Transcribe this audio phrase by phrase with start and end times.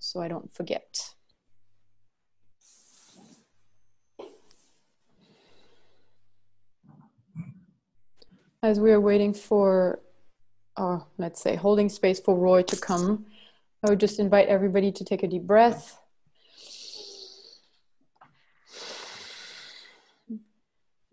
[0.00, 1.14] so I don't forget.
[8.62, 10.00] As we are waiting for,
[10.76, 13.26] or let's say, holding space for Roy to come,
[13.82, 15.98] I would just invite everybody to take a deep breath.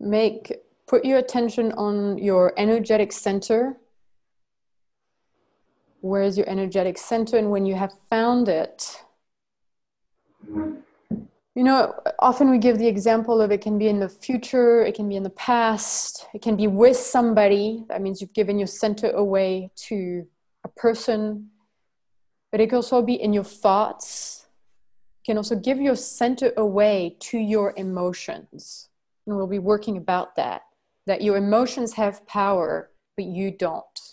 [0.00, 0.52] Make,
[0.86, 3.78] put your attention on your energetic center.
[6.00, 7.36] Where is your energetic center?
[7.36, 9.02] And when you have found it,
[11.58, 14.94] you know, often we give the example of it can be in the future, it
[14.94, 17.84] can be in the past, it can be with somebody.
[17.88, 20.24] That means you've given your center away to
[20.62, 21.48] a person,
[22.52, 24.46] but it can also be in your thoughts.
[25.24, 28.88] You can also give your center away to your emotions.
[29.26, 30.62] And we'll be working about that,
[31.06, 34.07] that your emotions have power, but you don't.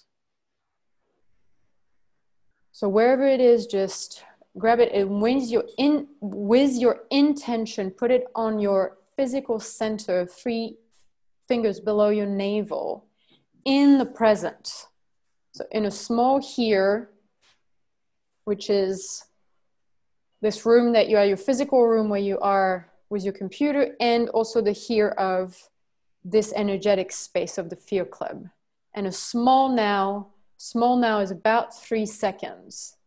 [2.75, 4.25] So wherever it is, just
[4.57, 10.26] grab it and with your in with your intention put it on your physical center
[10.26, 10.76] three
[11.48, 13.05] fingers below your navel
[13.63, 14.87] in the present.
[15.54, 17.12] So in a small here
[18.43, 19.23] which is
[20.41, 24.27] this room that you are your physical room where you are with your computer and
[24.32, 25.70] also the here of
[26.26, 28.49] this energetic space of the fear club.
[28.93, 32.98] And a small now small now is about three seconds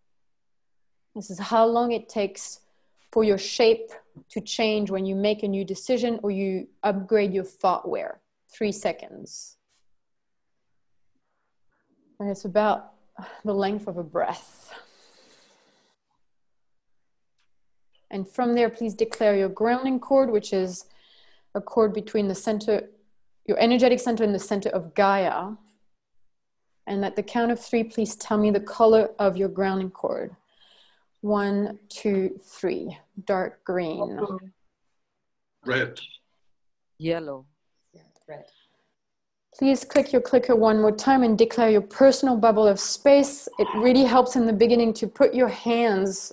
[1.19, 2.61] this is how long it takes
[3.11, 3.91] for your shape
[4.31, 8.21] to change when you make a new decision or you upgrade your thoughtware.
[8.53, 9.57] Three seconds.
[12.21, 12.93] And it's about
[13.45, 14.73] the length of a breath.
[18.11, 20.85] And from there, please declare your grounding cord, which is
[21.55, 22.89] a cord between the center,
[23.45, 25.53] your energetic center and the center of Gaia.
[26.89, 30.35] And at the count of three, please tell me the color of your grounding cord.
[31.21, 32.97] One, two, three.
[33.27, 34.19] Dark green.
[35.67, 36.01] Red.
[36.99, 37.45] Yellow.
[38.27, 38.45] Red.
[39.59, 43.49] Please click your clicker one more time and declare your personal bubble of space.
[43.59, 46.33] It really helps in the beginning to put your hands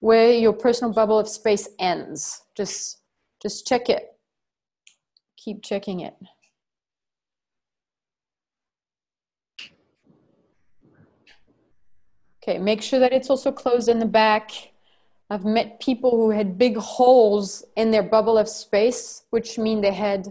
[0.00, 2.42] where your personal bubble of space ends.
[2.56, 2.98] Just,
[3.40, 4.16] just check it.
[5.36, 6.14] Keep checking it.
[12.46, 14.50] Okay, make sure that it's also closed in the back.
[15.30, 19.94] I've met people who had big holes in their bubble of space, which mean they
[19.94, 20.30] had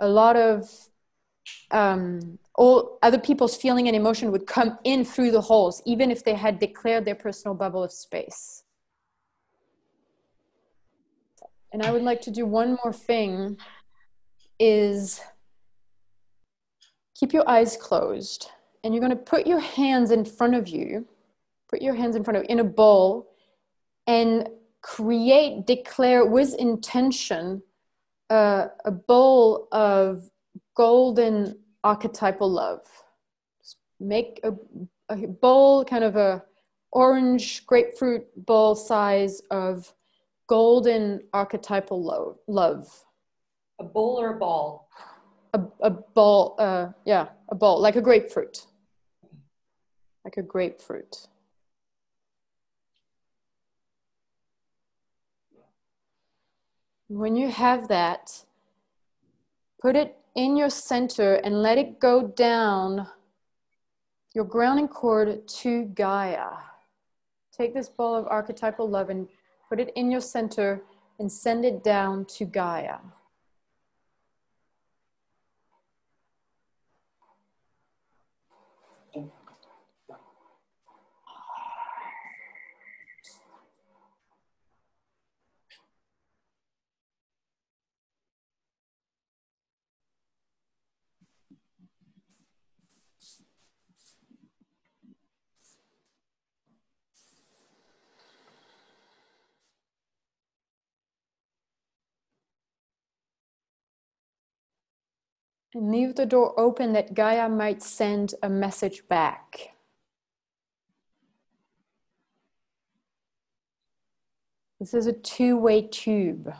[0.00, 0.68] a lot of
[1.70, 6.24] um, all other people's feeling and emotion would come in through the holes, even if
[6.24, 8.64] they had declared their personal bubble of space.
[11.72, 13.56] And I would like to do one more thing
[14.58, 15.20] is
[17.14, 18.50] keep your eyes closed
[18.82, 21.06] and you're going to put your hands in front of you
[21.68, 23.28] put your hands in front of in a bowl
[24.06, 24.48] and
[24.82, 27.62] create declare with intention
[28.30, 30.28] uh, a bowl of
[30.76, 32.80] golden archetypal love.
[33.98, 34.52] Make a,
[35.08, 36.44] a bowl kind of a
[36.92, 39.92] orange grapefruit bowl size of
[40.48, 42.88] golden archetypal lo- love.
[43.80, 44.88] A bowl or a ball?
[45.56, 48.66] a, a bowl uh, yeah a bowl like a grapefruit.
[50.24, 51.28] Like a grapefruit
[57.08, 58.44] When you have that,
[59.80, 63.06] put it in your center and let it go down
[64.34, 66.48] your grounding cord to Gaia.
[67.56, 69.28] Take this ball of archetypal love and
[69.68, 70.82] put it in your center
[71.18, 72.98] and send it down to Gaia.
[105.76, 109.74] And leave the door open that Gaia might send a message back.
[114.80, 116.50] This is a two way tube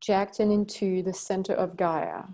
[0.00, 2.24] jacked in into the center of Gaia.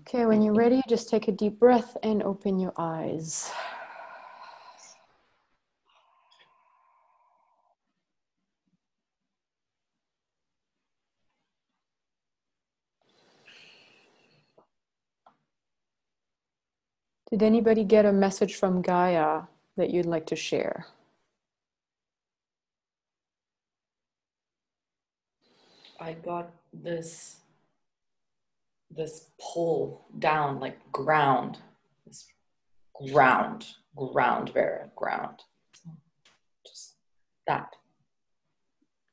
[0.00, 3.52] Okay, when you're ready, just take a deep breath and open your eyes.
[17.32, 19.44] Did anybody get a message from Gaia
[19.78, 20.84] that you'd like to share?
[25.98, 27.36] I got this
[28.94, 31.56] this pull down like ground.
[32.06, 32.26] This
[33.10, 35.38] ground, ground, Vera, ground.
[36.66, 36.96] Just
[37.46, 37.76] that.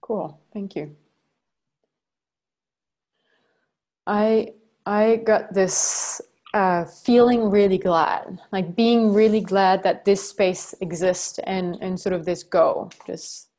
[0.01, 0.41] Cool.
[0.51, 0.93] Thank you.
[4.05, 4.55] I
[4.85, 6.21] I got this
[6.53, 12.13] uh, feeling really glad, like being really glad that this space exists and and sort
[12.13, 13.49] of this go, just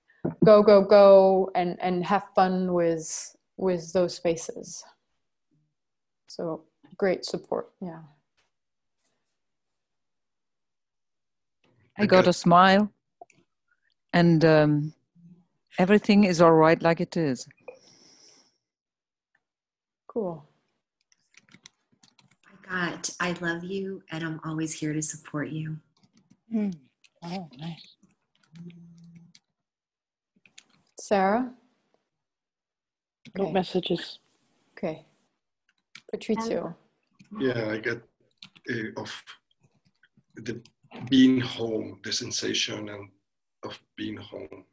[0.45, 4.85] go go go and and have fun with with those spaces.
[6.27, 6.65] So
[6.97, 8.03] great support, yeah.
[11.99, 12.91] I got a smile,
[14.13, 14.95] and um,
[15.79, 17.47] everything is all right like it is.
[20.09, 20.50] Cool.
[22.71, 25.77] I I love you, and I'm always here to support you.
[26.55, 26.75] Mm.
[27.25, 27.97] Oh, nice.
[31.01, 31.53] Sarah?
[33.37, 34.21] No messages.
[34.77, 35.05] Okay.
[36.13, 36.75] Patrizio.
[37.41, 38.03] Yeah, I get
[38.71, 39.25] uh, of
[40.37, 40.61] the
[41.09, 43.09] being home, the sensation and
[43.65, 44.65] of being home.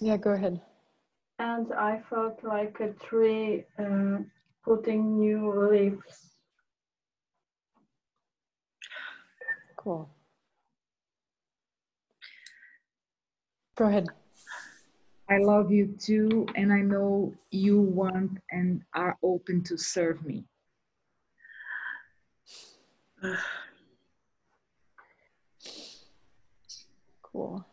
[0.00, 0.60] Yeah, go ahead.
[1.42, 4.18] And I felt like a tree uh,
[4.64, 6.36] putting new leaves.
[9.76, 10.08] Cool.
[13.76, 14.06] Go ahead.
[15.28, 20.44] I love you too, and I know you want and are open to serve me.
[27.22, 27.66] Cool.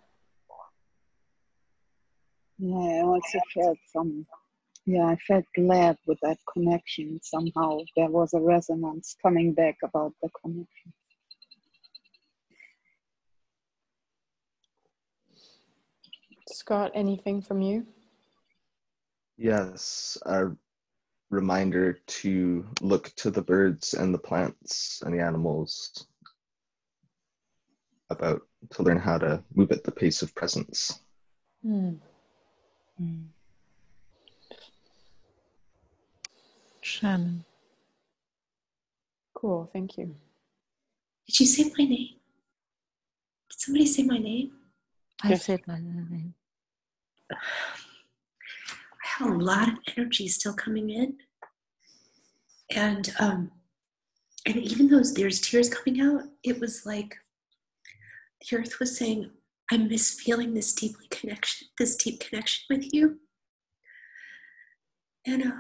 [2.61, 4.25] Yeah, I also felt some,
[4.85, 7.17] yeah, I felt glad with that connection.
[7.23, 10.93] Somehow there was a resonance coming back about the connection.
[16.49, 17.87] Scott, anything from you?
[19.37, 20.47] Yes, a
[21.29, 26.07] reminder to look to the birds and the plants and the animals
[28.09, 28.41] about
[28.71, 30.99] to learn how to move at the pace of presence.
[31.63, 31.93] Hmm.
[36.81, 37.45] Shannon.
[39.33, 39.69] Cool.
[39.71, 40.15] Thank you.
[41.27, 42.15] Did you say my name?
[43.49, 44.51] Did somebody say my name?
[45.23, 45.45] I Yes.
[45.45, 46.33] said my name.
[47.31, 47.35] I
[49.03, 51.17] have a lot of energy still coming in.
[52.71, 53.51] And um
[54.45, 57.17] and even though there's tears coming out, it was like
[58.49, 59.29] the earth was saying,
[59.71, 63.19] I miss feeling this deeply connection, this deep connection with you.
[65.25, 65.51] And uh,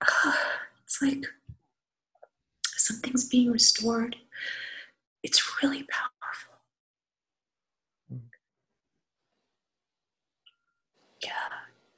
[0.84, 1.24] it's like
[2.66, 4.16] something's being restored.
[5.22, 6.54] It's really powerful.
[11.22, 11.30] Yeah,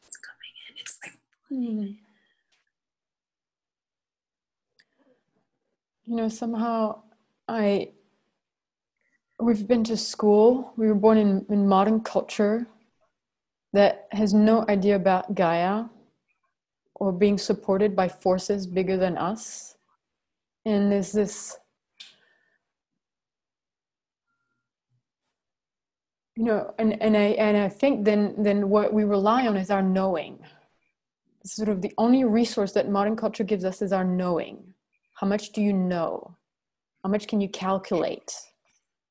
[0.06, 0.76] it's coming in.
[0.80, 1.12] It's like
[1.48, 1.86] Hmm.
[6.04, 7.02] You know, somehow
[7.48, 7.90] I
[9.40, 10.72] we've been to school.
[10.76, 12.66] We were born in, in modern culture
[13.72, 15.84] that has no idea about Gaia
[16.94, 19.76] or being supported by forces bigger than us.
[20.64, 21.56] And there's this
[26.36, 29.70] you know, and, and I and I think then then what we rely on is
[29.70, 30.38] our knowing.
[31.44, 34.74] Sort of the only resource that modern culture gives us is our knowing.
[35.14, 36.36] How much do you know?
[37.02, 38.34] How much can you calculate?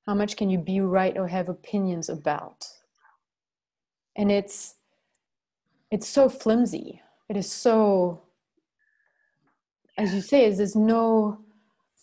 [0.05, 2.67] How much can you be right or have opinions about?
[4.15, 4.75] And it's
[5.91, 7.01] it's so flimsy.
[7.29, 8.21] It is so
[9.97, 11.39] as you say, is there's no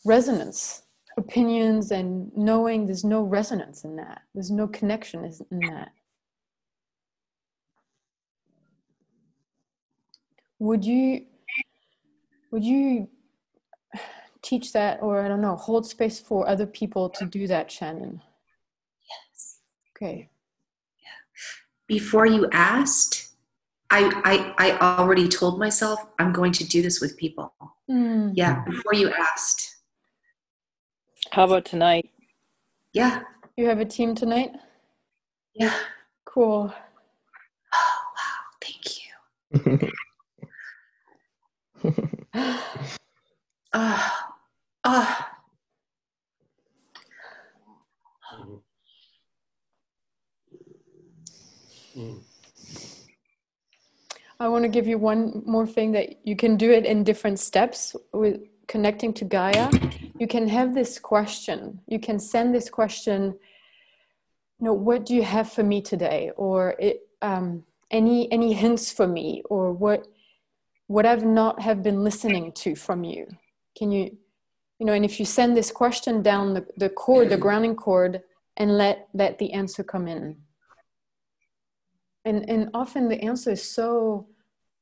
[0.05, 0.83] resonance.
[1.19, 4.23] Opinions and knowing, there's no resonance in that.
[4.35, 5.91] There's no connection in that.
[10.59, 11.27] Would you
[12.51, 13.09] would you
[14.43, 18.21] teach that or I don't know, hold space for other people to do that, Shannon?
[19.09, 19.59] yes.
[19.97, 20.29] Okay.
[21.03, 21.09] Yeah.
[21.87, 23.29] before you asked,
[23.91, 27.53] I, I I already told myself I'm going to do this with people.
[27.91, 29.77] Mm, Yeah, before you asked.
[31.31, 32.11] How about tonight?
[32.93, 33.23] Yeah,
[33.57, 34.53] You have a team tonight?
[35.55, 35.75] yeah.
[36.25, 36.73] Cool.
[37.75, 39.91] Oh wow, thank you.
[43.75, 44.19] Oh,
[51.97, 52.21] Mm.
[54.41, 57.39] I want to give you one more thing that you can do it in different
[57.39, 59.71] steps with connecting to Gaia.
[60.19, 61.81] You can have this question.
[61.87, 63.39] You can send this question.
[64.59, 68.91] You know, what do you have for me today, or it, um, any any hints
[68.91, 70.09] for me, or what
[70.87, 73.27] what I've not have been listening to from you.
[73.77, 74.17] Can you,
[74.83, 78.21] you know, and if you send this question down the, the cord, the grounding cord,
[78.57, 80.39] and let let the answer come in.
[82.25, 84.27] And and often the answer is so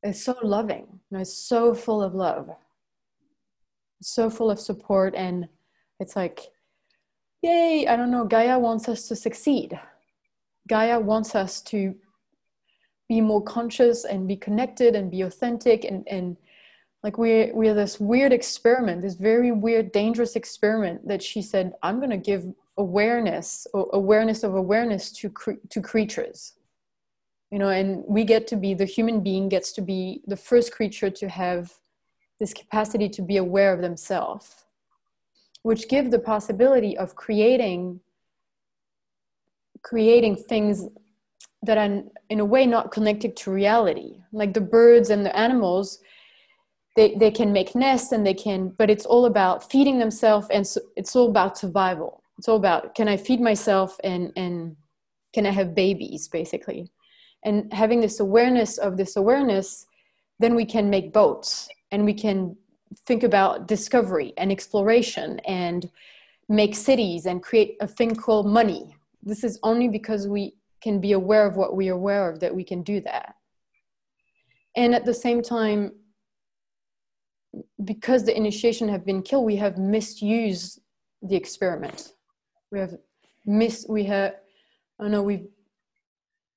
[0.02, 2.48] is so loving you know, it's so full of love.
[4.00, 5.46] So full of support and
[5.98, 6.40] it's like
[7.42, 9.78] yay i don't know gaia wants us to succeed.
[10.66, 11.94] Gaia wants us to
[13.06, 16.38] be more conscious and be connected and be authentic and and
[17.02, 21.98] like we're we're this weird experiment this very weird dangerous experiment that she said i'm
[21.98, 22.44] going to give
[22.76, 26.54] awareness awareness of awareness to cre- to creatures.
[27.50, 30.72] You know and we get to be the human being gets to be the first
[30.72, 31.72] creature to have
[32.38, 34.64] this capacity to be aware of themselves
[35.62, 38.00] which give the possibility of creating
[39.82, 40.86] creating things
[41.62, 44.16] that are in a way not connected to reality.
[44.32, 45.98] Like the birds and the animals
[46.96, 50.66] they, they can make nests and they can but it's all about feeding themselves and
[50.66, 52.22] so it's all about survival.
[52.38, 54.76] It's all about can i feed myself and and
[55.32, 56.90] can i have babies basically?
[57.44, 59.86] And having this awareness of this awareness
[60.38, 62.56] then we can make boats and we can
[63.06, 65.90] think about discovery and exploration and
[66.48, 68.96] make cities and create a thing called money.
[69.22, 72.54] This is only because we can be aware of what we are aware of that
[72.54, 73.36] we can do that.
[74.76, 75.92] And at the same time
[77.84, 80.80] because the initiation have been killed we have misused
[81.22, 82.12] the experiment.
[82.70, 82.94] We have
[83.46, 84.34] missed we have
[85.00, 85.48] i know we've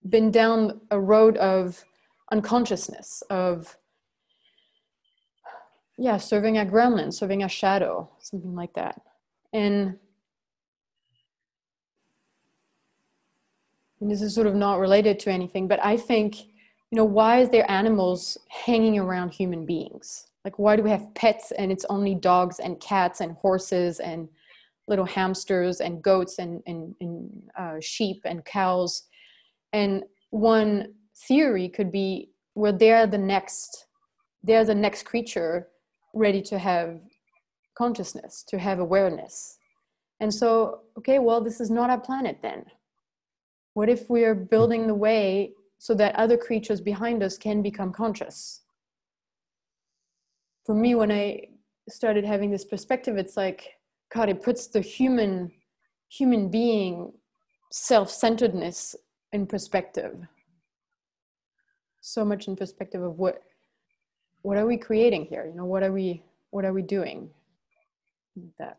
[0.10, 1.84] been down a road of
[2.32, 3.78] unconsciousness of
[5.98, 9.02] yeah serving a gremlin serving a shadow something like that.
[9.54, 9.98] And,
[14.02, 16.42] and this is sort of not related to anything but i think
[16.92, 21.14] you know why is there animals hanging around human beings like why do we have
[21.16, 24.28] pets and it's only dogs and cats and horses and
[24.88, 29.04] little hamsters and goats and, and, and uh, sheep and cows?
[29.72, 30.94] And one
[31.28, 33.86] theory could be well they're the next
[34.44, 35.70] they're the next creature
[36.14, 37.00] ready to have
[37.76, 39.58] consciousness to have awareness.
[40.20, 42.66] And so okay well this is not our planet then.
[43.76, 47.92] What if we are building the way so that other creatures behind us can become
[47.94, 48.63] conscious
[50.66, 51.40] for me when i
[51.90, 53.74] started having this perspective it's like
[54.14, 55.52] god it puts the human
[56.10, 57.12] human being
[57.72, 58.96] self-centeredness
[59.32, 60.16] in perspective.
[62.02, 63.42] So much in perspective of what
[64.44, 65.46] what are we creating here?
[65.46, 67.30] You know what are we what are we doing
[68.60, 68.78] that?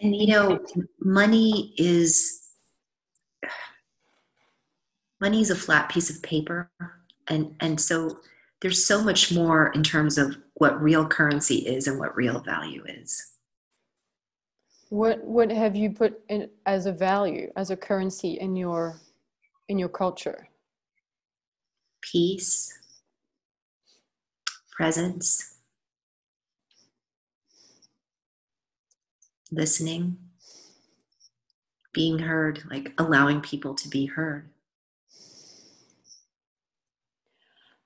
[0.00, 0.64] And you know
[1.00, 2.41] money is
[5.22, 6.70] money is a flat piece of paper
[7.28, 8.18] and and so
[8.60, 12.84] there's so much more in terms of what real currency is and what real value
[12.86, 13.32] is
[14.92, 19.00] what what have you put in as a value, as a currency in your
[19.70, 20.50] in your culture?
[22.02, 22.78] Peace,
[24.70, 25.56] presence,
[29.50, 30.18] listening,
[31.94, 34.51] being heard, like allowing people to be heard.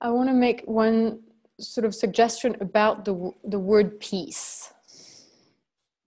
[0.01, 1.21] I want to make one
[1.59, 4.73] sort of suggestion about the the word peace.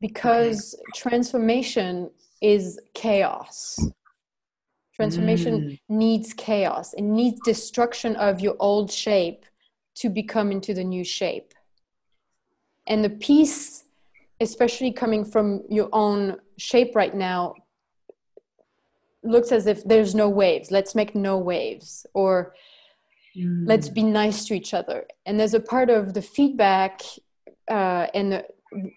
[0.02, 2.10] Because transformation
[2.42, 3.78] is chaos.
[4.96, 5.80] Transformation mm.
[5.90, 6.94] needs chaos.
[6.94, 9.46] It needs destruction of your old shape
[9.96, 11.54] to become into the new shape.
[12.88, 13.84] And the peace
[14.42, 17.56] especially coming from your own shape right now
[19.24, 20.72] looks as if there's no waves.
[20.72, 22.06] Let's make no waves.
[22.14, 22.54] Or
[23.38, 23.64] mm.
[23.66, 25.06] let's be nice to each other.
[25.26, 27.02] And there's a part of the feedback
[27.70, 28.46] uh, and the,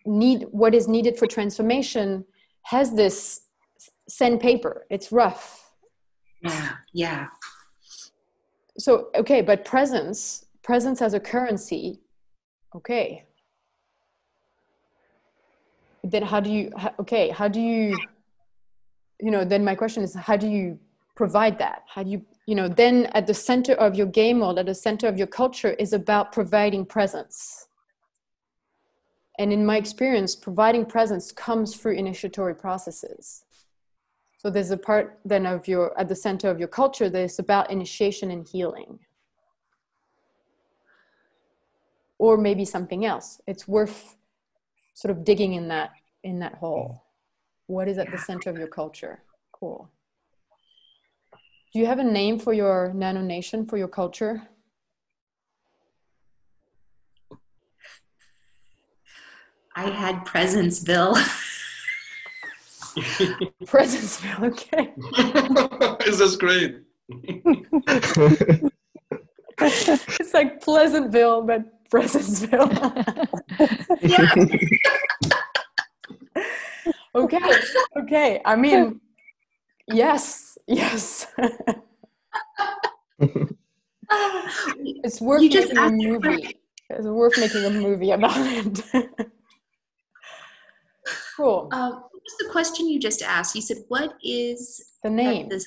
[0.05, 2.25] need what is needed for transformation
[2.63, 3.43] has this
[4.09, 4.87] sandpaper.
[4.91, 5.73] It's rough.
[6.43, 7.29] Yeah yeah.
[8.79, 12.01] So okay but presence presence as a currency
[12.75, 13.25] okay.
[16.05, 17.97] Then how do you okay how do you
[19.21, 20.79] you know then my question is how do you
[21.15, 21.85] provide that?
[21.87, 24.75] How do you you know then at the center of your game world at the
[24.75, 27.67] center of your culture is about providing presence
[29.39, 33.45] and in my experience, providing presence comes through initiatory processes.
[34.39, 37.71] So there's a part then of your at the center of your culture that's about
[37.71, 38.99] initiation and healing.
[42.19, 43.41] Or maybe something else.
[43.47, 44.17] It's worth
[44.95, 45.91] sort of digging in that
[46.23, 47.05] in that hole.
[47.67, 49.23] What is at the center of your culture?
[49.53, 49.91] Cool.
[51.73, 54.43] Do you have a name for your nano nation for your culture?
[59.75, 61.17] I had Presenceville.
[63.65, 64.93] Presenceville, okay.
[66.05, 66.83] this is great.
[69.59, 72.69] it's like Pleasantville, but Presenceville.
[77.15, 77.53] okay,
[77.97, 78.43] okay.
[78.45, 79.01] I mean,
[79.91, 81.27] yes, yes.
[85.05, 86.59] it's worth You just making a asked- movie.
[86.91, 88.83] It's worth making a movie about it.
[91.37, 91.69] cool.
[91.73, 93.55] Um, what was the question you just asked?
[93.55, 95.49] You said, "What is The name.
[95.49, 95.65] this?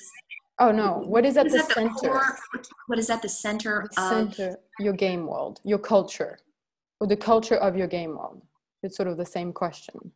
[0.58, 1.90] Oh no, what is at what the is at center?
[1.90, 2.38] core-
[2.86, 4.08] what is at the center the of?
[4.34, 6.38] center your game world your culture
[7.00, 8.40] or the culture of your game world
[8.82, 10.12] it's sort of the same question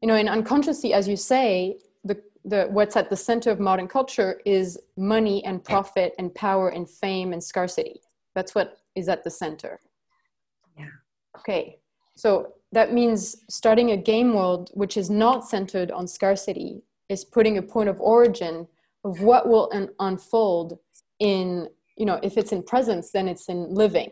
[0.00, 3.88] you know and unconsciously as you say the, the what's at the center of modern
[3.88, 8.00] culture is money and profit and power and fame and scarcity.
[8.34, 9.80] That's what is at the center.
[10.78, 10.86] Yeah.
[11.38, 11.78] okay.
[12.16, 17.58] So that means starting a game world which is not centered on scarcity is putting
[17.58, 18.66] a point of origin
[19.04, 20.78] of what will un- unfold
[21.18, 24.10] in you know if it's in presence then it's in living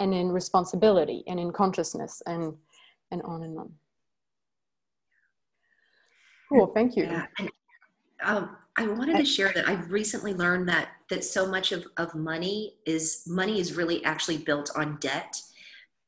[0.00, 2.54] and in responsibility and in consciousness and
[3.10, 3.72] and on and on
[6.50, 7.26] cool thank you Yeah.
[7.38, 7.50] And,
[8.22, 12.14] um, I wanted to share that I've recently learned that that so much of, of
[12.14, 15.36] money is money is really actually built on debt,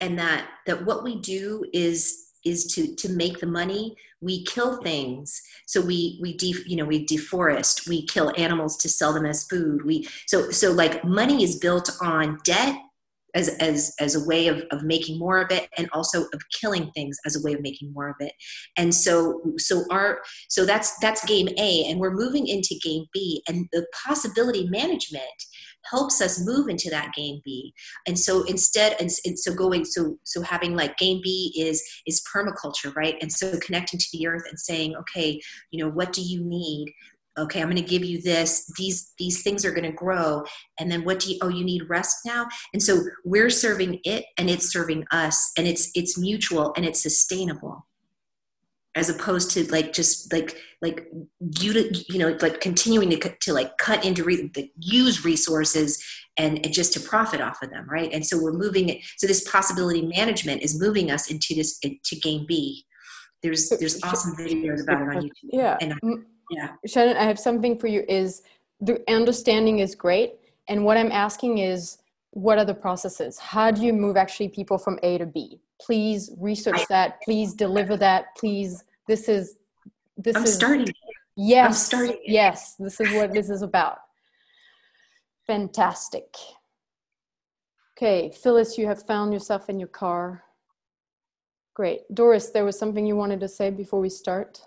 [0.00, 4.80] and that that what we do is is to to make the money we kill
[4.82, 9.44] things so we we you know we deforest we kill animals to sell them as
[9.44, 12.76] food we so so like money is built on debt
[13.34, 16.90] as as as a way of, of making more of it and also of killing
[16.94, 18.32] things as a way of making more of it.
[18.76, 23.42] And so so our so that's that's game a and we're moving into game b
[23.48, 25.24] and the possibility management
[25.90, 27.74] helps us move into that game b.
[28.06, 32.22] And so instead and, and so going so so having like game b is is
[32.34, 33.16] permaculture right?
[33.20, 35.40] And so connecting to the earth and saying okay
[35.70, 36.92] you know what do you need
[37.38, 40.44] okay i'm going to give you this these these things are going to grow
[40.78, 42.48] and then what do you oh you need rest now?
[42.72, 47.02] And so we're serving it and it's serving us and it's it's mutual and it's
[47.02, 47.86] sustainable.
[48.94, 51.08] As opposed to like just like like
[51.60, 56.02] you you know like continuing to to like cut into re- the, use resources
[56.36, 58.12] and, and just to profit off of them right?
[58.12, 62.16] And so we're moving it so this possibility management is moving us into this to
[62.16, 62.84] game b.
[63.42, 66.14] There's there's awesome videos about it on youtube yeah and I-
[66.52, 66.68] yeah.
[66.86, 68.42] Shannon i have something for you is
[68.80, 70.34] the understanding is great
[70.68, 71.98] and what i'm asking is
[72.32, 73.38] what are the processes?
[73.38, 75.60] How do you move actually people from a to b?
[75.80, 79.56] Please research that please deliver that please this is
[80.16, 80.92] this i'm is starting.
[81.36, 82.20] Yes starting it.
[82.24, 83.98] yes this is what this is about.
[85.46, 86.34] Fantastic.
[87.96, 90.44] Okay phyllis you have found yourself in your car.
[91.74, 92.00] Great.
[92.14, 94.62] Doris there was something you wanted to say before we start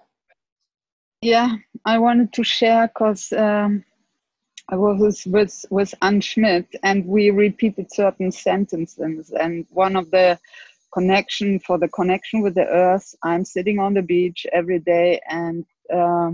[1.22, 3.84] Yeah, I wanted to share because um,
[4.70, 9.32] I was with with Anne Schmidt and we repeated certain sentences.
[9.32, 10.40] And one of the
[10.94, 15.66] connection for the connection with the earth, I'm sitting on the beach every day and
[15.94, 16.32] uh,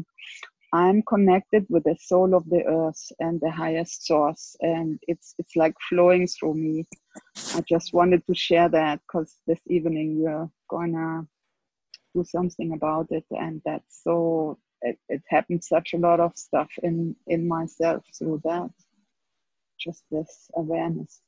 [0.74, 5.56] I'm connected with the soul of the earth and the highest source, and it's it's
[5.56, 6.86] like flowing through me.
[7.54, 11.28] I just wanted to share that because this evening we're gonna
[12.16, 16.70] do something about it and that's so it, it happened such a lot of stuff
[16.84, 18.70] in in myself through that.
[19.80, 21.22] Just this awareness.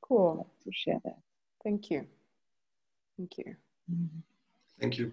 [0.00, 0.48] Cool.
[0.64, 1.18] To share that.
[1.64, 2.06] Thank you.
[3.16, 3.56] Thank you.
[3.90, 4.18] Mm-hmm.
[4.80, 5.12] Thank you.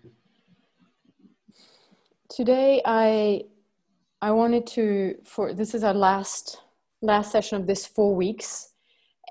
[2.30, 3.42] today i
[4.22, 6.62] i wanted to for this is our last
[7.02, 8.74] last session of this four weeks.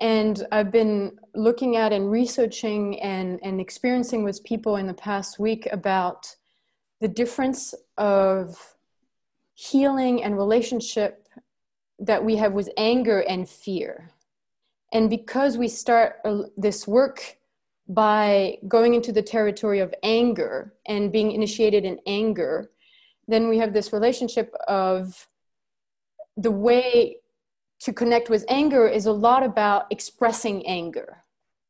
[0.01, 5.39] And i've been looking at and researching and and experiencing with people in the past
[5.39, 6.35] week about
[7.01, 8.75] the difference of
[9.53, 11.27] healing and relationship
[11.99, 14.11] that we have with anger and fear.
[14.91, 17.37] And because we start uh, this work
[17.87, 22.69] by going into the territory of anger and being initiated in anger
[23.29, 25.27] then we have this relationship of
[26.35, 27.17] the way
[27.79, 31.23] to connect with anger is a lot about expressing anger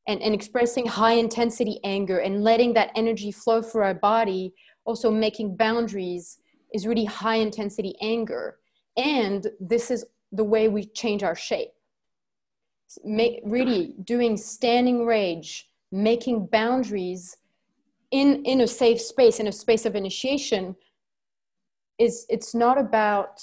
[0.08, 4.54] and, and expressing high intensity anger and letting that energy flow through our body
[4.86, 6.40] also making boundaries
[6.74, 8.58] is really high intensity anger.
[8.98, 11.72] And this is the way we change our shape.
[13.04, 17.38] Make, really doing standing rage, making boundaries
[18.12, 20.76] in, in a safe space, in a space of initiation,
[22.00, 23.42] is it's not about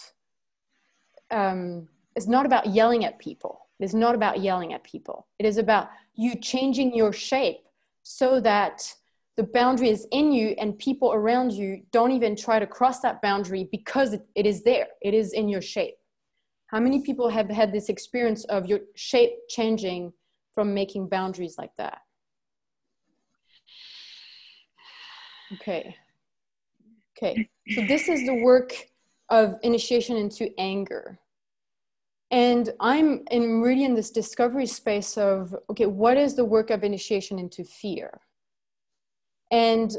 [1.31, 3.67] um, it's not about yelling at people.
[3.79, 5.27] It is not about yelling at people.
[5.39, 7.67] It is about you changing your shape
[8.03, 8.95] so that
[9.37, 13.21] the boundary is in you and people around you don't even try to cross that
[13.21, 14.87] boundary because it, it is there.
[15.03, 15.95] It is in your shape.
[16.69, 20.13] How many people have had this experience of your shape changing
[20.55, 21.99] from making boundaries like that?
[25.55, 25.95] Okay.
[27.17, 27.49] Okay.
[27.71, 28.73] So this is the work
[29.29, 31.19] of initiation into anger.
[32.31, 36.83] And I'm in really in this discovery space of okay, what is the work of
[36.83, 38.21] initiation into fear?
[39.51, 39.93] And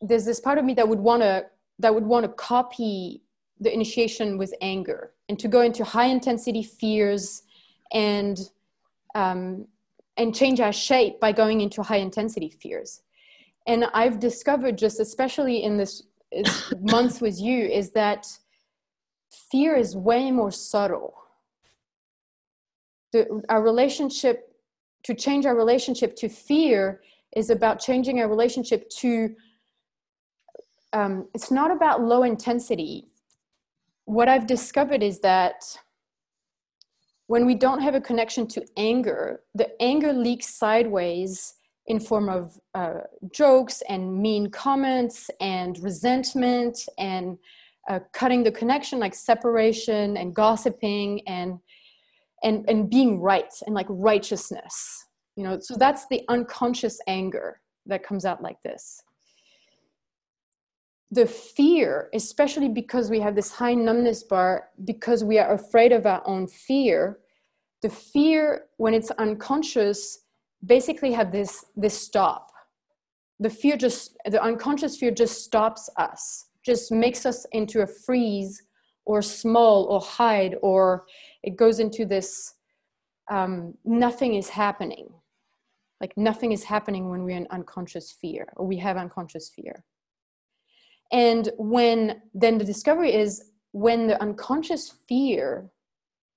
[0.00, 1.46] there's this part of me that would want to
[1.80, 3.22] that would want to copy
[3.60, 7.42] the initiation with anger and to go into high intensity fears
[7.92, 8.38] and
[9.14, 9.66] um,
[10.16, 13.02] and change our shape by going into high intensity fears.
[13.66, 16.02] And i've discovered just especially in this
[16.80, 18.26] month with you is that
[19.50, 21.14] fear is way more subtle.
[23.12, 24.54] The, our relationship
[25.04, 27.00] to change our relationship to fear
[27.36, 29.34] is about changing our relationship to
[30.92, 33.08] um, it's not about low intensity.
[34.06, 35.62] What i've discovered is that
[37.26, 41.54] when we don't have a connection to anger the anger leaks sideways
[41.86, 43.00] in form of uh,
[43.32, 47.38] jokes and mean comments and resentment and
[47.88, 51.58] uh, cutting the connection like separation and gossiping and
[52.42, 55.06] and and being right and like righteousness
[55.38, 59.00] you know so that's the unconscious anger that comes out like this.
[61.12, 66.06] The fear especially because we have this high numbness bar because we are afraid of
[66.06, 67.20] our own fear
[67.82, 70.24] the fear when it's unconscious
[70.66, 72.50] basically have this this stop.
[73.38, 78.60] The fear just the unconscious fear just stops us just makes us into a freeze
[79.04, 81.04] or small or hide or
[81.44, 82.54] it goes into this
[83.30, 85.08] um, nothing is happening
[86.00, 89.84] like nothing is happening when we're in unconscious fear or we have unconscious fear.
[91.10, 95.70] And when then the discovery is when the unconscious fear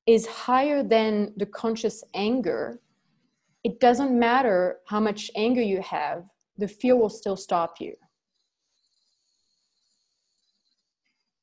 [0.07, 2.81] is higher than the conscious anger
[3.63, 6.23] it doesn't matter how much anger you have
[6.57, 7.93] the fear will still stop you.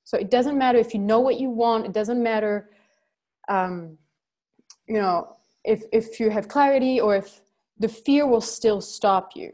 [0.04, 2.70] So it doesn't matter if you know what you want it doesn't matter
[3.48, 3.98] um,
[4.86, 7.42] you know if if you have clarity or if
[7.78, 9.52] the fear will still stop you.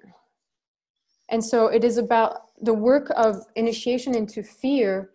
[1.29, 5.11] And so it is about the work of initiation into fear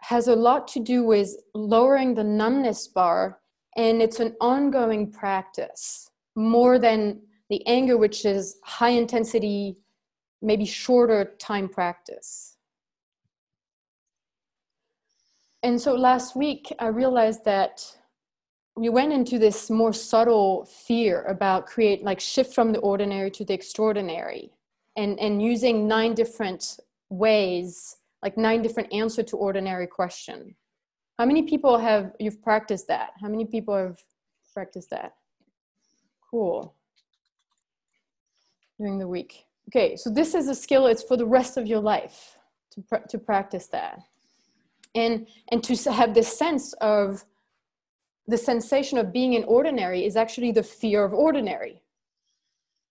[0.00, 3.38] has a lot to do with lowering the numbness bar
[3.76, 9.76] and it's an ongoing practice more than the anger which is high intensity
[10.40, 12.56] maybe shorter time practice.
[15.62, 17.96] And so last week i realized that
[18.76, 23.44] we went into this more subtle fear about create like shift from the ordinary to
[23.44, 24.50] the extraordinary
[24.96, 26.78] and and using nine different
[27.10, 30.54] ways like nine different answer to ordinary question.
[31.18, 33.10] How many people have you've practiced that?
[33.20, 33.98] How many people have
[34.54, 35.14] practiced that?
[36.30, 36.74] Cool.
[38.78, 39.44] During the week.
[39.68, 42.38] Okay so this is a skill it's for the rest of your life
[42.70, 43.98] to, pr- to practice that.
[44.94, 47.24] And and to have this sense of
[48.26, 51.82] the sensation of being in ordinary is actually the fear of ordinary.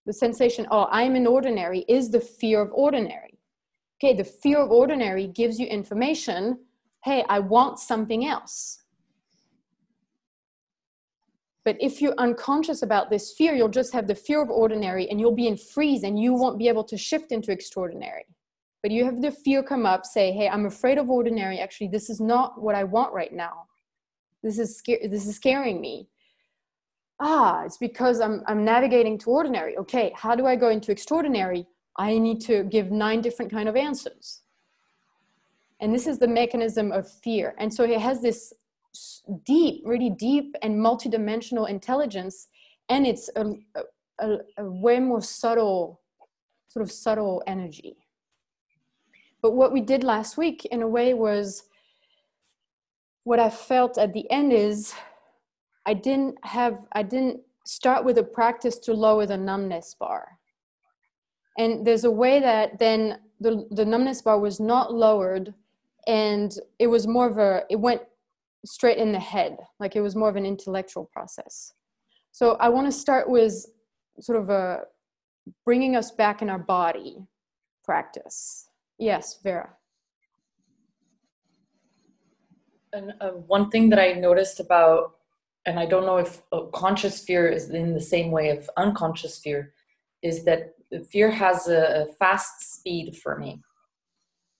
[0.05, 3.39] The sensation oh i'm in ordinary is the fear of ordinary.
[3.97, 6.59] Okay the fear of ordinary gives you information
[7.05, 8.79] hey i want something else.
[11.63, 15.19] But if you're unconscious about this fear you'll just have the fear of ordinary and
[15.19, 18.25] you'll be in freeze and you won't be able to shift into extraordinary.
[18.81, 21.59] But you have the fear come up say hey i'm afraid of ordinary.
[21.59, 23.67] Actually this is not what i want right now
[24.43, 26.07] this is scar- this is scaring me.
[27.19, 29.77] Ah it's because i'm i'm navigating to ordinary.
[29.77, 31.67] Okay how do i go into extraordinary?
[31.97, 34.41] I need to give nine different kind of answers.
[35.81, 37.55] And this is the mechanism of fear.
[37.57, 38.53] And so it has this
[39.45, 42.47] deep really deep and multidimensional intelligence
[42.89, 43.53] and it's a,
[44.19, 46.01] a, a way more subtle
[46.67, 47.95] sort of subtle energy.
[49.41, 51.63] But what we did last week in a way was
[53.23, 54.93] what I felt at the end is
[55.85, 60.39] I didn't have, I didn't start with a practice to lower the numbness bar.
[61.57, 65.53] And there's a way that then the the numbness bar was not lowered,
[66.07, 68.01] and it was more of a it went
[68.65, 71.73] straight in the head, like it was more of an intellectual process.
[72.31, 73.65] So I want to start with
[74.19, 74.83] sort of a
[75.65, 77.17] bringing us back in our body
[77.83, 78.69] practice.
[78.97, 79.75] Yes, Vera.
[82.93, 85.15] And uh, one thing that I noticed about,
[85.65, 89.39] and I don't know if uh, conscious fear is in the same way of unconscious
[89.39, 89.73] fear,
[90.21, 90.73] is that
[91.09, 93.61] fear has a, a fast speed for me.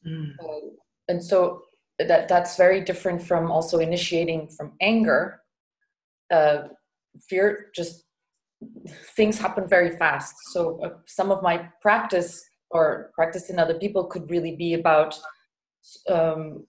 [0.07, 0.33] Mm.
[0.39, 0.69] Uh,
[1.07, 1.63] and so
[1.99, 5.41] that that's very different from also initiating from anger.
[6.31, 6.69] Uh,
[7.27, 8.05] fear just
[9.15, 10.35] things happen very fast.
[10.51, 15.19] So uh, some of my practice or practice in other people could really be about
[16.09, 16.65] um,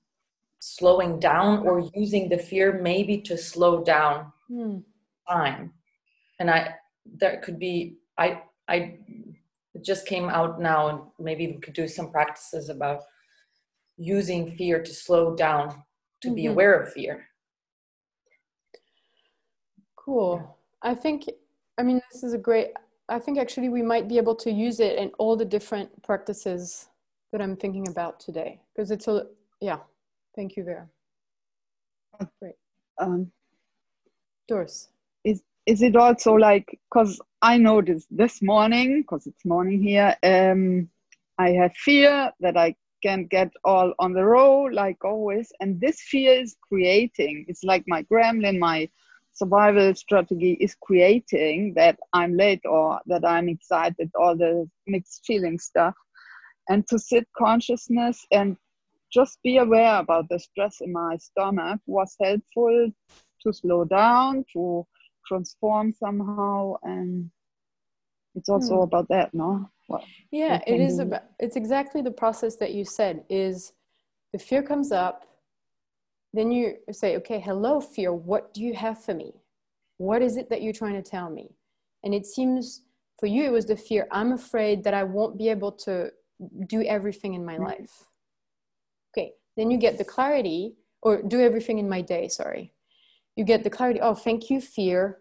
[0.64, 4.78] slowing down or using the fear maybe to slow down hmm.
[5.28, 5.72] time.
[6.38, 8.98] And I there could be I I
[9.74, 13.00] it just came out now and maybe we could do some practices about
[13.96, 15.82] using fear to slow down
[16.20, 16.34] to mm-hmm.
[16.36, 17.26] be aware of fear.
[19.96, 20.58] Cool.
[20.82, 21.24] I think
[21.78, 22.68] I mean, this is a great,
[23.08, 26.88] I think actually we might be able to use it in all the different practices
[27.32, 28.60] that I'm thinking about today.
[28.74, 29.26] Because it's a,
[29.60, 29.78] yeah.
[30.34, 30.88] Thank you, Vera.
[32.40, 32.54] Great.
[32.98, 33.30] Um,
[34.48, 34.88] Doris.
[35.24, 40.88] Is, is it also like, because I noticed this morning, because it's morning here, um,
[41.38, 45.52] I have fear that I can't get all on the row like always.
[45.60, 48.88] And this fear is creating, it's like my gremlin, my
[49.32, 55.58] survival strategy is creating that I'm late or that I'm excited, all the mixed feeling
[55.58, 55.94] stuff.
[56.68, 58.56] And to sit consciousness and
[59.12, 62.90] just be aware about the stress in my stomach was helpful
[63.42, 64.86] to slow down, to
[65.26, 66.74] transform somehow.
[66.82, 67.30] And
[68.34, 68.82] it's also hmm.
[68.82, 69.68] about that, no?
[69.88, 73.72] What, yeah, it is about, it's exactly the process that you said is
[74.32, 75.26] the fear comes up,
[76.32, 79.34] then you say, okay, hello, fear, what do you have for me?
[79.98, 81.50] What is it that you're trying to tell me?
[82.04, 82.82] And it seems
[83.20, 86.10] for you, it was the fear, I'm afraid that I won't be able to
[86.66, 87.64] do everything in my mm-hmm.
[87.64, 88.08] life.
[89.56, 92.72] Then you get the clarity, or do everything in my day, sorry.
[93.36, 95.18] You get the clarity, oh, thank you, fear.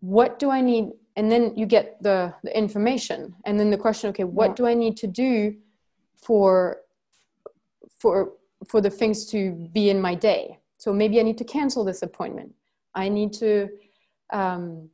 [0.00, 0.90] What do I need?
[1.16, 3.34] And then you get the, the information.
[3.44, 4.54] And then the question, okay, what yeah.
[4.54, 5.54] do I need to do
[6.22, 6.78] for
[7.98, 8.32] for
[8.68, 10.58] for the things to be in my day.
[10.78, 12.52] So maybe I need to cancel this appointment.
[12.94, 13.68] I need to
[14.32, 14.88] um,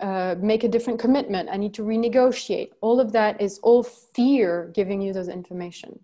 [0.00, 1.48] uh, make a different commitment.
[1.50, 2.70] I need to renegotiate.
[2.80, 6.00] All of that is all fear giving you those information.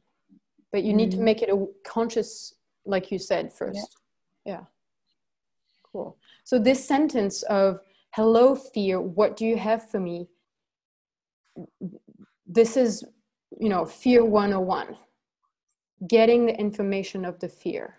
[0.73, 1.25] But you need to mm-hmm.
[1.27, 2.55] make it a conscious,
[2.85, 3.97] like you said first.
[4.45, 4.53] Yeah.
[4.53, 4.61] yeah.
[5.93, 6.17] Cool.
[6.45, 7.81] So this sentence of
[8.15, 10.29] hello fear, what do you have for me?
[12.47, 13.05] This is,
[13.61, 14.97] you know, fear 101
[16.07, 17.97] getting the information of the fear.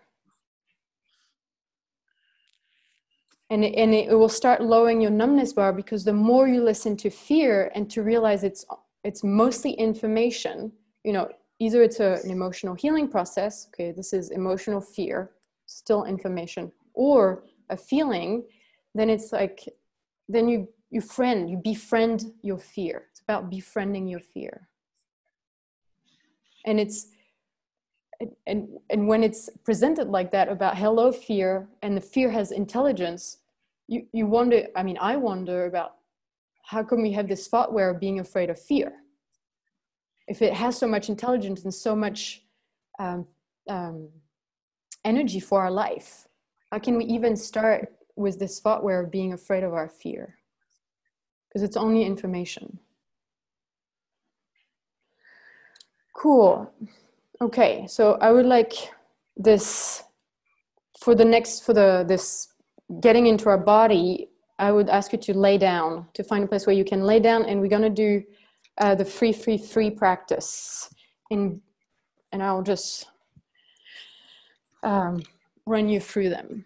[3.49, 6.97] And it, and it will start lowering your numbness bar because the more you listen
[6.97, 8.65] to fear and to realize it's
[9.03, 10.71] it's mostly information,
[11.03, 11.29] you know,
[11.63, 15.31] either it's a, an emotional healing process, okay, this is emotional fear,
[15.65, 18.43] still information, or a feeling,
[18.93, 19.61] then it's like,
[20.27, 23.07] then you, you friend, you befriend your fear.
[23.11, 24.67] It's about befriending your fear.
[26.65, 27.07] And it's,
[28.45, 33.39] and and when it's presented like that about hello fear and the fear has intelligence
[33.87, 35.95] you you wonder i mean i wonder about
[36.63, 39.02] how come we have this thought where being afraid of fear
[40.27, 42.43] if it has so much intelligence and so much
[42.99, 43.27] um,
[43.69, 44.09] um,
[45.05, 46.27] energy for our life
[46.71, 50.35] how can we even start with this thought where being afraid of our fear
[51.49, 52.79] because it's only information
[56.15, 56.71] cool
[57.43, 58.71] Okay, so I would like
[59.35, 60.03] this
[61.01, 62.47] for the next for the this
[63.01, 64.29] getting into our body.
[64.59, 67.19] I would ask you to lay down to find a place where you can lay
[67.19, 68.23] down, and we're gonna do
[68.77, 70.93] uh, the free, free, free practice.
[71.31, 71.61] And
[72.31, 73.07] and I'll just
[74.81, 75.23] um,
[75.65, 76.65] run you through them.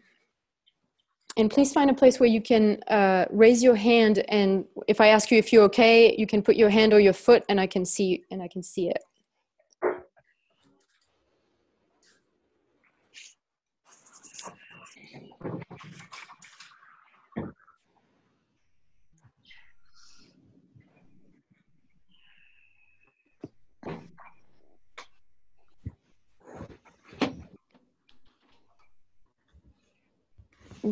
[1.35, 5.09] And please find a place where you can uh, raise your hand, and if I
[5.09, 7.67] ask you if you're okay, you can put your hand or your foot, and I
[7.67, 9.03] can see and I can see it.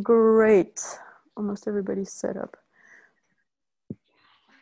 [0.02, 0.82] Great.
[1.38, 2.58] Almost everybody's set up.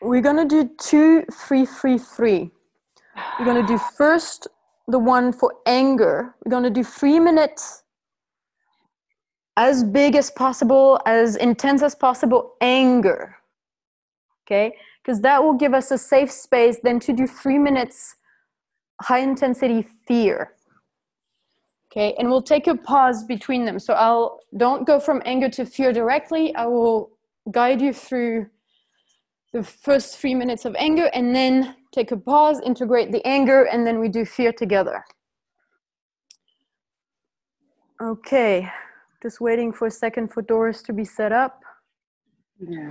[0.01, 2.51] We're gonna do two, three, three, three.
[3.37, 4.47] We're going to do first
[4.87, 6.35] the one for anger.
[6.43, 7.83] We're going to do three minutes,
[9.57, 13.37] as big as possible, as intense as possible, anger.
[14.45, 14.75] Okay?
[15.01, 18.15] Because that will give us a safe space then to do three minutes
[19.01, 20.53] high intensity fear.
[21.93, 23.77] Okay, and we'll take a pause between them.
[23.77, 26.55] So I'll don't go from anger to fear directly.
[26.55, 27.11] I will
[27.51, 28.47] guide you through
[29.51, 33.85] the first three minutes of anger and then take a pause, integrate the anger, and
[33.85, 35.05] then we do fear together.
[38.01, 38.67] Okay,
[39.21, 41.61] just waiting for a second for Doris to be set up.
[42.59, 42.89] Yeah.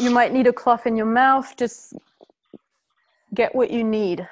[0.00, 1.94] You might need a cloth in your mouth, just
[3.32, 4.28] get what you need.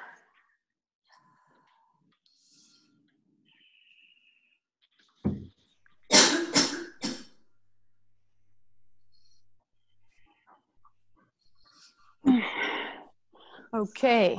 [13.73, 14.37] Okay.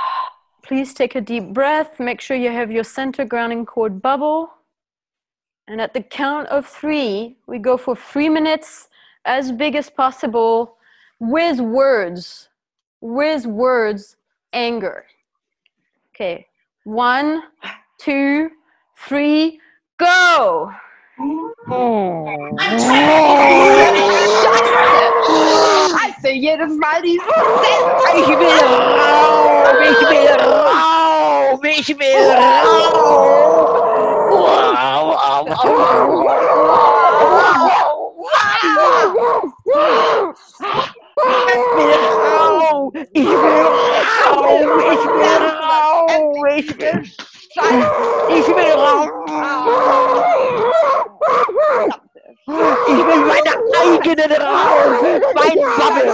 [0.62, 2.00] Please take a deep breath.
[2.00, 4.50] Make sure you have your center grounding cord bubble.
[5.68, 8.88] And at the count of three, we go for three minutes,
[9.24, 10.76] as big as possible,
[11.20, 12.48] with words.
[13.00, 14.16] With words,
[14.52, 15.04] anger.
[16.14, 16.46] Okay.
[16.84, 17.42] One,
[17.98, 18.50] two,
[18.96, 19.60] three,
[19.98, 20.72] go.
[21.68, 22.48] Oh.
[26.22, 27.26] Scheiße, jedes Mal dieses
[28.14, 28.46] Ich will
[28.94, 32.92] Raum, ich will Raum, ich will Raum.
[34.30, 35.82] Wow, wow, wow.
[41.44, 42.04] Ich will
[42.38, 43.66] Raum, ich will
[45.60, 47.02] Raum, ich will
[48.28, 49.08] Ich will Raum.
[49.08, 49.22] Ich
[51.78, 52.01] will
[52.46, 56.12] meine eigenen Raum, mein Bubble.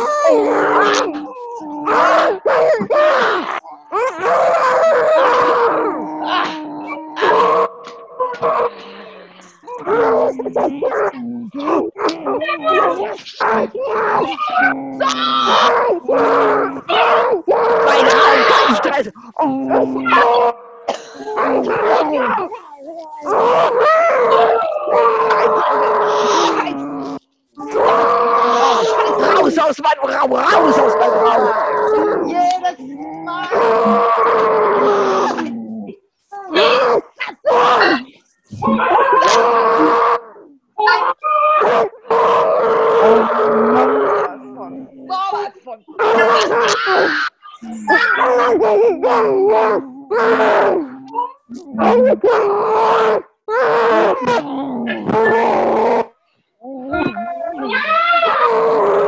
[17.85, 19.07] Mein Raum, kein Stress.
[19.37, 20.05] Raus
[29.35, 32.29] Rausaus, mein Raum, raus aus meinem Raum!
[32.29, 32.79] Jedes
[33.25, 33.49] Mal!
[51.81, 53.28] Oh, my God.
[56.63, 59.08] Oh, my God.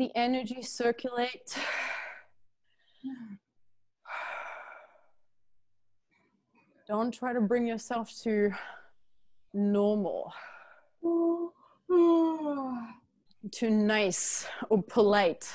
[0.00, 1.54] The energy circulate.
[6.88, 8.50] Don't try to bring yourself to
[9.52, 10.32] normal,
[13.52, 15.52] to nice or polite.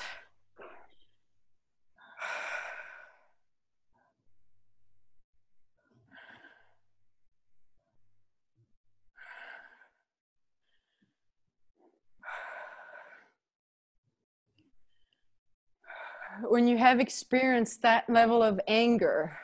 [16.48, 19.36] when you have experienced that level of anger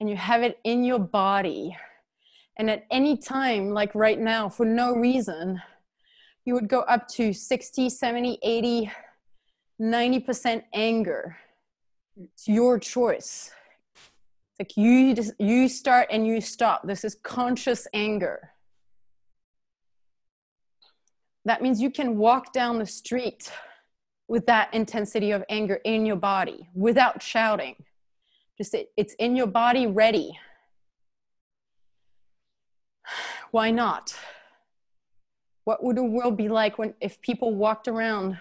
[0.00, 1.76] and you have it in your body,
[2.58, 5.60] and at any time, like right now, for no reason,
[6.44, 8.90] you would go up to 60, 70, 80,
[9.80, 11.36] 90% anger.
[12.18, 13.50] It's your choice.
[13.94, 16.86] It's like you just, you start and you stop.
[16.86, 18.50] This is conscious anger.
[21.44, 23.50] That means you can walk down the street
[24.28, 27.76] with that intensity of anger in your body without shouting.
[28.58, 30.38] Just it, it's in your body ready.
[33.50, 34.16] Why not?
[35.64, 38.38] What would the world be like when if people walked around,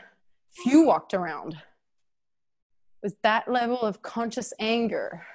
[0.63, 1.57] few walked around
[3.01, 5.25] with that level of conscious anger?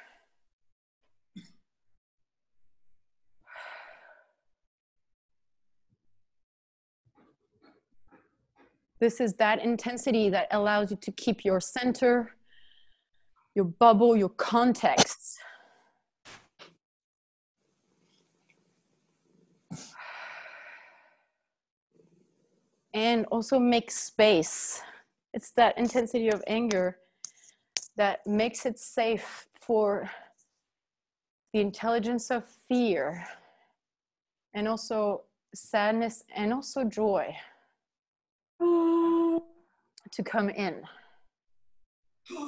[9.00, 12.36] This is that intensity that allows you to keep your center,
[13.54, 15.38] your bubble, your context.
[22.92, 24.82] And also make space.
[25.32, 26.98] It's that intensity of anger
[27.96, 30.10] that makes it safe for
[31.54, 33.26] the intelligence of fear
[34.52, 35.22] and also
[35.54, 37.34] sadness and also joy
[40.12, 40.82] to come in.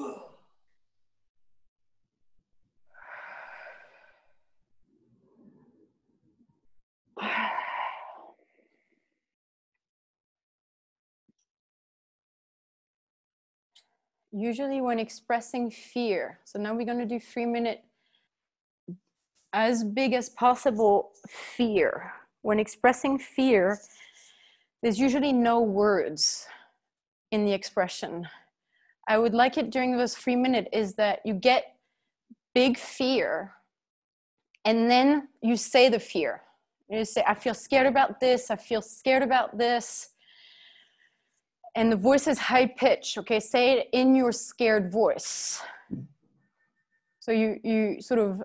[14.32, 17.82] Usually, when expressing fear, so now we're going to do three minute
[19.52, 22.12] as big as possible fear.
[22.42, 23.78] When expressing fear,
[24.82, 26.46] there's usually no words
[27.30, 28.28] in the expression.
[29.08, 31.76] I would like it during those three minutes is that you get
[32.54, 33.52] big fear
[34.64, 36.42] and then you say the fear.
[36.88, 40.10] You say, I feel scared about this, I feel scared about this.
[41.74, 43.40] And the voice is high pitched, okay?
[43.40, 45.62] Say it in your scared voice.
[47.18, 48.42] So you, you sort of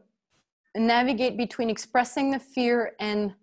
[0.75, 3.33] navigate between expressing the fear and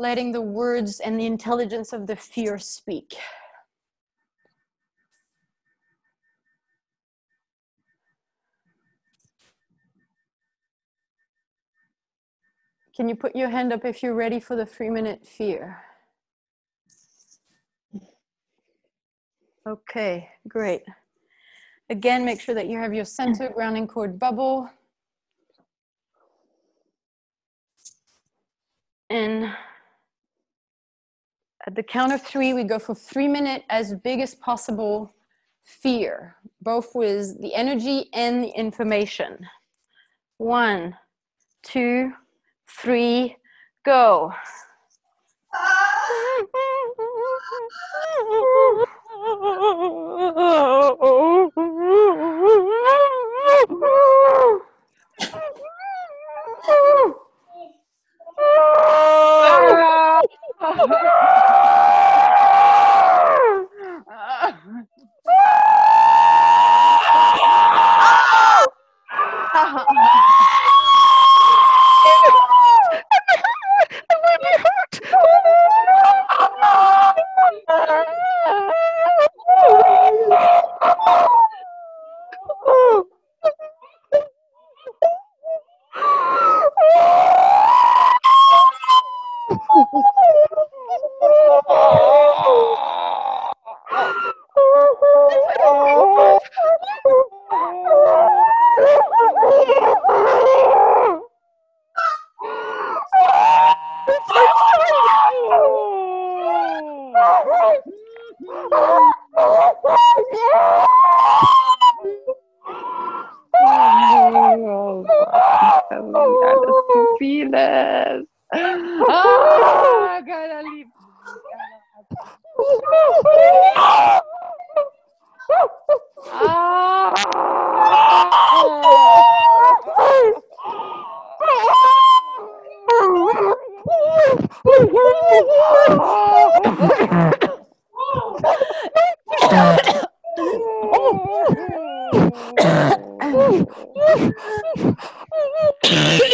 [0.00, 3.16] letting the words and the intelligence of the fear speak.
[12.96, 15.78] Can you put your hand up if you're ready for the three minute fear?
[19.68, 20.82] Okay, great.
[21.90, 24.70] Again, make sure that you have your center grounding cord bubble.
[29.10, 29.52] And
[31.66, 35.12] at the count of three, we go for three minute as big as possible
[35.62, 39.46] fear, both with the energy and the information.
[40.38, 40.96] One,
[41.62, 42.12] two,
[42.66, 43.36] three,
[43.84, 44.32] go.
[69.62, 70.36] Oh.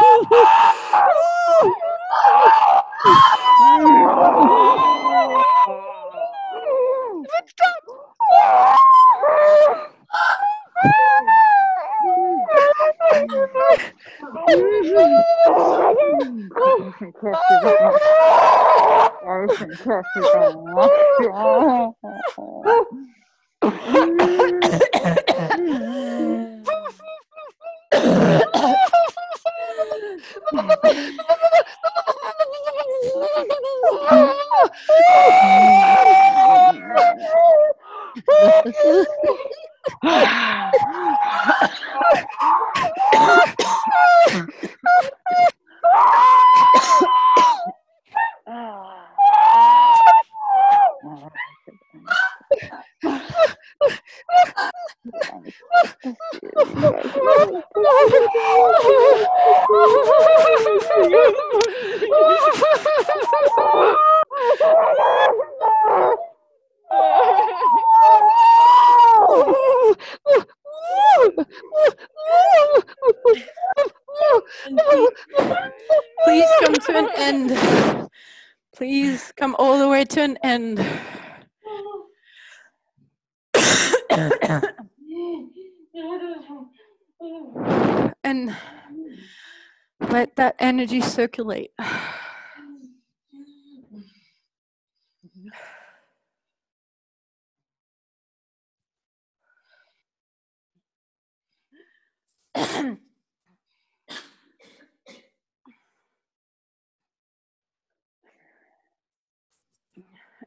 [91.17, 91.71] circulate.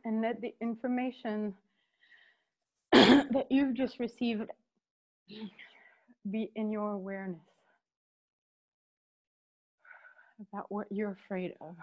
[0.05, 1.53] and let the information
[2.93, 4.43] that you've just received
[6.31, 7.41] be in your awareness
[10.53, 11.77] about what you're afraid of.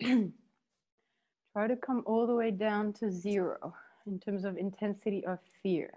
[1.52, 3.74] Try to come all the way down to zero
[4.06, 5.90] in terms of intensity of fear.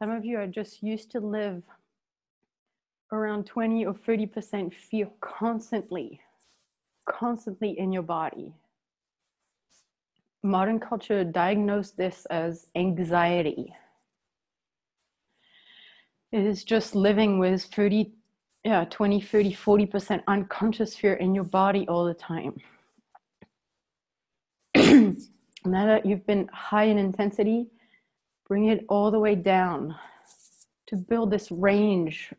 [0.00, 1.62] Some of you are just used to live
[3.14, 6.20] around 20 or 30% fear constantly,
[7.08, 8.52] constantly in your body.
[10.42, 13.72] Modern culture diagnosed this as anxiety.
[16.32, 18.12] It is just living with 30,
[18.64, 22.56] yeah, 20, 30, 40% unconscious fear in your body all the time.
[25.64, 27.68] now that you've been high in intensity,
[28.48, 29.94] bring it all the way down
[30.88, 32.32] to build this range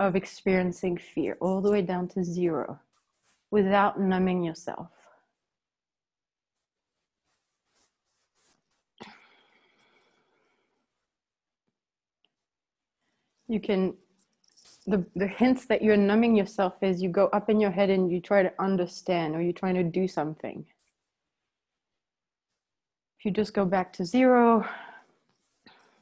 [0.00, 2.80] of experiencing fear, all the way down to zero
[3.50, 4.88] without numbing yourself.
[13.46, 13.94] You can,
[14.86, 18.10] the, the hints that you're numbing yourself is you go up in your head and
[18.10, 20.64] you try to understand or you're trying to do something.
[23.18, 24.66] If you just go back to zero,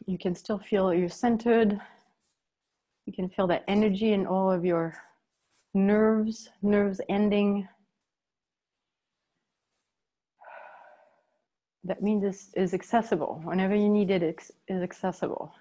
[0.06, 1.80] you can still feel you're centered.
[3.08, 4.92] You can feel that energy in all of your
[5.72, 7.66] nerves, nerves ending.
[11.84, 13.40] That means this is accessible.
[13.44, 15.54] Whenever you need it, it is accessible.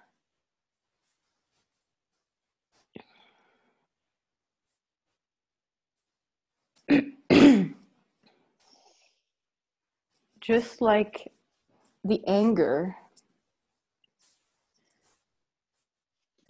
[10.41, 11.31] Just like
[12.03, 12.93] the anger,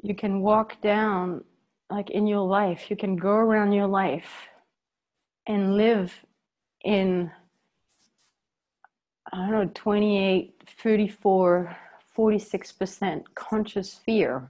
[0.08, 1.44] you can walk down,
[1.90, 4.48] like in your life, you can go around your life
[5.48, 6.14] and live
[6.86, 7.30] in,
[9.34, 11.78] I don't know, 28, 34,
[12.18, 14.50] 46% conscious fear.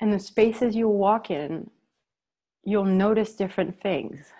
[0.00, 1.70] And the spaces you walk in,
[2.64, 4.32] you'll notice different things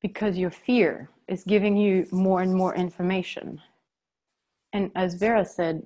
[0.00, 3.60] because your fear is giving you more and more information
[4.76, 5.84] and as Vera said,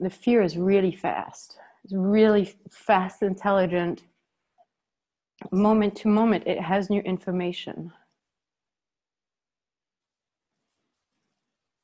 [0.00, 1.56] the fear is really fast.
[1.84, 4.02] It's really fast, intelligent.
[5.52, 7.92] Moment to moment, it has new information.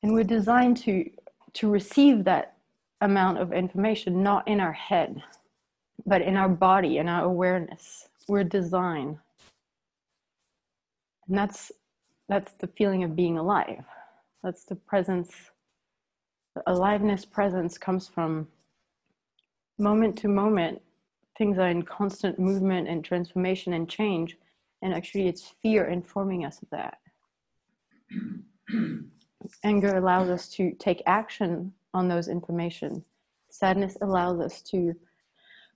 [0.03, 1.09] And we're designed to,
[1.53, 2.57] to receive that
[2.99, 5.23] amount of information, not in our head,
[6.05, 8.09] but in our body, in our awareness.
[8.27, 9.19] We're designed.
[11.29, 11.71] And that's,
[12.27, 13.85] that's the feeling of being alive.
[14.43, 15.31] That's the presence
[16.67, 18.47] aliveness presence comes from
[19.77, 20.81] moment to moment.
[21.37, 24.37] Things are in constant movement and transformation and change
[24.83, 26.97] and actually it's fear informing us of that.
[29.63, 33.03] Anger allows us to take action on those information.
[33.49, 34.93] Sadness allows us to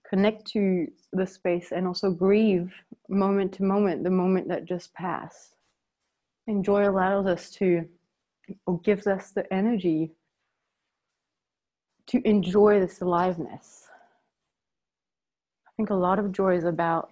[0.08, 2.74] connect to the space and also grieve
[3.08, 5.56] moment to moment the moment that just passed.
[6.48, 7.86] And joy allows us to
[8.66, 10.12] or gives us the energy
[12.08, 13.88] to enjoy this aliveness.
[15.68, 17.10] I think a lot of joy is about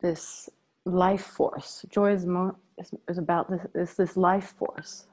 [0.00, 0.48] this
[0.84, 1.84] life force.
[1.88, 2.56] Joy is, mo-
[3.08, 5.06] is, about this, is this life force.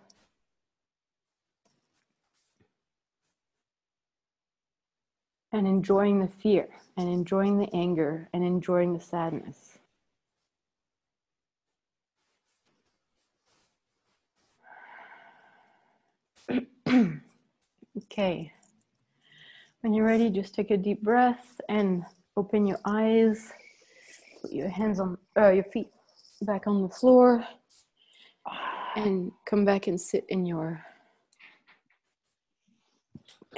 [5.51, 9.78] And enjoying the fear and enjoying the anger and enjoying the sadness.
[17.97, 18.51] okay.
[19.81, 22.03] When you're ready, just take a deep breath and
[22.35, 23.51] open your eyes.
[24.41, 25.87] Put your hands on uh, your feet
[26.41, 27.45] back on the floor
[28.95, 30.83] and come back and sit in your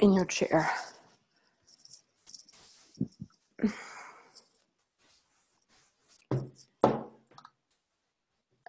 [0.00, 0.70] in your chair.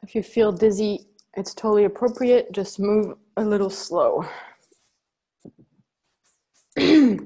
[0.04, 1.06] If you feel dizzy,
[1.36, 2.52] it's totally appropriate.
[2.52, 4.26] Just move a little slow.
[7.04, 7.20] Do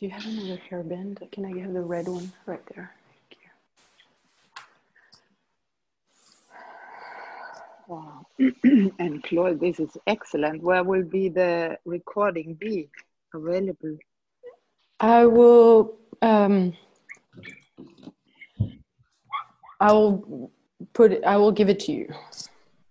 [0.00, 1.30] you have another hairband?
[1.30, 2.94] Can I have the red one right there?
[3.28, 3.50] Thank you.
[7.86, 8.26] Wow.
[8.98, 10.62] and Claude, this is excellent.
[10.62, 12.88] Where will be the recording be
[13.34, 13.98] available?
[15.00, 15.96] I will.
[16.22, 16.74] Um,
[19.80, 20.50] I will
[20.92, 21.24] put it.
[21.24, 22.12] I will give it to you.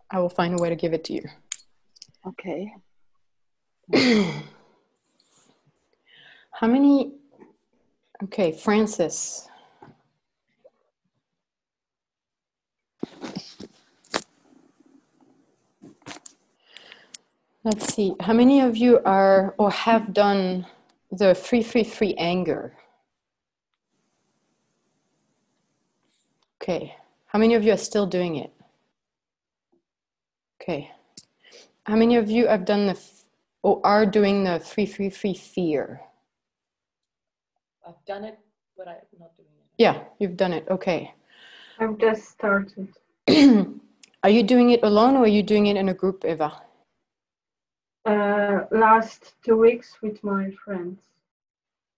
[0.10, 1.24] I will find a way to give it to you.
[2.26, 2.74] Okay.
[6.52, 7.14] How many?
[8.24, 9.48] Okay, Francis.
[17.64, 18.16] Let's see.
[18.22, 20.66] How many of you are or have done
[21.12, 22.78] the free, free, free anger?
[26.62, 26.96] Okay.
[27.28, 28.52] How many of you are still doing it?
[30.62, 30.92] Okay.
[31.86, 33.24] How many of you have done the f-
[33.64, 36.02] or are doing the free, free, free fear?
[37.88, 38.40] I've done it,
[38.76, 39.66] but I'm not doing it.
[39.78, 40.68] Yeah, you've done it.
[40.70, 41.14] Okay.
[41.80, 42.90] I've just started.
[44.24, 46.62] are you doing it alone or are you doing it in a group, Eva?
[48.08, 51.02] Uh, last two weeks with my friends.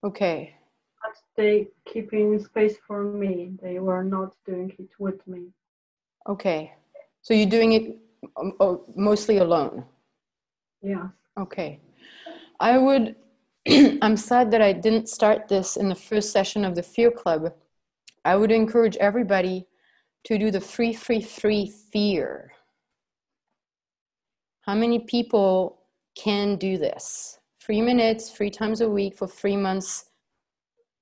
[0.02, 0.56] Okay.
[1.00, 3.52] But they keeping space for me.
[3.62, 5.52] They were not doing it with me.
[6.28, 6.74] Okay.
[7.22, 7.96] So you're doing it
[8.36, 9.84] um, oh, mostly alone?
[10.82, 11.06] Yes.
[11.38, 11.78] Okay.
[12.58, 13.14] I would,
[14.02, 17.52] I'm sad that I didn't start this in the first session of the Fear Club.
[18.24, 19.68] I would encourage everybody
[20.24, 22.52] to do the free, free, free fear.
[24.62, 25.79] How many people
[26.22, 27.38] can do this?
[27.60, 30.06] Three minutes, three times a week for three months,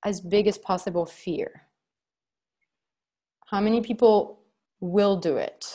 [0.05, 1.63] as big as possible fear.
[3.47, 4.39] How many people
[4.79, 5.65] will do it?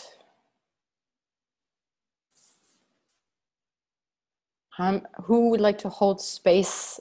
[4.78, 6.98] Um, who would like to hold space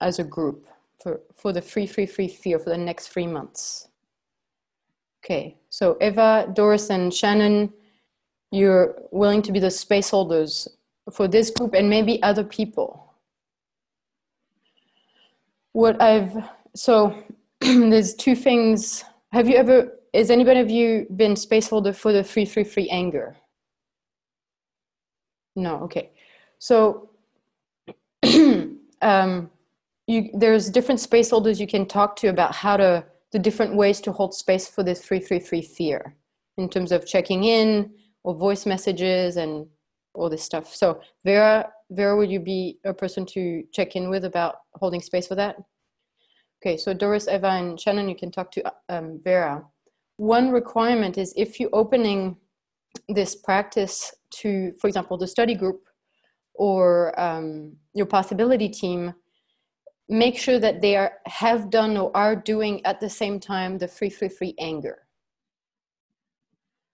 [0.00, 0.66] as a group
[1.02, 3.88] for, for the free, free, free fear for the next three months?
[5.24, 7.72] Okay, so Eva, Doris, and Shannon,
[8.50, 10.68] you're willing to be the space holders
[11.12, 13.14] for this group and maybe other people.
[15.72, 16.36] What I've,
[16.74, 17.22] so
[17.60, 19.04] there's two things.
[19.32, 22.88] Have you ever, has anybody of you been space holder for the free, free, free
[22.88, 23.36] anger?
[25.56, 26.10] No, okay.
[26.58, 27.10] So
[29.02, 29.50] um,
[30.06, 34.00] you, there's different space holders you can talk to about how to, the different ways
[34.00, 36.14] to hold space for this free, free, free fear
[36.56, 37.92] in terms of checking in
[38.24, 39.66] or voice messages and
[40.14, 40.74] all this stuff.
[40.74, 45.26] So Vera, Vera, would you be a person to check in with about holding space
[45.26, 45.56] for that?
[46.60, 49.64] Okay, so Doris, Eva, and Shannon, you can talk to um, Vera.
[50.16, 52.36] One requirement is if you're opening
[53.08, 55.82] this practice to, for example, the study group
[56.54, 59.14] or um, your possibility team,
[60.08, 63.86] make sure that they are have done or are doing at the same time the
[63.86, 65.06] free, free, free anger.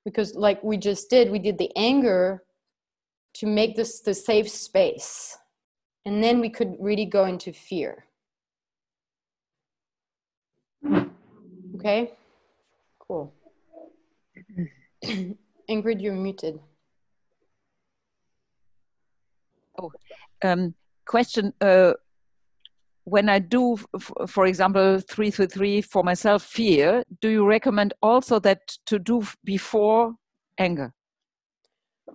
[0.04, 2.42] Because, like we just did, we did the anger
[3.34, 5.36] to make this the safe space,
[6.06, 8.04] and then we could really go into fear.
[11.76, 12.12] Okay,
[12.98, 13.32] cool.
[15.04, 16.60] Ingrid, you're muted.
[19.78, 19.90] Oh,
[20.44, 20.74] um,
[21.06, 21.52] question.
[21.60, 21.94] Uh,
[23.04, 23.76] when I do,
[24.26, 27.04] for example, three three three for myself, fear.
[27.20, 30.14] Do you recommend also that to do before
[30.58, 30.92] anger?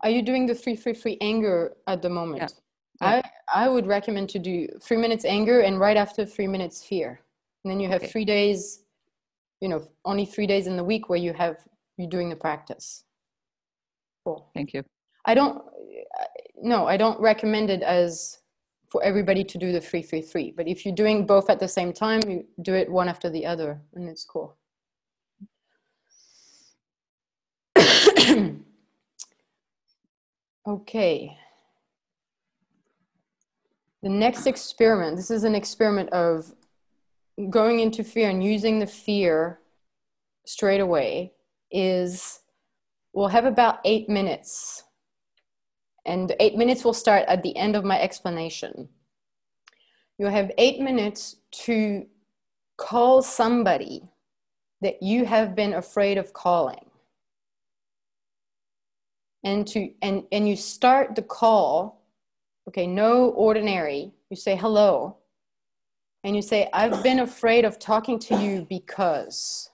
[0.01, 2.53] Are you doing the three three three anger at the moment?
[3.01, 3.21] Yeah.
[3.53, 7.21] I I would recommend to do three minutes anger and right after three minutes fear,
[7.63, 8.11] and then you have okay.
[8.11, 8.83] three days.
[9.61, 11.57] You know, only three days in the week where you have
[11.97, 13.03] you're doing the practice.
[14.23, 14.49] Cool.
[14.53, 14.83] Thank you.
[15.25, 15.63] I don't,
[16.61, 18.39] no, I don't recommend it as
[18.87, 20.53] for everybody to do the three, three, three.
[20.55, 23.45] But if you're doing both at the same time, you do it one after the
[23.45, 24.55] other, and it's cool.
[30.67, 31.37] Okay.
[34.01, 36.53] The next experiment, this is an experiment of
[37.49, 39.59] going into fear and using the fear
[40.45, 41.33] straight away,
[41.71, 42.41] is
[43.13, 44.83] we'll have about eight minutes
[46.05, 48.89] and eight minutes will start at the end of my explanation.
[50.17, 51.35] You'll have eight minutes
[51.65, 52.07] to
[52.77, 54.03] call somebody
[54.81, 56.88] that you have been afraid of calling.
[59.43, 62.03] And to and and you start the call,
[62.67, 64.11] okay, no ordinary.
[64.29, 65.17] You say hello.
[66.23, 69.69] And you say, I've been afraid of talking to you because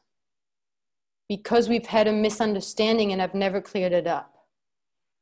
[1.27, 4.33] because we've had a misunderstanding and I've never cleared it up.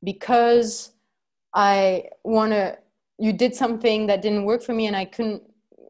[0.03, 0.91] Because
[1.53, 2.77] I want to,
[3.19, 5.43] you did something that didn't work for me and I couldn't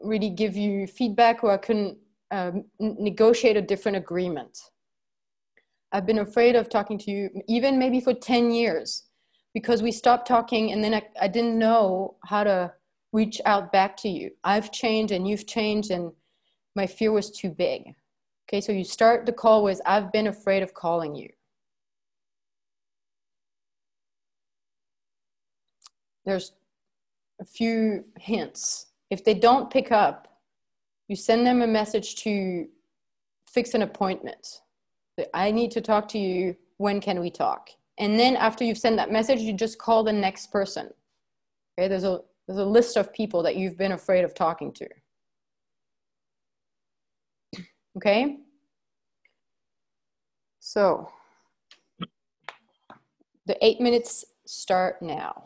[0.04, 1.98] really give you feedback or I couldn't
[2.32, 4.60] um, negotiate a different agreement.
[5.94, 9.04] I've been afraid of talking to you, even maybe for 10 years,
[9.54, 12.74] because we stopped talking and then I, I didn't know how to
[13.14, 14.32] reach out back to you.
[14.44, 16.12] I've changed and you've changed, and
[16.76, 17.94] my fear was too big.
[18.50, 21.30] Okay, so you start the call with, I've been afraid of calling you.
[26.26, 26.54] there's
[27.40, 28.88] a few hints.
[29.10, 30.40] If they don't pick up,
[31.08, 32.68] you send them a message to
[33.48, 34.62] fix an appointment.
[35.34, 36.56] I need to talk to you.
[36.78, 37.70] When can we talk?
[38.00, 40.90] And then after you've sent that message, you just call the next person.
[41.78, 44.88] Okay, there's a there's a list of people that you've been afraid of talking to.
[47.98, 48.38] Okay?
[50.60, 51.10] So
[53.46, 55.44] the eight minutes start now.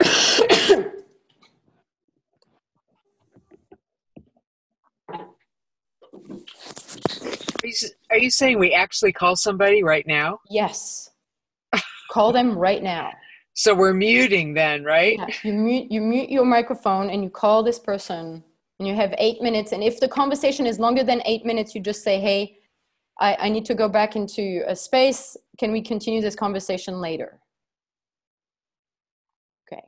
[7.64, 7.74] Are you,
[8.10, 10.40] are you saying we actually call somebody right now?
[10.50, 11.10] Yes.
[12.10, 13.10] call them right now.
[13.54, 15.16] So we're muting then, right?
[15.18, 18.44] Yeah, you mute you mute your microphone and you call this person
[18.78, 19.72] and you have eight minutes.
[19.72, 22.58] And if the conversation is longer than eight minutes, you just say, Hey,
[23.18, 25.34] I, I need to go back into a space.
[25.58, 27.40] Can we continue this conversation later?
[29.72, 29.82] Okay.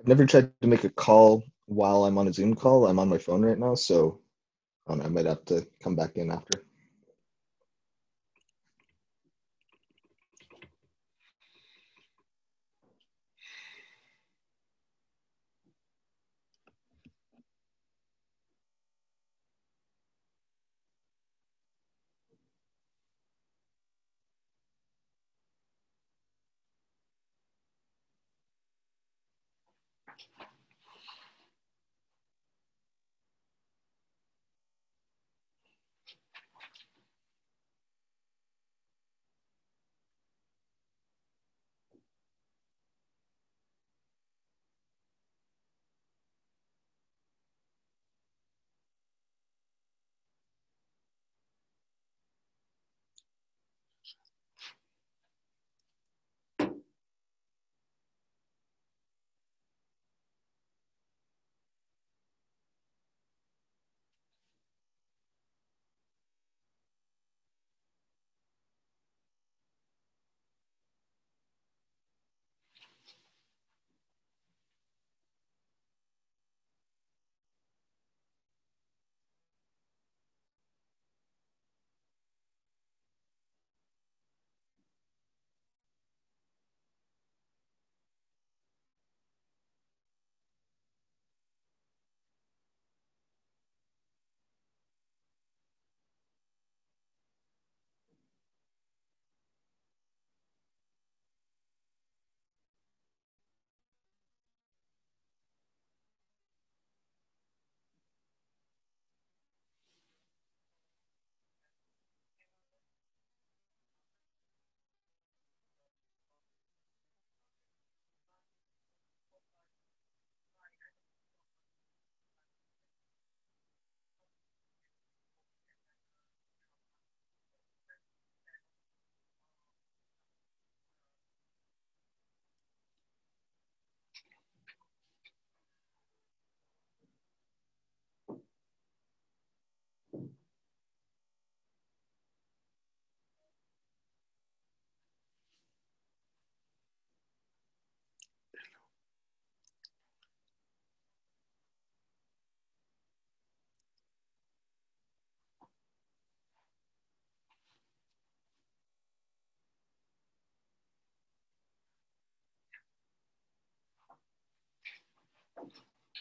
[0.00, 2.86] I've never tried to make a call while I'm on a Zoom call.
[2.88, 4.20] I'm on my phone right now, so
[4.88, 6.62] um, I might have to come back in after.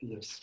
[0.00, 0.40] Yes.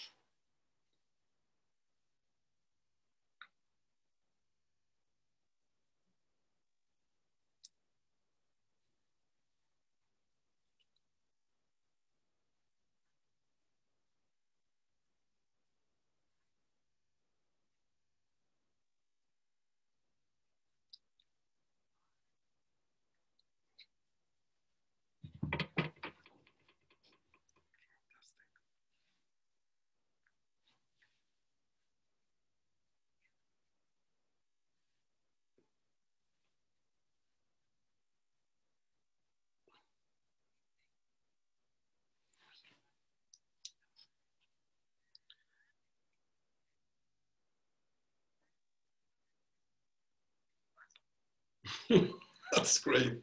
[52.56, 53.22] That's great.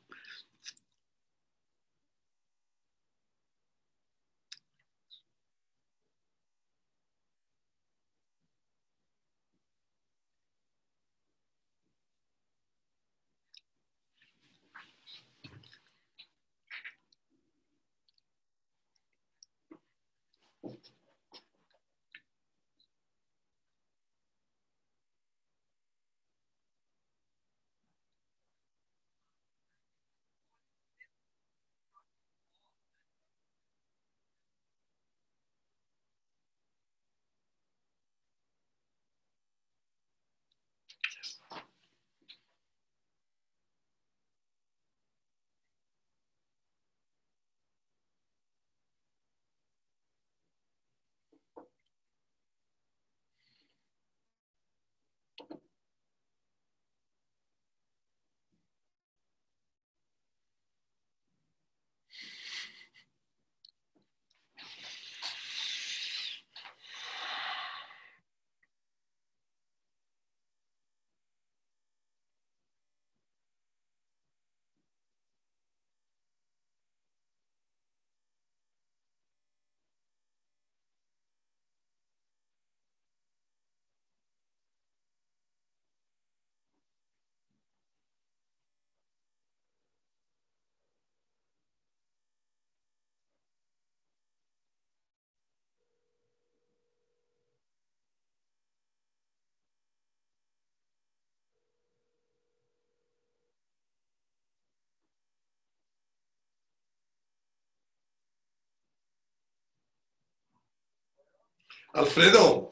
[111.92, 112.70] Alfredo.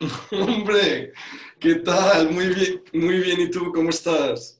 [0.32, 1.12] Hombre,
[1.60, 2.30] ¿qué tal?
[2.30, 3.40] Muy bien, muy bien.
[3.40, 4.58] ¿Y tú cómo estás?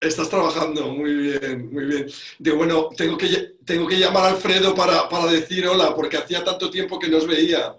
[0.00, 2.06] Estás trabajando, muy bien, muy bien.
[2.38, 6.44] De bueno, tengo que, tengo que llamar a Alfredo para, para decir hola, porque hacía
[6.44, 7.74] tanto tiempo que nos veía.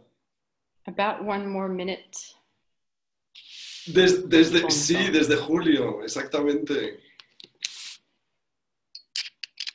[0.87, 2.09] About one more minute.
[3.85, 6.99] Des- desde, sí, desde julio, exactamente.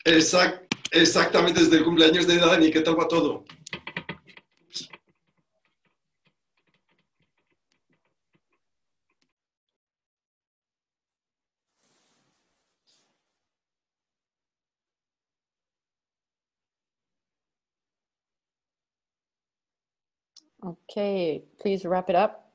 [0.05, 2.71] Exact, exactamente desde el cumpleaños de Dani.
[2.71, 3.45] ¿Qué tal va todo?
[20.63, 22.50] Okay, please wrap it up.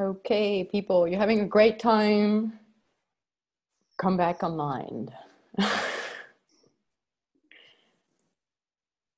[0.00, 2.58] Okay, people, you're having a great time.
[3.98, 5.10] Come back online.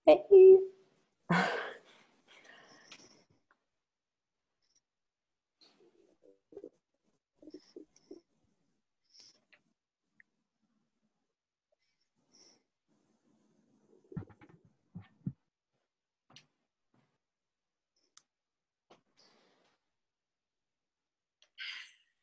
[0.07, 0.59] hey.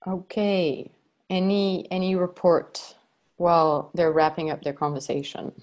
[0.07, 0.91] Okay.
[1.29, 2.95] Any any report
[3.37, 5.53] while they're wrapping up their conversation?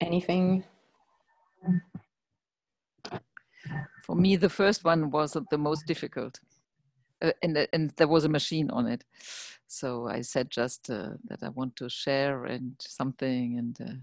[0.00, 0.64] Anything?
[4.04, 6.40] For me, the first one was the most difficult.
[7.22, 9.04] Uh, and, uh, and there was a machine on it.
[9.68, 13.94] So I said just uh, that I want to share and something and uh,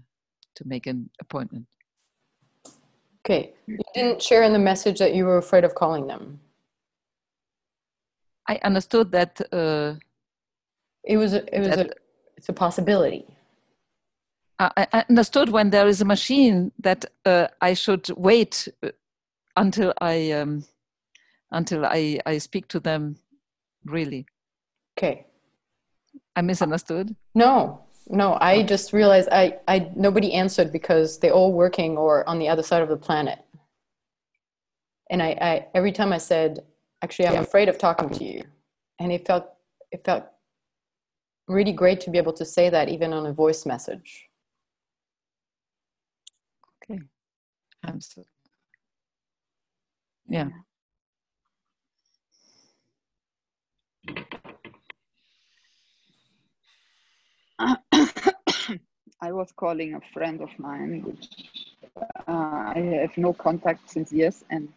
[0.54, 1.66] to make an appointment.
[3.24, 3.52] Okay.
[3.66, 6.40] You didn't share in the message that you were afraid of calling them.
[8.48, 9.94] I understood that uh,
[11.04, 11.90] it was a, it was a,
[12.36, 13.26] it's a possibility.
[14.58, 18.68] I I understood when there is a machine that uh, I should wait
[19.56, 20.64] until I um,
[21.50, 23.16] until I I speak to them
[23.84, 24.26] really.
[24.98, 25.26] Okay.
[26.36, 27.16] I misunderstood.
[27.34, 28.36] No, no.
[28.40, 32.62] I just realized I I nobody answered because they're all working or on the other
[32.62, 33.38] side of the planet.
[35.10, 36.60] And I, I every time I said,
[37.02, 38.44] actually, I'm afraid of talking to you,
[38.98, 39.46] and it felt
[39.90, 40.24] it felt
[41.48, 44.28] really great to be able to say that even on a voice message.
[46.84, 47.00] Okay.
[47.82, 48.22] I'm so,
[50.28, 50.48] yeah.
[59.22, 61.28] I was calling a friend of mine, which
[62.26, 64.68] uh, I have no contact since years, and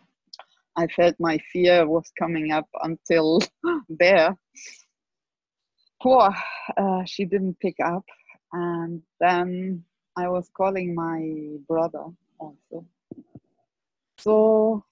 [0.75, 3.39] I felt my fear was coming up until
[3.89, 4.37] there.
[6.01, 6.33] Poor,
[6.75, 8.03] uh, she didn't pick up,
[8.51, 9.83] and then
[10.17, 12.05] I was calling my brother
[12.39, 12.85] also.
[14.17, 14.83] So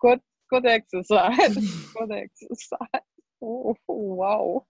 [0.00, 0.20] good,
[0.50, 1.56] good exercise,
[1.98, 3.13] good exercise.
[3.44, 4.64] Oh wow!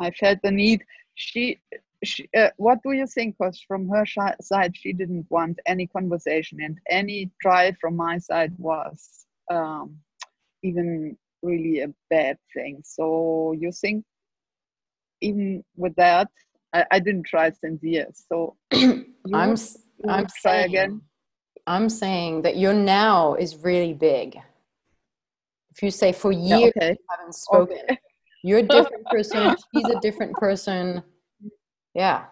[0.00, 0.82] I felt the need.
[1.14, 1.60] She
[2.02, 3.36] she, uh, what do you think?
[3.38, 8.18] was from her sh- side, she didn't want any conversation, and any try from my
[8.18, 9.96] side was um,
[10.62, 12.82] even really a bad thing.
[12.84, 14.04] So you think,
[15.20, 16.28] even with that,
[16.72, 18.24] I, I didn't try since years.
[18.28, 19.56] So I'm
[19.98, 21.02] you I'm would try saying, again.
[21.66, 24.38] I'm saying that your now is really big.
[25.72, 26.90] If you say for years okay.
[26.90, 27.78] you haven't spoken,
[28.42, 29.56] you're a different person.
[29.74, 31.02] she's a different person.
[31.94, 32.26] Yeah,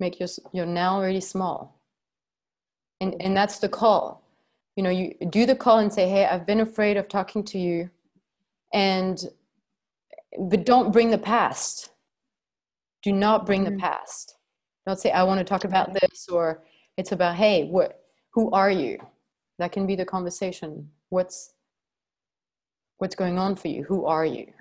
[0.00, 1.80] make your your now really small.
[3.00, 4.24] And and that's the call.
[4.76, 7.58] You know, you do the call and say, "Hey, I've been afraid of talking to
[7.58, 7.90] you,"
[8.72, 9.24] and
[10.38, 11.90] but don't bring the past.
[13.02, 13.80] Do not bring the mm-hmm.
[13.80, 14.36] past.
[14.86, 16.64] Don't say, "I want to talk about this," or
[16.96, 18.04] it's about, "Hey, what?
[18.34, 18.98] Who are you?"
[19.58, 20.90] That can be the conversation.
[21.08, 21.54] What's
[22.98, 23.84] what's going on for you?
[23.84, 24.52] Who are you?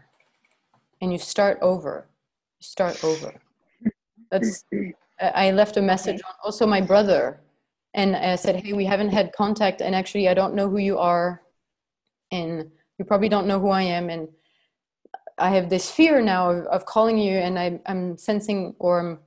[1.02, 2.08] And you start over.
[2.60, 3.34] You start over.
[4.32, 4.64] That's.
[5.20, 7.42] I left a message on also my brother,
[7.94, 10.98] and I said, "Hey, we haven't had contact, and actually, I don't know who you
[11.00, 11.42] are,
[12.32, 14.28] and you probably don't know who I am, and
[15.38, 19.20] I have this fear now of, of calling you, and I, I'm sensing or I'm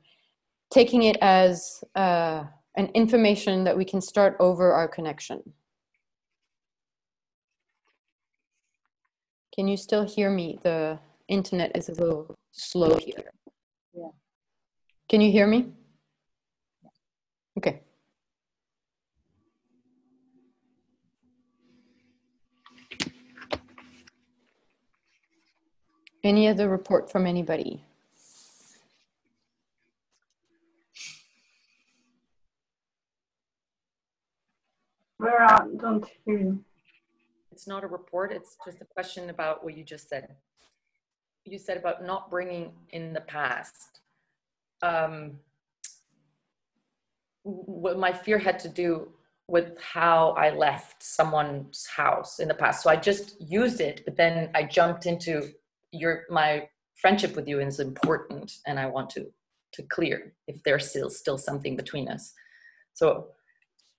[0.70, 2.44] taking it as uh,
[2.76, 5.42] an information that we can start over our connection."
[9.54, 10.58] Can you still hear me?
[10.62, 10.98] The
[11.28, 13.30] internet is a little slow here.
[13.92, 14.10] Yeah.
[15.08, 15.66] Can you hear me?
[17.58, 17.80] Okay.
[26.22, 27.82] Any other report from anybody?
[35.16, 36.64] Where I don't hear you.
[37.60, 40.34] It's not a report, it's just a question about what you just said.
[41.44, 44.00] You said about not bringing in the past.
[44.82, 45.32] Um,
[47.42, 49.12] what my fear had to do
[49.46, 52.82] with how I left someone's house in the past.
[52.82, 55.50] So I just used it, but then I jumped into
[55.92, 59.26] your my friendship with you is important, and I want to
[59.72, 62.32] to clear if there's still still something between us.
[62.94, 63.26] So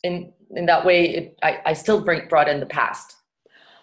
[0.02, 3.18] in in that way, it, I I still bring brought in the past.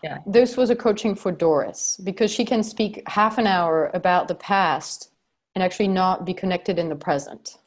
[0.02, 0.18] Yeah.
[0.26, 4.34] This was a coaching for Doris because she can speak half an hour about the
[4.34, 5.10] past
[5.54, 7.58] and actually not be connected in the present.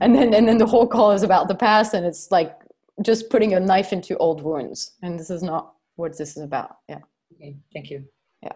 [0.00, 2.58] And then and then the whole call is about the past and it's like
[3.02, 4.92] just putting a knife into old wounds.
[5.02, 6.76] And this is not what this is about.
[6.88, 7.00] Yeah.
[7.34, 8.04] Okay, thank you.
[8.42, 8.52] Yeah.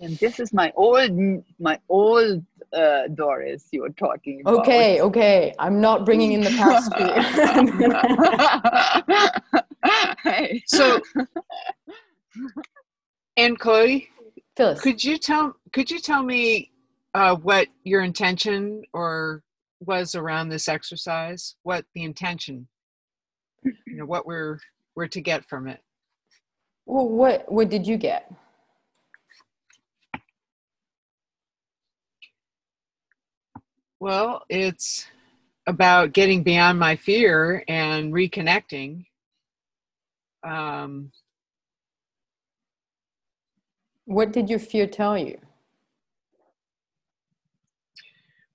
[0.00, 1.10] And this is my old,
[1.58, 4.60] my old uh, Doris you were talking about.
[4.60, 5.52] Okay, okay.
[5.58, 6.92] I'm not bringing in the past
[10.66, 11.00] So,
[13.36, 14.08] and Chloe,
[14.56, 14.80] Phyllis.
[14.80, 16.70] could you tell could you tell me
[17.14, 19.42] uh, what your intention or
[19.80, 21.56] was around this exercise?
[21.62, 22.68] What the intention,
[23.64, 24.58] you know, what we're
[24.94, 25.80] we're to get from it?
[26.86, 28.32] Well, what what did you get?
[34.00, 35.06] Well, it's
[35.66, 39.06] about getting beyond my fear and reconnecting.
[40.44, 41.10] Um,
[44.04, 45.38] What did your fear tell you?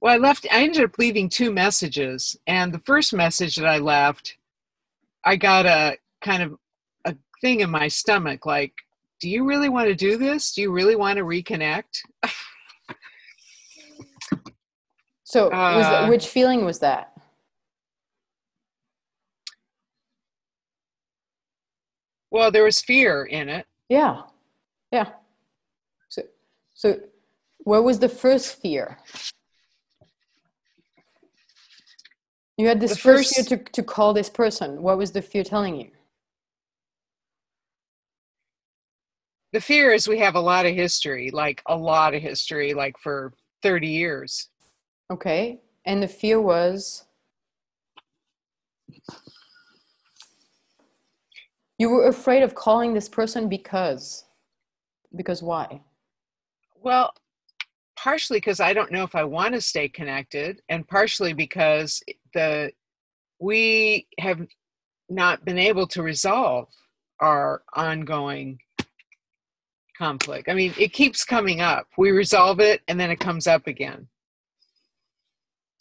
[0.01, 0.47] well, I left.
[0.51, 4.37] I ended up leaving two messages, and the first message that I left,
[5.23, 6.57] I got a kind of
[7.05, 8.73] a thing in my stomach, like,
[9.21, 10.53] "Do you really want to do this?
[10.53, 12.01] Do you really want to reconnect?"
[15.25, 17.12] So, was Uh, which feeling was that?
[22.33, 23.67] Well, there was fear in it.
[23.89, 24.23] Yeah,
[24.91, 25.09] yeah.
[26.09, 26.23] So,
[26.73, 26.99] so
[27.59, 28.97] what was the first fear?
[32.57, 34.81] You had this The first, fear to, to call this person.
[34.81, 35.91] What was the fear telling you?
[39.51, 42.97] The fear is we have a lot of history, like a lot of history, like
[42.97, 43.31] for
[43.61, 44.49] 30 years.
[45.11, 47.05] Okay, and the fear was
[51.77, 54.25] you were afraid of calling this person because
[55.15, 55.81] because why?
[56.81, 57.13] Well,
[57.95, 62.01] partially because I don't know if I want to stay connected, and partially because
[62.33, 62.71] the
[63.39, 64.45] we have
[65.09, 66.67] not been able to resolve
[67.19, 68.59] our ongoing
[69.97, 70.49] conflict.
[70.49, 71.87] I mean, it keeps coming up.
[71.97, 74.07] We resolve it, and then it comes up again.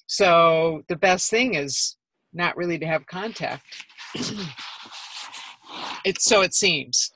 [0.06, 1.96] So the best thing is
[2.32, 3.64] not really to have contact.
[6.04, 7.12] it's so it seems.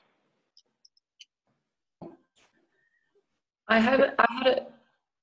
[3.69, 4.67] I had I had a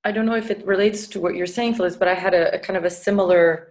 [0.07, 2.55] I don't know if it relates to what you're saying, Phyllis, but I had a,
[2.55, 3.71] a kind of a similar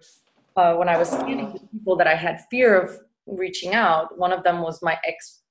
[0.55, 4.17] uh, when I was scanning people that I had fear of reaching out.
[4.17, 5.41] One of them was my ex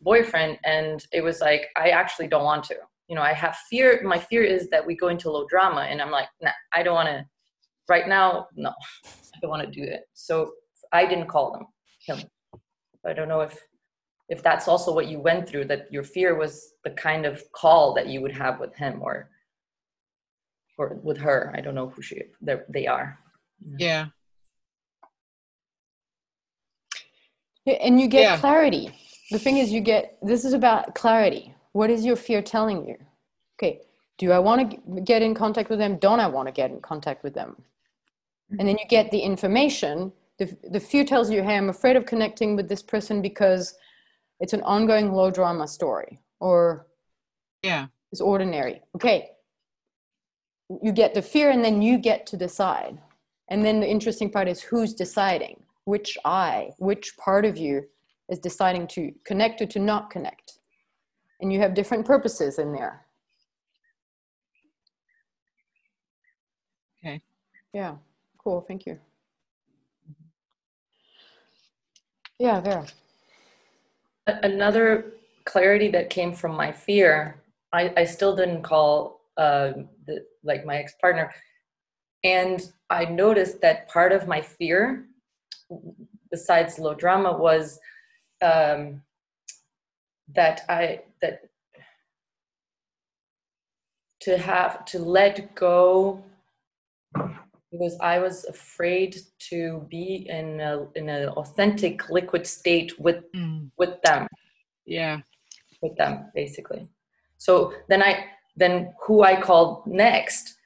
[0.00, 2.76] boyfriend, and it was like I actually don't want to.
[3.08, 4.00] You know, I have fear.
[4.04, 6.94] My fear is that we go into low drama, and I'm like, nah, I don't
[6.94, 7.26] want to.
[7.88, 8.70] Right now, no,
[9.06, 10.02] I don't want to do it.
[10.14, 10.52] So
[10.92, 11.66] I didn't call them
[12.06, 12.28] him.
[13.06, 13.58] I don't know if
[14.28, 17.94] if that's also what you went through that your fear was the kind of call
[17.94, 19.30] that you would have with him or
[20.76, 22.66] or with her i don't know who she they're-
[23.78, 24.06] Yeah.
[27.64, 28.36] Yeah, And you get Yeah.
[28.38, 28.92] clarity.
[29.30, 31.54] The thing is, you get this is about clarity.
[31.72, 32.96] What is your fear telling you?
[33.56, 33.82] Okay,
[34.16, 35.96] do I want to get in contact with them?
[35.98, 37.62] Don't I want to get in contact with them?
[38.58, 40.12] And then you get the information.
[40.38, 43.74] The, the fear tells you, hey, I'm afraid of connecting with this person because
[44.40, 46.86] it's an ongoing low drama story or
[47.62, 47.86] Yeah.
[48.12, 48.82] it's ordinary.
[48.94, 49.30] Okay,
[50.82, 53.00] you get the fear and then you get to decide.
[53.48, 55.64] And then the interesting part is who's deciding?
[55.84, 57.88] Which I, which part of you
[58.28, 60.58] is deciding to connect or to not connect?
[61.40, 63.06] And you have different purposes in there.
[66.98, 67.22] Okay.
[67.72, 67.96] Yeah,
[68.36, 68.60] cool.
[68.60, 68.94] Thank you.
[70.10, 70.24] Mm-hmm.
[72.38, 72.86] Yeah, Vera.
[74.28, 75.12] Another
[75.44, 77.42] clarity that came from my fear
[77.72, 79.72] i, I still didn't call uh,
[80.06, 81.32] the, like my ex-partner.
[82.24, 82.60] And
[82.90, 85.06] i noticed that part of my fear
[86.30, 87.78] besides low drama was
[88.42, 89.02] um,
[90.34, 91.42] that i that
[94.20, 96.22] to have to let go
[97.70, 99.16] because I was afraid
[99.50, 103.70] to be in a, in an authentic liquid state with Mm.
[103.78, 104.26] with them
[104.86, 105.20] Yeah.
[105.82, 106.88] with them basically.
[107.38, 108.26] So then I
[108.56, 110.56] then who I called next,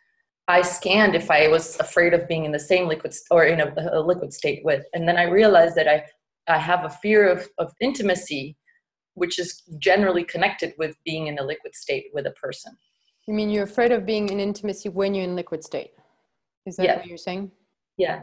[0.49, 3.61] I scanned if I was afraid of being in the same liquid st- or in
[3.61, 6.05] a, a liquid state with, and then I realized that I
[6.49, 8.57] I have a fear of of intimacy,
[9.15, 12.77] which is generally connected with being in a liquid state with a person.
[13.27, 15.93] You mean you're afraid of being in intimacy when you're in liquid state?
[16.67, 16.97] Is that Yeah.
[16.97, 17.51] what you're saying?
[17.97, 18.23] Yeah.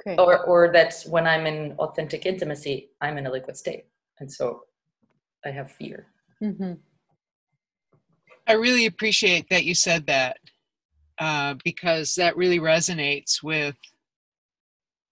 [0.00, 0.16] Okay.
[0.20, 3.84] or or that's when i'm in authentic intimacy i'm in a liquid state
[4.18, 4.64] and so
[5.44, 6.08] i have fear
[6.40, 6.72] hmm
[8.46, 10.38] I really appreciate that you said that
[11.18, 13.76] uh, because that really resonates with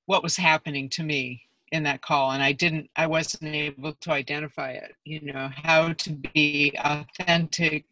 [0.07, 4.11] what was happening to me in that call, and I didn't, I wasn't able to
[4.11, 4.97] identify it.
[5.05, 7.85] You know, how to be authentic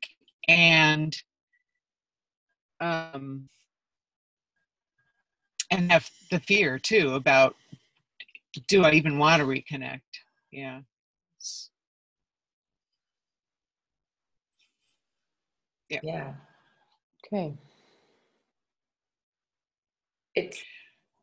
[0.48, 1.16] and
[2.80, 3.48] um,
[5.70, 7.54] and have the fear too about
[8.66, 10.00] do I even want to reconnect?
[10.50, 10.80] Yeah.
[15.90, 16.00] Yeah.
[16.02, 16.32] yeah
[17.24, 17.54] Okay.
[20.34, 20.62] it's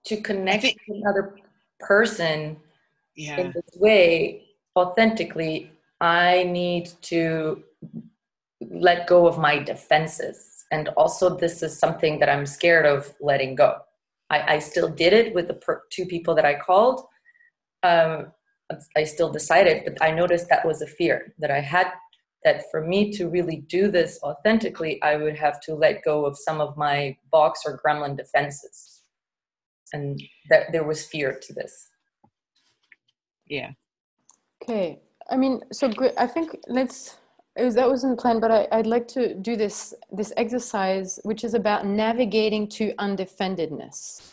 [0.06, 1.38] to connect think- with another
[1.80, 2.58] person
[3.16, 3.38] Yeah.
[3.38, 7.64] in this way authentically i need to
[8.72, 13.54] let go of my defenses and also this is something that i'm scared of letting
[13.56, 13.78] go
[14.30, 17.02] i, I still did it with the per- two people that i called
[17.84, 18.31] um,
[18.95, 21.91] i still decided but i noticed that was a fear that i had
[22.43, 26.38] that for me to really do this authentically i would have to let go of
[26.38, 29.02] some of my box or gremlin defenses
[29.93, 31.89] and that there was fear to this
[33.47, 33.72] Yeah.
[34.64, 34.99] Okay.
[35.30, 35.91] I mean, so.
[36.18, 37.18] I think let's.
[37.57, 41.44] It was, that wasn't planned, but I, I'd like to do this this exercise, which
[41.44, 44.30] is about navigating to undefendedness.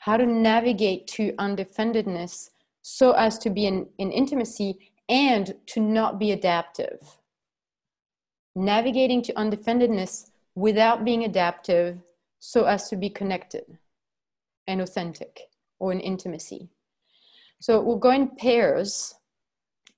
[0.00, 2.50] How to navigate to undefendedness
[2.82, 7.18] so as to be in, in intimacy and to not be adaptive.
[8.54, 11.98] Navigating to undefendedness without being adaptive
[12.38, 13.78] so as to be connected
[14.66, 15.48] and authentic
[15.78, 16.68] or in intimacy.
[17.60, 19.14] So we'll go in pairs,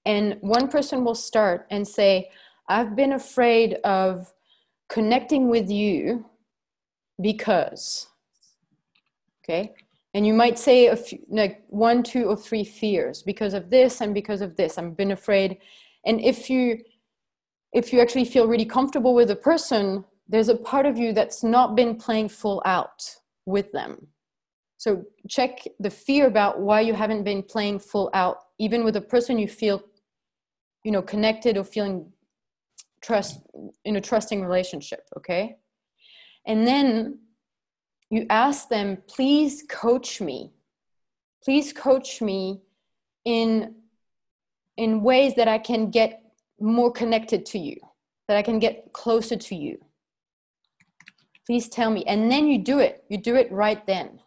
[0.05, 2.31] and one person will start and say,
[2.69, 4.33] I've been afraid of
[4.89, 6.27] connecting with you
[7.21, 8.09] because.
[9.43, 9.75] Okay?
[10.15, 14.01] And you might say a few, like one, two, or three fears because of this
[14.01, 14.79] and because of this.
[14.79, 15.59] I've been afraid.
[16.07, 16.79] And if you
[17.73, 21.43] if you actually feel really comfortable with a person, there's a part of you that's
[21.43, 23.03] not been playing full out
[23.47, 24.07] with them.
[24.79, 29.01] So check the fear about why you haven't been playing full out, even with a
[29.01, 29.83] person you feel,
[30.85, 32.13] you know, connected or feeling
[33.03, 33.41] trust
[33.85, 35.09] in a trusting relationship.
[35.17, 35.57] Okay,
[36.47, 37.19] and then
[38.11, 40.53] you ask them, please coach me.
[41.43, 42.61] Please coach me
[43.25, 43.75] in
[44.77, 46.23] in ways that I can get
[46.61, 47.77] more connected to you,
[48.29, 49.79] that I can get closer to you.
[51.47, 52.05] Please tell me.
[52.07, 53.05] And then you do it.
[53.09, 54.21] You do it right then.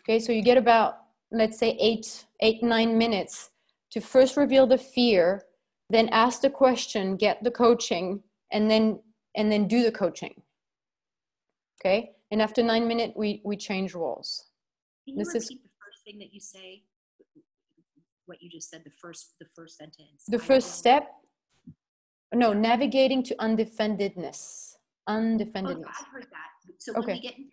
[0.00, 0.98] Okay, so you get about,
[1.30, 3.50] let's say, eight, eight, nine minutes
[3.90, 5.42] to first reveal the fear,
[5.88, 8.22] then ask the question, get the coaching,
[8.52, 9.00] and then
[9.36, 10.42] and then do the coaching.
[11.80, 14.46] Okay, and after nine minutes, we we change roles.
[15.06, 16.82] Can you This is- the first thing that you say?
[18.26, 20.24] What you just said, the first, the first sentence.
[20.28, 21.10] The I first step,
[22.32, 24.74] no, navigating to undefendedness.
[25.08, 25.96] Oh, no, Undefendedness.
[26.12, 26.50] Heard that.
[26.78, 27.14] So when Okay.
[27.14, 27.50] we get into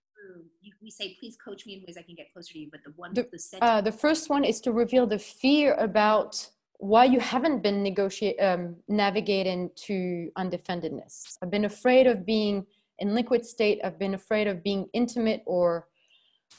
[0.61, 2.69] you, we say, please coach me in ways I can get closer to you.
[2.71, 3.69] But the one, The- the, sentence.
[3.69, 6.49] Uh, the first one is to reveal the fear about
[6.79, 11.37] why you haven't been negotiate um, navigating to undefendedness.
[11.41, 12.65] I've been afraid of being
[12.99, 13.79] in liquid state.
[13.83, 15.87] I've been afraid of being intimate or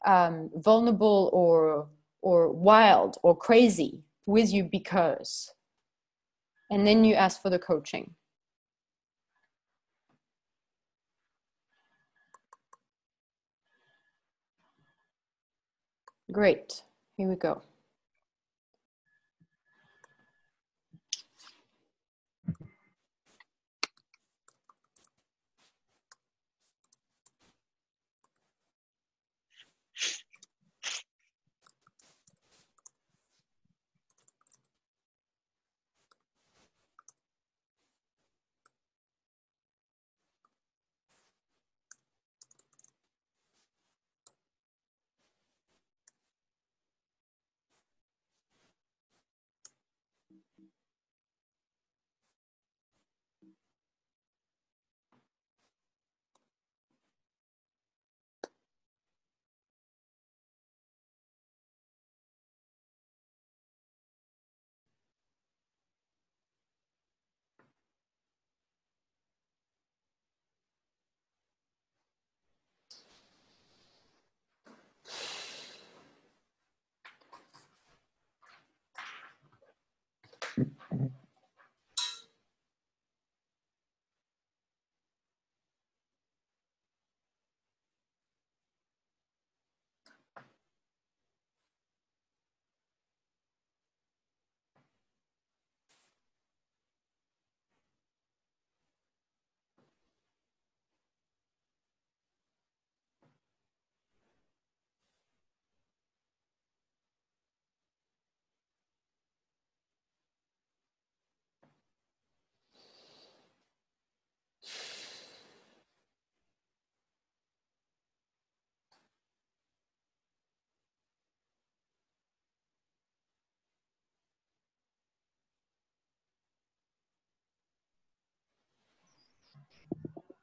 [0.07, 1.89] um, vulnerable or
[2.21, 5.53] or wild or crazy with you because.
[6.71, 8.15] And then you ask for the coaching.
[16.33, 16.83] Great.
[17.17, 17.63] Here we go.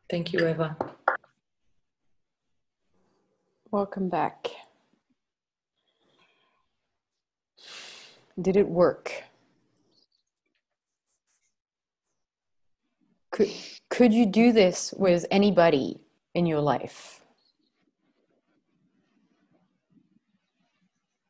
[0.09, 0.77] Thank you, Eva.
[3.71, 4.47] Welcome back.
[8.39, 9.23] Did it work?
[13.31, 13.49] Could,
[13.89, 15.99] could you do this with anybody
[16.33, 17.21] in your life?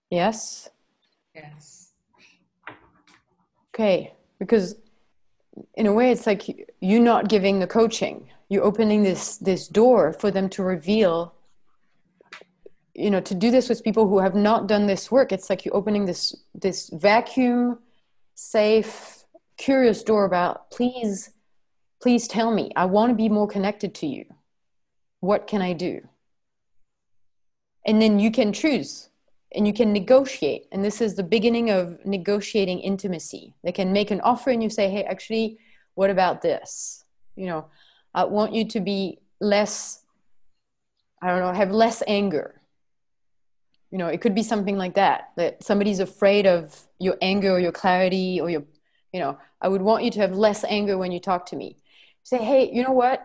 [0.09, 0.69] Yes?
[1.33, 1.91] Yes.
[3.73, 4.75] Okay, because
[5.75, 6.65] in a way it's like you-
[6.99, 8.29] not giving the coaching.
[8.49, 11.35] You're opening this this door for them to reveal
[12.93, 15.31] you know to do this with people who have not done this work.
[15.31, 17.79] It's like you're opening this this vacuum
[18.35, 19.25] safe
[19.57, 21.31] curious door about please
[22.01, 22.71] please tell me.
[22.75, 24.25] I want to be more connected to you.
[25.19, 26.07] What can i do?
[27.85, 29.09] And then you can choose
[29.53, 30.67] and you can negotiate.
[30.71, 33.55] And this is the beginning of negotiating intimacy.
[33.63, 35.57] They can make an offer and you say hey actually
[35.95, 37.03] what about this?
[37.35, 37.65] You know
[38.15, 40.03] i want you to be less
[41.21, 42.61] i don't know have less anger.
[43.91, 47.59] You know it could be something like that that somebody's afraid of your anger or
[47.59, 48.63] your clarity or your
[49.13, 51.77] you know i would want you to have less anger when you talk to me.
[52.23, 53.23] Say hey you know what?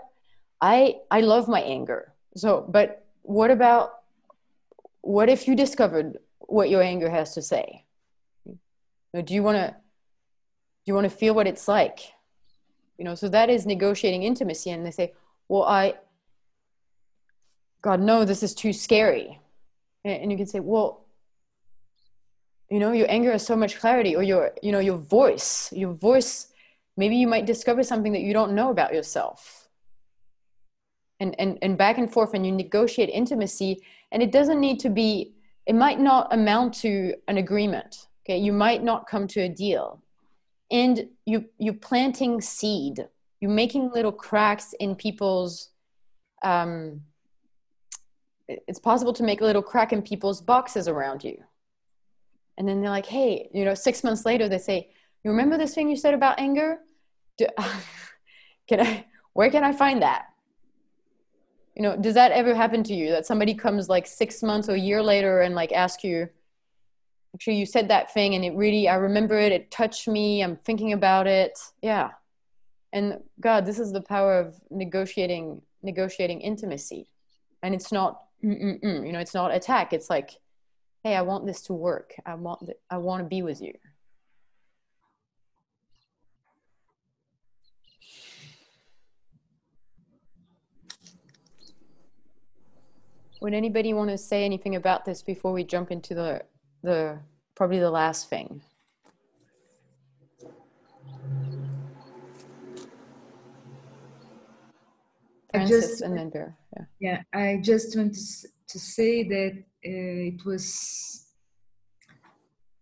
[0.61, 2.12] I i love my anger.
[2.37, 4.01] So but what about
[5.01, 7.85] what if you discovered what your anger has to say?
[9.15, 9.75] Do you want to
[10.85, 12.12] do you want to feel what it's like
[13.01, 14.70] you know so that is negotiating intimacy.
[14.70, 15.14] And they say
[15.48, 15.94] well i
[17.81, 19.40] god no this is too scary.
[20.05, 21.06] And you can say well
[22.70, 25.94] you know your anger has so much clarity or your you know your voice your
[25.94, 26.48] voice
[26.98, 29.68] maybe you might discover something that you don't know about yourself.
[31.20, 33.82] And and, and back and forth and you negotiate intimacy.
[34.12, 35.32] And it doesn't need to be
[35.64, 38.09] it might not amount to an agreement.
[38.22, 40.02] Okay you might not come to a deal
[40.71, 43.07] and you you planting seed
[43.41, 45.71] you're making little cracks in people's
[46.43, 47.03] um,
[48.49, 51.37] it's possible to make a little crack in people's boxes around you.
[52.59, 54.91] And then they're like hey you know six months later they say
[55.25, 56.79] you remember this thing you said about anger?
[57.37, 57.47] Do,
[58.69, 60.27] can i where can i find that?
[61.75, 64.75] You know does that ever happen to you that somebody comes like six months or
[64.75, 66.29] a year later and like ask you
[67.35, 70.57] actually you said that thing and it really i remember it it touched me i'm
[70.57, 71.59] thinking about it.
[71.82, 72.11] Yeah.
[72.93, 77.07] And god this is the power of negotiating negotiating intimacy.
[77.62, 79.93] And it's not you know it's not attack.
[79.93, 80.31] It's like
[81.05, 82.15] hey i want this to work.
[82.27, 83.74] I want th- i want to be with you.
[93.40, 96.43] Would anybody want to say anything about this before we jump into the
[96.82, 97.19] the
[97.55, 98.62] probably the last thing
[105.52, 106.57] I francis just- and then Vera.
[106.77, 111.27] yeah Yeah, I just want to, to say that uh, it was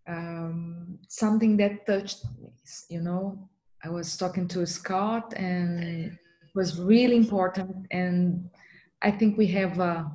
[0.07, 2.51] um, something that touched me.
[2.89, 3.49] You know,
[3.83, 6.13] I was talking to Scott, and it
[6.55, 7.87] was really important.
[7.91, 8.49] And
[9.01, 10.11] I think we have a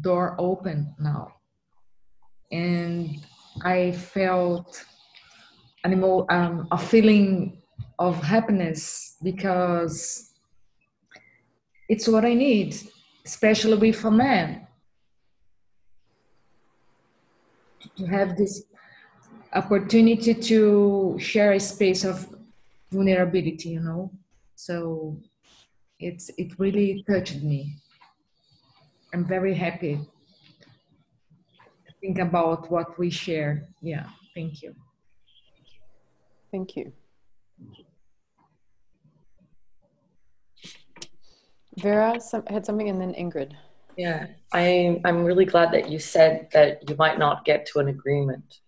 [0.00, 1.33] door open now,
[2.54, 3.26] and
[3.62, 4.84] I felt
[5.82, 7.58] an emo- um, a feeling
[7.98, 10.32] of happiness because
[11.88, 12.76] it's what I need,
[13.26, 14.66] especially with a man.
[17.98, 18.64] To have this
[19.52, 22.26] opportunity to share a space of
[22.90, 24.10] vulnerability, you know.
[24.54, 25.16] So
[25.98, 27.76] it's it really touched me.
[29.12, 30.00] I'm very happy
[32.04, 33.66] think about what we share.
[33.80, 34.74] Yeah, thank you.
[36.52, 36.92] thank you
[41.78, 43.52] vera some, had something and then ingrid
[43.96, 47.88] Yeah, I, I'm really glad that you said that you might not get to an
[47.88, 48.60] agreement.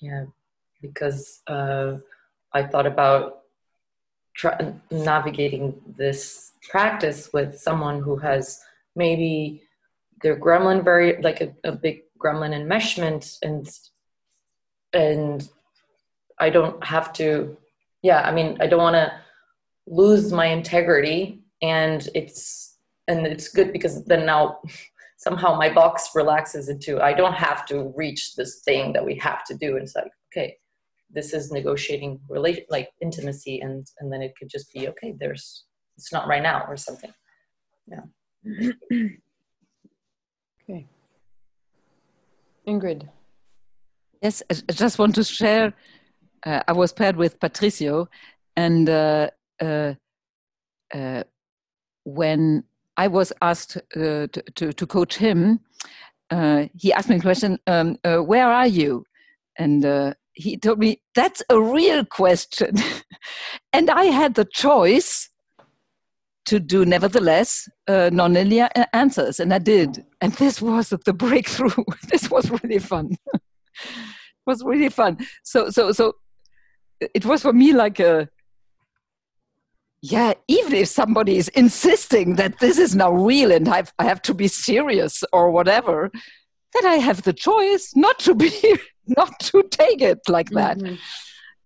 [0.00, 0.24] Yeah,
[0.80, 1.96] because uh,
[2.52, 3.22] I thought about
[4.36, 4.54] try,
[4.90, 5.66] navigating
[5.96, 8.60] this practice with someone who has
[8.94, 9.62] maybe
[10.22, 13.68] their gremlin very like a, a big gremlin enmeshment and
[14.92, 15.48] and
[16.38, 17.56] I don't have to
[18.02, 19.12] yeah I mean I don't want to
[19.86, 22.76] lose my integrity and it's
[23.08, 24.60] and it's good because then now
[25.16, 29.44] somehow my box relaxes into I don't have to reach this thing that we have
[29.46, 29.74] to do.
[29.74, 30.56] And it's like, okay,
[31.10, 35.64] this is negotiating relation like intimacy and and then it could just be okay, there's
[35.96, 37.12] it's not right now or something.
[37.88, 38.02] Yeah.
[40.70, 40.86] okay
[42.72, 43.08] ingrid
[44.22, 45.72] Yes, I just want to share.
[46.44, 48.08] Uh, I was paired with Patricio,
[48.56, 49.30] and uh,
[49.60, 49.94] uh,
[50.92, 51.22] uh,
[52.04, 52.64] when
[52.96, 55.60] I was asked uh, to, to, to coach him,
[56.30, 59.04] uh, he asked me a question, um, Where are you?
[59.56, 62.76] And he told me, That's a real question.
[63.72, 65.27] and I had the choice
[66.48, 69.38] to do, nevertheless, uh, nonlinear answers.
[69.38, 70.04] And I did.
[70.20, 71.84] And this was the breakthrough.
[72.10, 73.16] this was really fun.
[73.34, 75.18] it was really fun.
[75.42, 76.16] So, so, so
[77.00, 78.28] it was for me like a,
[80.00, 84.22] yeah, even if somebody is insisting that this is now real and I've, I have
[84.22, 86.10] to be serious or whatever,
[86.72, 90.78] then I have the choice not to be, not to take it like that.
[90.78, 90.94] Mm-hmm.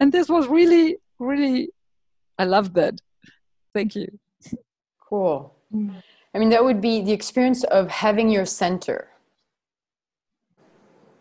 [0.00, 1.70] And this was really, really,
[2.36, 3.00] I love that.
[3.74, 4.18] Thank you.
[5.12, 5.54] Cool.
[6.34, 9.08] I mean, that would be the experience of having your center.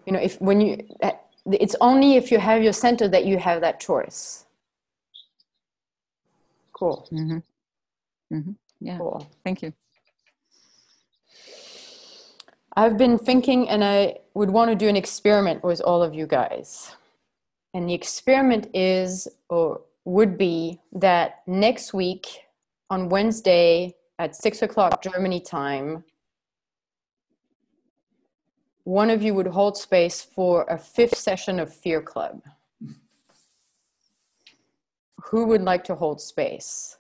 [0.06, 0.88] You know, if when you,
[1.46, 4.46] it's only if you have your center that you have that choice.
[6.72, 7.06] Cool.
[7.12, 7.40] Mm-hmm.
[8.34, 8.52] Mm-hmm.
[8.80, 8.98] Yeah.
[8.98, 9.28] Cool.
[9.44, 9.74] Thank you.
[12.78, 16.28] I've been thinking, and I would want to do an experiment with all of you
[16.28, 16.96] guys.
[17.74, 22.46] And the experiment is, or would be, that next week
[22.92, 26.04] on Wednesday at six o'clock Germany time,
[28.84, 32.42] one of you would hold space for a fifth session of Fear Club.
[35.24, 36.98] Who would like to hold space?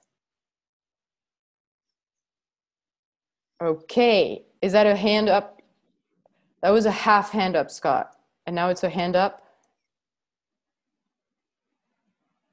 [3.61, 5.61] Okay, is that a hand up?
[6.63, 8.15] That was a half hand up, Scott.
[8.47, 9.43] And now it's a hand up?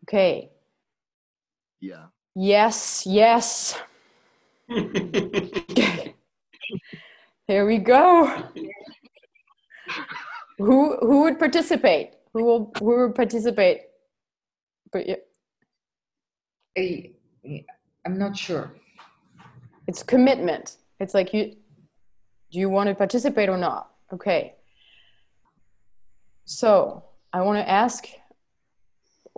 [0.05, 0.51] Okay.
[1.81, 2.07] Yeah.
[2.41, 3.75] Yes, yes.
[7.49, 8.45] Here we go.
[10.59, 12.11] Who who would participate?
[12.33, 13.81] Who will who would participate?
[14.93, 15.17] But yeah,
[16.79, 17.11] I,
[18.07, 18.71] I'm not sure.
[19.89, 20.77] it's commitment.
[21.01, 21.57] It's like you
[22.53, 23.91] do you want to participate or not?
[24.13, 24.55] Okay.
[26.45, 27.03] So
[27.33, 28.07] I want to ask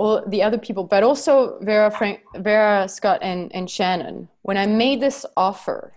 [0.01, 4.31] all the other people, but also Vera, Frank, Vera, Scott, and, and Shannon.
[4.40, 5.93] When I made this offer,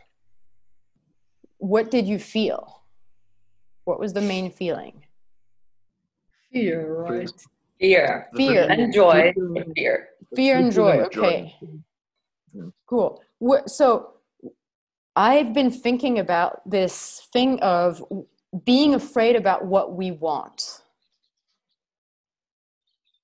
[1.58, 2.84] what did you feel?
[3.86, 5.06] What was the main feeling?
[6.52, 7.32] Fear, right?
[7.80, 8.28] Fear.
[8.36, 8.68] Fear.
[8.70, 9.34] And joy.
[9.38, 10.10] and Fear.
[10.36, 10.92] Fear and joy.
[10.92, 11.18] Feeling of.
[11.18, 11.56] Okay.
[12.86, 13.24] Cool.
[13.68, 14.16] So
[15.16, 18.04] I've been thinking about this thing of
[18.66, 20.83] being afraid about what we want.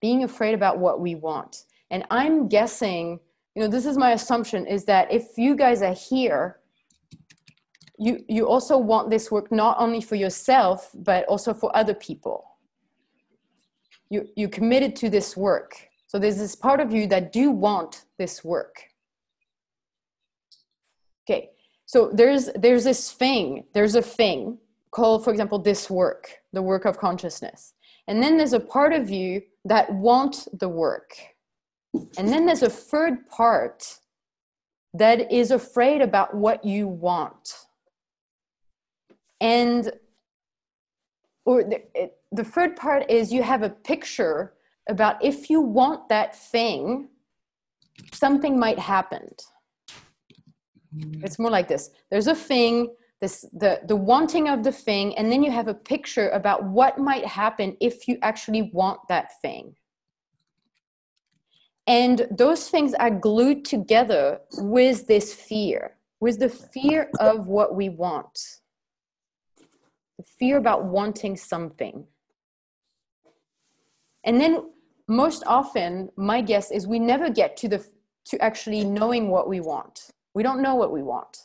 [0.02, 1.66] Being afraid about what we want.
[1.92, 3.20] And I'm guessing,
[3.56, 6.60] you know, this is my assumption is that if you guys are here,
[7.98, 12.46] you, you also want this work not only for yourself, but also for other people.
[14.10, 15.90] You, you committed to this work.
[16.08, 18.84] So there's this part of you that do want this work.
[21.30, 21.50] Okay,
[21.86, 24.58] so there's there's this thing, there's a thing
[24.90, 27.74] called, for example, this work, the work of consciousness.
[28.08, 31.18] And then there's a part of you that want the work.
[32.18, 34.00] And then there's a third part
[34.94, 37.54] that is afraid about what you want.
[39.42, 39.92] And
[41.46, 44.54] or the, it, the third part is you have a picture
[44.88, 47.10] about if you want that thing,
[48.14, 49.30] something might happen.
[50.96, 51.24] Mm-hmm.
[51.24, 51.92] It's more like this.
[52.10, 55.74] There's a thing, this the the wanting of the thing, and then you have a
[55.74, 59.76] picture about what might happen if you actually want that thing.
[61.86, 67.90] And those things are glued together with this fear, with the fear of what we
[67.90, 68.40] want.
[70.18, 72.06] The fear about wanting something.
[74.24, 74.70] And then
[75.08, 77.86] most often, my guess is we never get to the
[78.26, 80.12] to actually knowing what we want.
[80.36, 81.38] We don't know what we want.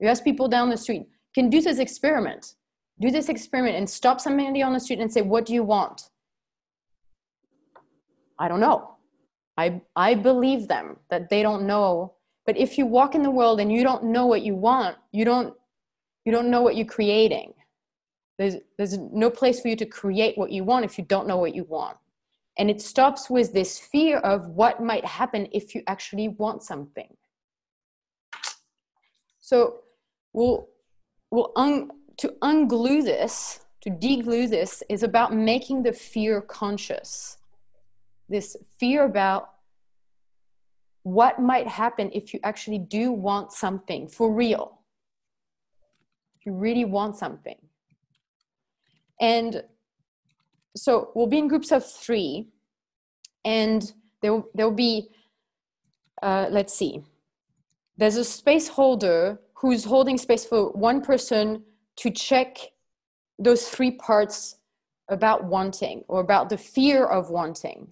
[0.00, 2.54] You ask people down the street, can do this experiment.
[3.00, 6.10] Do this experiment and stop somebody on the street and say, What do you want?
[8.38, 8.96] I don't know.
[9.56, 12.14] I, I believe them that they don't know.
[12.46, 15.24] But if you walk in the world and you don't know what you want, you
[15.24, 15.54] don't,
[16.24, 17.52] you don't know what you're creating.
[18.38, 21.36] There's, there's no place for you to create what you want if you don't know
[21.36, 21.98] what you want.
[22.56, 27.14] And it stops with this fear of what might happen if you actually want something.
[29.40, 29.80] So
[30.32, 30.68] we'll,
[31.30, 37.38] we'll un, to unglue this, to deglue this, is about making the fear conscious.
[38.28, 39.50] This fear about
[41.02, 44.80] what might happen if you actually do want something for real.
[46.38, 47.56] If you really want something.
[49.20, 49.64] And
[50.76, 52.48] so we'll be in groups of three,
[53.44, 53.92] and
[54.22, 55.08] there will, there will be,
[56.22, 57.02] uh, let's see,
[57.96, 61.62] there's a space holder who's holding space for one person
[61.96, 62.56] to check
[63.38, 64.56] those three parts
[65.08, 67.88] about wanting or about the fear of wanting.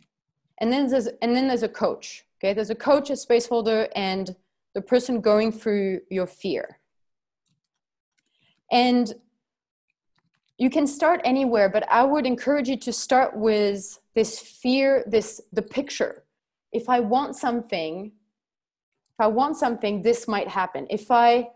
[0.60, 2.54] And then there's and then there's a coach okay?
[2.54, 4.34] There's a coach a space holder and
[4.74, 6.78] the person going through your fear.
[8.70, 9.12] And
[10.56, 15.40] you can start anywhere but i would encourage you to start with this fear this
[15.52, 16.24] the picture.
[16.72, 18.12] If i want something
[19.12, 20.86] if i want something this might happen.
[20.88, 21.48] If i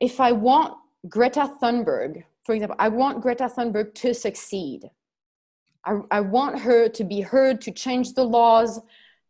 [0.00, 0.74] if i want
[1.08, 4.90] greta thunberg for example i want greta thunberg to succeed
[5.82, 8.80] I, I want her to be heard to change the laws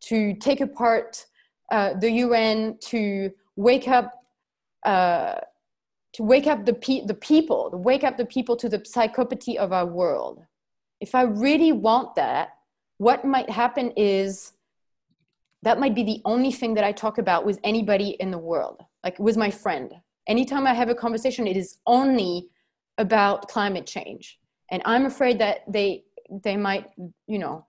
[0.06, 1.26] to take apart
[1.70, 4.12] uh, the un to wake up
[4.84, 5.36] uh,
[6.12, 9.56] to wake up the, pe- the people, to wake up the people to the psychopathy
[9.56, 10.44] of our world.
[11.00, 12.50] If I really want that,
[12.98, 14.52] what might happen is
[15.62, 18.82] that might be the only thing that I talk about with anybody in the world,
[19.04, 19.92] like with my friend.
[20.26, 22.48] Anytime I have a conversation, it is only
[22.98, 24.38] about climate change.
[24.70, 26.04] And I'm afraid that they,
[26.44, 26.86] they might,
[27.26, 27.66] you know,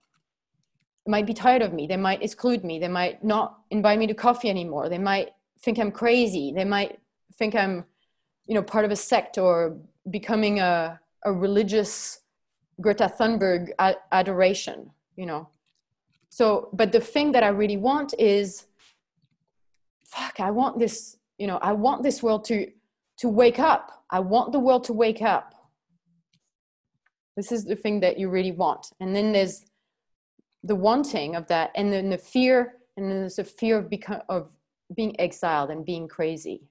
[1.06, 1.86] might be tired of me.
[1.86, 2.78] They might exclude me.
[2.78, 4.88] They might not invite me to coffee anymore.
[4.88, 5.30] They might
[5.60, 6.52] think I'm crazy.
[6.54, 7.00] They might
[7.36, 7.84] think I'm
[8.46, 9.76] you know part of a sect or
[10.10, 12.20] becoming a, a religious
[12.80, 13.68] greta thunberg
[14.10, 15.48] adoration you know
[16.28, 18.66] so but the thing that i really want is
[20.04, 22.66] fuck i want this you know i want this world to
[23.18, 24.04] to wake up.
[24.10, 25.54] I want the world to wake up.
[27.36, 28.88] This is the thing that you really want.
[29.00, 29.64] And then there's
[30.64, 34.22] the wanting of that and then the fear and then there's the fear of become
[34.28, 34.50] of
[34.94, 36.62] being exiled and being crazy.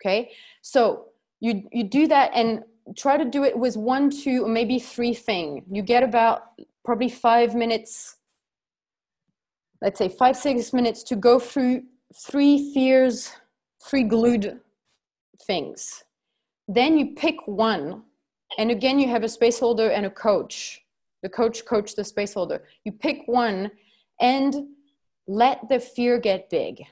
[0.00, 0.32] Okay?
[0.62, 1.06] So
[1.40, 2.62] you you do that and
[2.96, 5.64] try to do it with one two or maybe three thing.
[5.70, 6.42] You get about
[6.84, 8.16] probably five minutes
[9.82, 11.82] let's say five six minutes to go through
[12.12, 13.32] three fears
[13.84, 14.60] three glued
[15.46, 16.04] things.
[16.68, 18.02] Then you pick one
[18.56, 20.80] and again you have a space holder and a coach.
[21.22, 22.64] The coach coach the space holder.
[22.84, 23.70] You pick one
[24.20, 24.54] and
[25.26, 26.82] let the fear get big.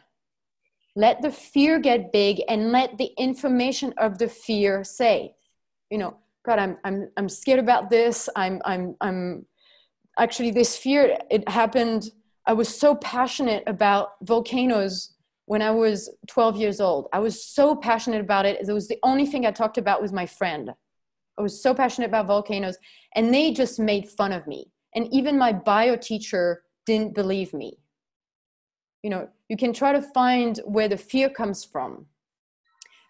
[0.96, 5.34] Let the fear get big and let the information of the fear say
[5.90, 8.28] you know god i'm i'm i'm scared about this.
[8.34, 9.46] I'm i'm i'm
[10.18, 12.10] actually this fear it happened
[12.46, 15.14] i was so passionate about volcanoes
[15.46, 17.08] when i was 12 years old.
[17.12, 18.66] I was so passionate about it.
[18.66, 20.72] It was the only thing i talked about with my friend.
[21.38, 22.76] I was so passionate about volcanoes
[23.16, 24.70] and they just made fun of me.
[24.94, 27.78] And even my bio teacher didn't believe me.
[29.02, 32.06] You know you can try to find where the fear comes from.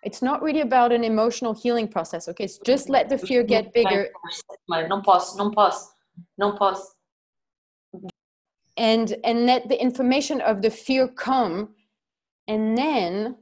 [0.04, 2.44] It's not really about an emotional healing process okay?
[2.44, 4.08] It's just let the fear get bigger.
[4.88, 5.92] não posso não posso
[6.38, 6.94] não posso
[8.82, 11.68] and and let the information of the fear come
[12.48, 13.36] and then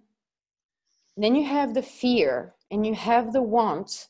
[1.16, 4.08] then you have the fear and you have the want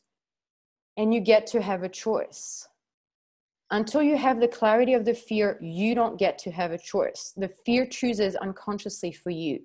[0.97, 2.67] and you get to have a choice
[3.71, 7.33] until you have the clarity of the fear, you don't get to have a choice.
[7.37, 9.61] The fear chooses unconsciously for you.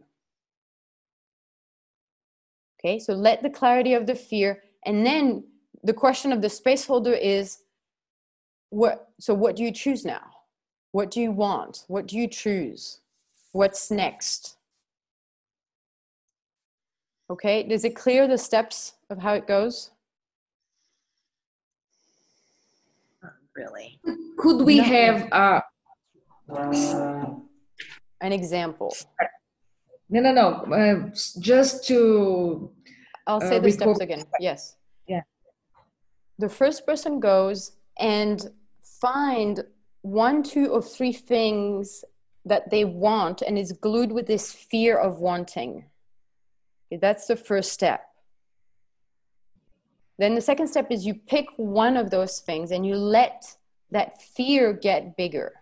[2.78, 5.44] Okay, so let the clarity of the fear, and then
[5.82, 7.58] the question of the space holder is
[8.70, 10.35] what so what do you choose now?
[10.96, 11.84] What do you want?
[11.88, 13.00] What do you choose?
[13.52, 14.56] What's next?
[17.28, 19.90] Okay, is it clear the steps of how it goes?
[23.54, 24.00] really.
[24.38, 24.84] Could we no.
[24.84, 25.60] have uh,
[28.22, 28.96] an example?
[30.08, 30.48] No, no, no.
[30.74, 31.10] Uh,
[31.40, 32.70] just to.
[33.26, 34.24] I'll say uh, the steps again.
[34.40, 34.76] Yes.
[35.06, 35.20] Yeah.
[36.38, 38.50] The first person goes and
[38.82, 39.62] find
[40.06, 42.04] one, two, or three things
[42.44, 45.84] that they want and is glued with this fear of wanting.
[46.86, 48.06] Okay, that's the first step.
[50.18, 53.56] Then the second step is you pick one of those things and you let
[53.90, 55.52] that fear get bigger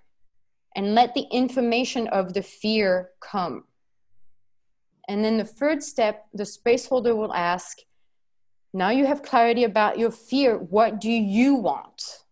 [0.77, 3.65] and let the information of the fear come.
[5.09, 7.79] And then the third step, the space holder will ask,
[8.75, 10.59] now you have clarity about your fear.
[10.59, 12.25] What do you want?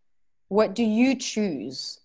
[0.49, 2.01] What do you choose?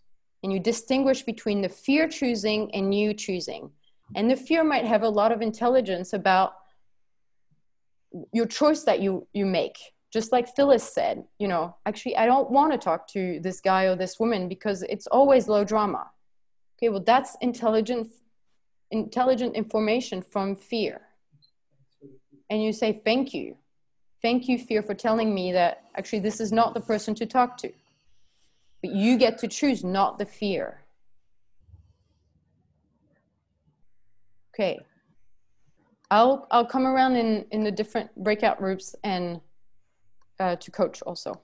[0.48, 3.70] And you distinguish between the fear choosing and you choosing.
[4.16, 6.54] And the fear might have a lot of intelligence about
[8.32, 9.78] your choice that you, you make
[10.12, 13.84] just like Phyllis said, you know, actually, I don't want to talk to this guy
[13.86, 16.10] or this woman because it's always low drama.
[16.78, 18.08] Okay, well, that's intelligent,
[18.92, 21.02] intelligent information from fear.
[22.50, 23.58] And you say, thank you.
[24.22, 27.58] Thank you, fear, for telling me that actually this is not the person to talk
[27.58, 27.72] to.
[28.82, 30.82] But you get to choose, not the fear.
[34.54, 34.80] Okay.
[36.10, 39.42] I'll I'll come around in in the different breakout groups and
[40.40, 41.42] uh, to coach also.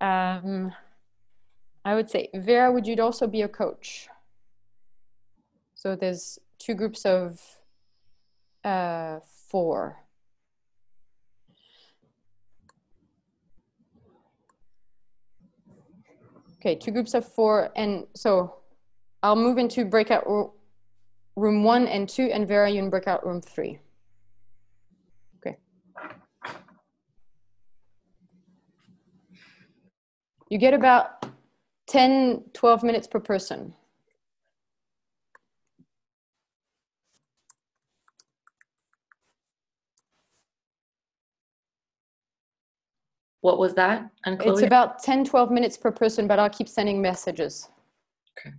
[0.00, 0.72] Um,
[1.84, 4.08] I would say Vera, would you also be a coach?
[5.74, 7.40] So there's two groups of
[8.64, 9.98] uh, four.
[16.60, 17.70] Okay, two groups of four.
[17.74, 18.56] And so
[19.22, 20.26] I'll move into breakout
[21.36, 23.78] room one and two, and Vera, you in breakout room three.
[25.38, 25.56] Okay.
[30.50, 31.24] You get about
[31.88, 33.74] 10, 12 minutes per person.
[43.40, 44.10] What was that?
[44.24, 47.68] And It's about 10, 12 minutes per person, but I'll keep sending messages.
[48.38, 48.54] Okay.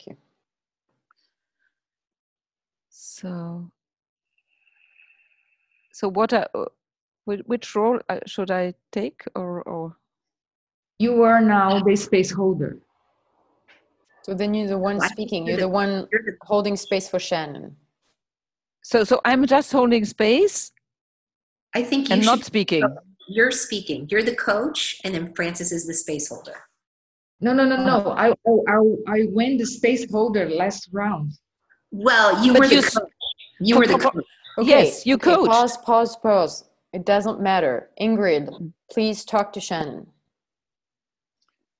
[0.00, 0.16] Okay.
[2.88, 3.70] So,
[5.92, 6.32] so what?
[6.32, 6.75] I, uh, whi-
[7.26, 9.96] which role uh, should I take, or, or
[10.98, 12.78] You are now the space holder.
[14.22, 16.08] So then you're the one speaking, you're you're the- the one
[16.42, 17.76] holding space for Shannon.
[18.82, 19.04] so?
[19.04, 20.72] So I'm just holding space
[21.74, 22.84] I think you and not should- speaking.
[23.28, 24.06] You're speaking.
[24.08, 26.54] You're the coach, and then Francis is the space holder.
[27.40, 28.12] No, no, no, no.
[28.12, 28.78] I, I,
[29.16, 31.32] I went the space holder last round.
[31.90, 33.10] Well, you But were the you s- coach.
[33.58, 34.24] You were the for- coach.
[34.62, 35.50] Yes, you okay, coach.
[35.50, 36.64] Pause, pause, pause.
[36.96, 37.90] It doesn't matter.
[38.00, 40.06] Ingrid, please talk to Shannon.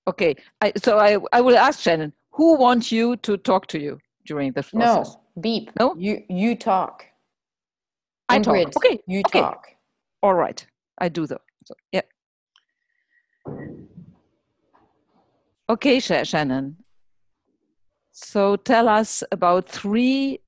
[0.06, 2.12] Okay, I, so I I will ask Shannon.
[2.32, 5.16] Who wants you to talk to you during the process?
[5.16, 5.70] No, beep.
[5.80, 5.94] No?
[5.96, 7.06] You you talk.
[8.28, 8.56] I talk.
[8.56, 9.40] Ingrid, Okay, You okay.
[9.40, 9.68] talk.
[10.22, 10.60] All right,
[10.98, 11.44] I do though.
[11.64, 12.02] So, yeah.
[15.70, 16.76] Okay, Sha- Shannon.
[18.12, 20.40] So tell us about three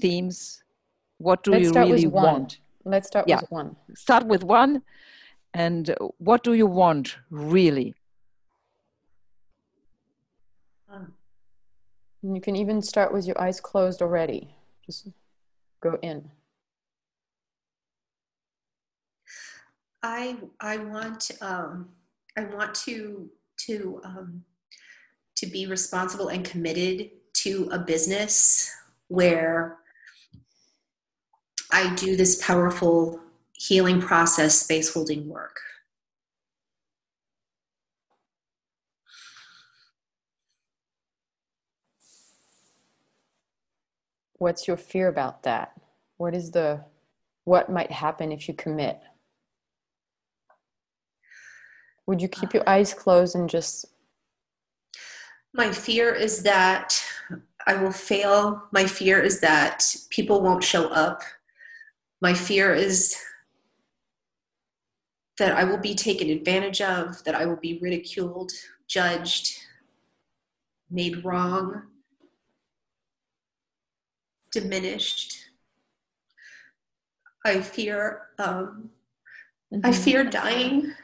[0.00, 0.62] themes.
[1.18, 2.58] What do Let's you really want?
[2.88, 3.40] Let's start Yeah.
[3.40, 3.76] with one.
[3.94, 4.82] Start with one,
[5.52, 7.94] and what do you want really?
[10.88, 11.14] Um,
[12.22, 14.56] And you can even start with your eyes closed already.
[14.86, 15.08] Just
[15.80, 16.30] go in.
[20.02, 21.90] I I want um,
[22.36, 23.30] I want to
[23.66, 24.44] to um,
[25.36, 27.10] to be responsible and committed
[27.44, 28.72] to a business
[29.08, 29.77] where
[31.70, 33.20] I do this powerful
[33.52, 35.60] healing process, space holding work.
[44.34, 45.72] What's your fear about that?
[46.16, 46.84] What is the
[47.44, 49.00] what might happen if you commit?
[52.06, 53.84] Would you keep your uh, eyes closed and just
[55.52, 57.02] My fear is that
[57.66, 58.62] I will fail.
[58.70, 61.22] My fear is that people won't show up.
[62.20, 63.16] My fear is
[65.38, 68.50] that I will be taken advantage of, that I will be ridiculed,
[68.88, 69.56] judged,
[70.90, 71.82] made wrong,
[74.50, 75.36] diminished.
[77.44, 78.90] I fear um,
[79.84, 80.04] I Mhm.
[80.04, 80.94] fear dying.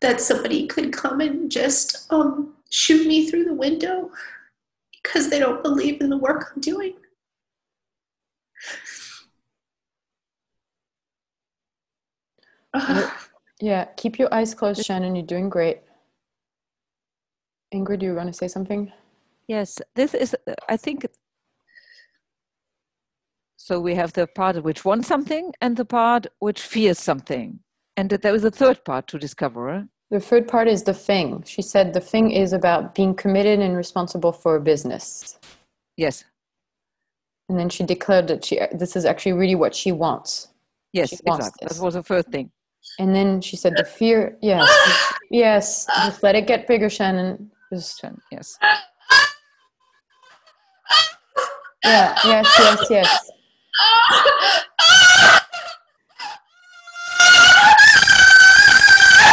[0.00, 4.10] That somebody could come and just um, shoot me through the window
[4.92, 6.96] because they don't believe in the work I'm doing.
[13.62, 15.14] Yeah, keep your eyes closed, Shannon.
[15.14, 15.80] You're doing great.
[17.74, 18.90] Ingrid, do you want to say something?
[19.48, 20.34] Yes, this is,
[20.68, 21.06] I think.
[23.58, 27.60] So we have the part which wants something and the part which fears something.
[27.98, 29.86] And there is a third part to discover.
[30.10, 31.42] The third part is the thing.
[31.46, 35.38] She said the thing is about being committed and responsible for a business.
[35.98, 36.24] Yes,
[37.50, 40.48] And then she declared that she this is actually really what she wants.
[40.94, 41.68] yes, She wants exactly.
[41.68, 41.76] this.
[41.78, 42.50] That was the first thing.
[42.98, 44.68] And then she said the fear, yes,
[45.30, 47.50] yes, just let it get bigger, Shannon.
[47.72, 48.58] Just Yes.
[51.84, 53.30] yeah, yes, yes, yes.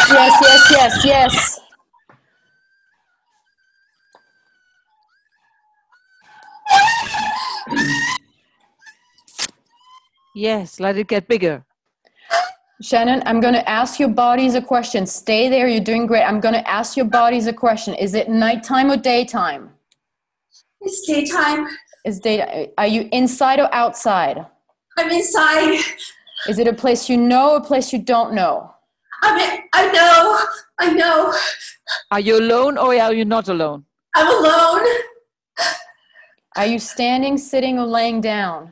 [0.09, 1.59] Yes, yes, yes, yes.
[10.33, 11.66] Yes, let it get bigger.
[12.81, 15.05] Shannon, I'm going to ask your bodies a question.
[15.07, 15.67] Stay there.
[15.67, 16.23] You're doing great.
[16.23, 17.95] I'm going to ask your bodies a question.
[17.95, 19.71] Is it nighttime or daytime?
[20.81, 21.67] It's daytime.
[22.05, 22.71] Is day?
[22.77, 24.45] Are you inside or outside?
[24.97, 25.79] I'm inside.
[26.47, 28.71] Is it a place you know or a place you don't know?
[29.23, 30.39] I'm in, I know.
[30.79, 31.33] I know.
[32.11, 33.85] Are you alone or are you not alone?
[34.15, 34.87] I'm alone.
[36.55, 38.71] Are you standing, sitting, or laying down?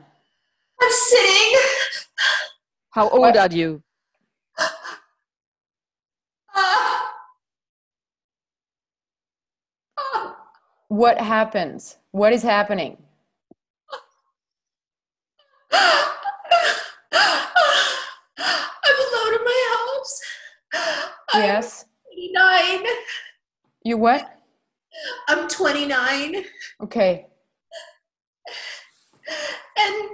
[0.80, 1.60] I'm sitting.
[2.90, 3.82] How old are you?
[6.54, 7.12] Ah.
[9.98, 10.36] Ah.
[10.88, 11.96] What happens?
[12.12, 12.96] What is happening?
[15.72, 16.12] I'm
[19.12, 20.20] alone in my house.
[21.34, 21.84] Yes.
[22.06, 22.86] I'm 29.
[23.84, 24.40] You what?
[25.28, 26.44] I'm 29.
[26.82, 27.26] Okay.
[29.78, 30.10] And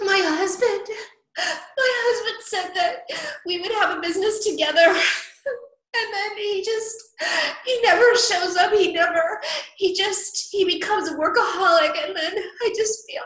[0.00, 0.88] my husband,
[1.36, 3.06] my husband said that
[3.44, 4.96] we would have a business together.
[5.96, 6.96] And then he just,
[7.64, 8.72] he never shows up.
[8.72, 9.40] He never,
[9.76, 11.96] he just, he becomes a workaholic.
[12.04, 13.22] And then I just feel,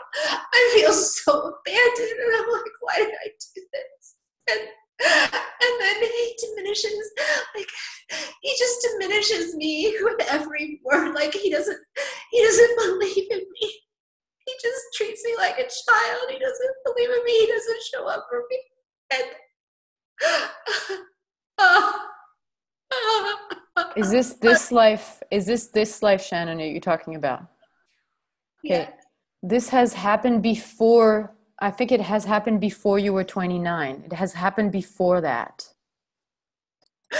[0.53, 2.19] I feel so abandoned.
[2.19, 4.15] And I'm like, why did I do this?
[4.51, 4.69] And,
[5.01, 7.11] and then he diminishes,
[7.55, 7.69] like,
[8.41, 11.15] he just diminishes me with every word.
[11.15, 11.79] Like, he doesn't,
[12.31, 13.73] he doesn't believe in me.
[14.45, 16.29] He just treats me like a child.
[16.29, 17.39] He doesn't believe in me.
[17.39, 18.59] He doesn't show up for me.
[19.11, 19.25] And,
[23.99, 25.21] Is this um, this life?
[25.31, 26.59] Is this this life, Shannon?
[26.59, 27.43] Are you talking about?
[28.63, 28.89] yeah.
[29.41, 31.33] This has happened before.
[31.59, 34.03] I think it has happened before you were 29.
[34.05, 35.67] It has happened before that.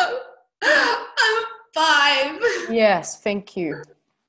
[0.00, 1.44] I'm
[1.74, 2.40] five.
[2.70, 3.82] Yes, thank you.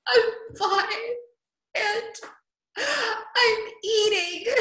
[0.07, 0.86] I'm five.
[1.76, 2.15] And
[2.77, 4.53] I'm eating.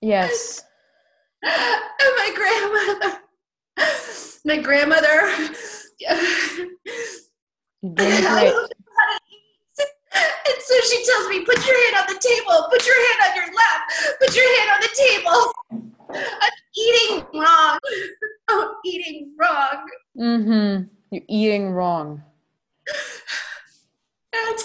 [0.00, 0.62] Yes.
[1.42, 1.52] And
[2.16, 3.18] my grandmother,
[4.44, 5.28] my grandmother,
[5.98, 6.10] You're
[7.82, 8.50] doing I great.
[8.50, 9.86] don't know how to eat.
[10.14, 13.36] And so she tells me, put your hand on the table, put your hand on
[13.36, 13.80] your lap,
[14.20, 15.52] put your hand on the table.
[16.40, 17.78] I'm eating wrong.
[18.48, 19.86] I'm eating wrong.
[20.18, 20.84] Mm-hmm.
[21.10, 22.22] You're eating wrong.
[24.32, 24.58] And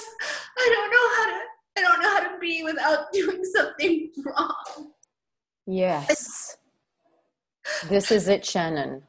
[0.58, 1.40] I don't know how to
[1.76, 4.92] I don't know how to be without doing something wrong.
[5.66, 6.58] Yes.
[7.90, 9.04] This is it, Shannon.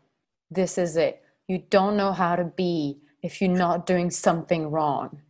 [0.51, 1.23] This is it.
[1.49, 5.21] You don't know how to be if you're not doing something wrong.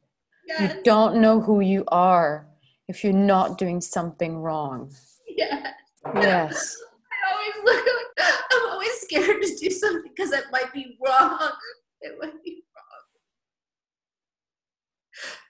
[0.60, 2.46] You don't know who you are
[2.88, 4.92] if you're not doing something wrong.
[5.28, 5.66] yes.
[6.14, 6.76] Yes.
[7.10, 7.86] I always look
[8.18, 11.50] like I'm always scared to do something because it might be wrong.
[12.02, 12.62] It might be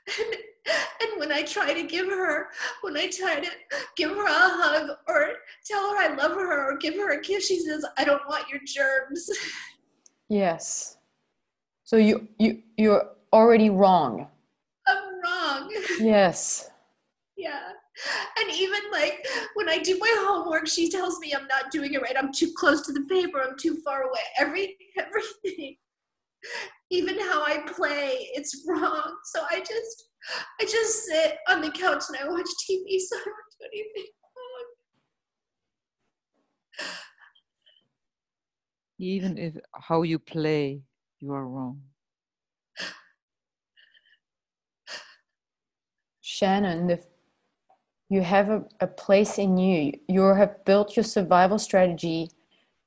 [0.08, 0.38] wrong.
[0.66, 2.48] And, when I try to give her,
[2.82, 3.48] when I try to
[3.96, 5.28] give her a hug or
[5.64, 8.48] tell her I love her or give her a kiss, she says, I don't want
[8.48, 9.30] your germs.
[10.28, 10.96] Yes.
[11.84, 14.26] So you you you're already wrong.
[14.86, 15.70] I'm wrong.
[16.00, 16.70] Yes.
[17.36, 17.60] Yeah.
[18.38, 22.02] And even like when I do my homework, she tells me I'm not doing it
[22.02, 22.16] right.
[22.18, 23.42] I'm too close to the paper.
[23.42, 24.20] I'm too far away.
[24.38, 25.76] Every everything.
[26.90, 29.16] Even how I play, it's wrong.
[29.24, 30.04] So I just
[30.60, 34.10] I just sit on the couch and I watch TV so I don't do anything
[34.36, 34.66] wrong.
[38.98, 40.82] Even if how you play,
[41.20, 41.82] you are wrong.
[46.20, 47.00] Shannon, the,
[48.08, 49.92] you have a, a place in you.
[50.08, 52.30] You have built your survival strategy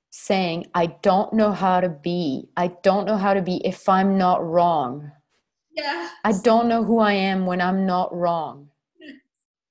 [0.09, 2.49] saying, I don't know how to be.
[2.57, 5.11] I don't know how to be if I'm not wrong.
[5.77, 6.09] Yeah.
[6.23, 8.69] I don't know who I am when I'm not wrong.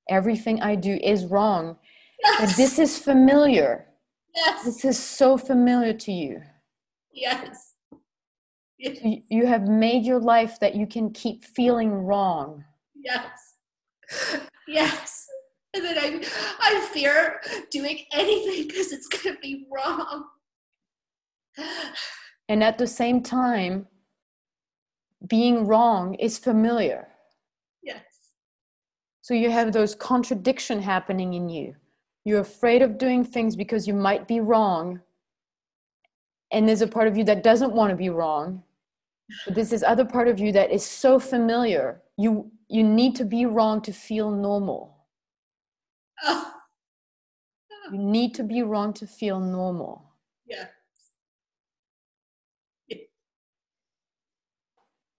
[0.08, 1.76] Everything I do is wrong.
[2.38, 3.86] But this is familiar.
[4.34, 4.64] yes.
[4.64, 6.42] This is so familiar to you.
[7.12, 7.74] Yes.
[8.78, 8.98] Yes.
[9.02, 12.64] You you have made your life that you can keep feeling wrong.
[12.94, 13.54] Yes.
[14.68, 15.26] Yes.
[15.74, 16.22] And then I
[16.60, 20.24] I fear doing anything because it's gonna be wrong.
[22.48, 23.86] And at the same time,
[25.26, 27.08] being wrong is familiar.
[27.82, 28.02] Yes.
[29.22, 31.74] So you have those contradiction happening in you.
[32.24, 35.00] You're afraid of doing things because you might be wrong.
[36.52, 38.62] And there's a part of you that doesn't want to be wrong.
[39.44, 42.02] But there's this other part of you that is so familiar.
[42.16, 44.96] You you need to be wrong to feel normal.
[46.24, 46.52] Oh,
[47.92, 50.02] You need to be wrong to feel normal.
[50.46, 50.66] yeah.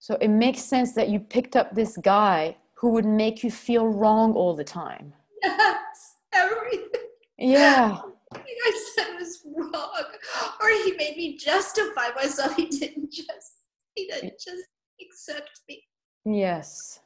[0.08, 3.86] So it makes sense that you picked up this guy who would make you feel
[3.88, 5.12] wrong all the time.
[5.42, 6.16] Yes.
[6.32, 7.02] Everything.
[7.36, 8.00] Yeah.
[8.34, 10.04] Everything I said was wrong,
[10.62, 12.56] or he made me justify myself.
[12.56, 13.66] He didn't just.
[13.96, 14.64] He didn't just
[14.98, 15.84] accept me.
[16.24, 17.00] Yes.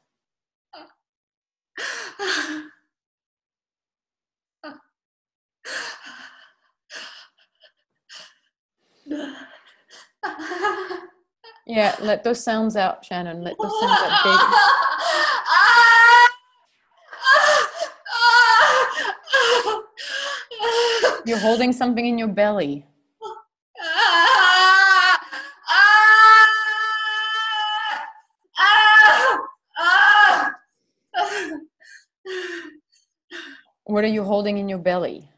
[11.66, 13.42] Yeah, let those sounds out, Shannon.
[13.42, 14.40] Let those sounds out big.
[21.24, 22.84] You're holding something in your belly.
[33.84, 35.28] What are you holding in your belly?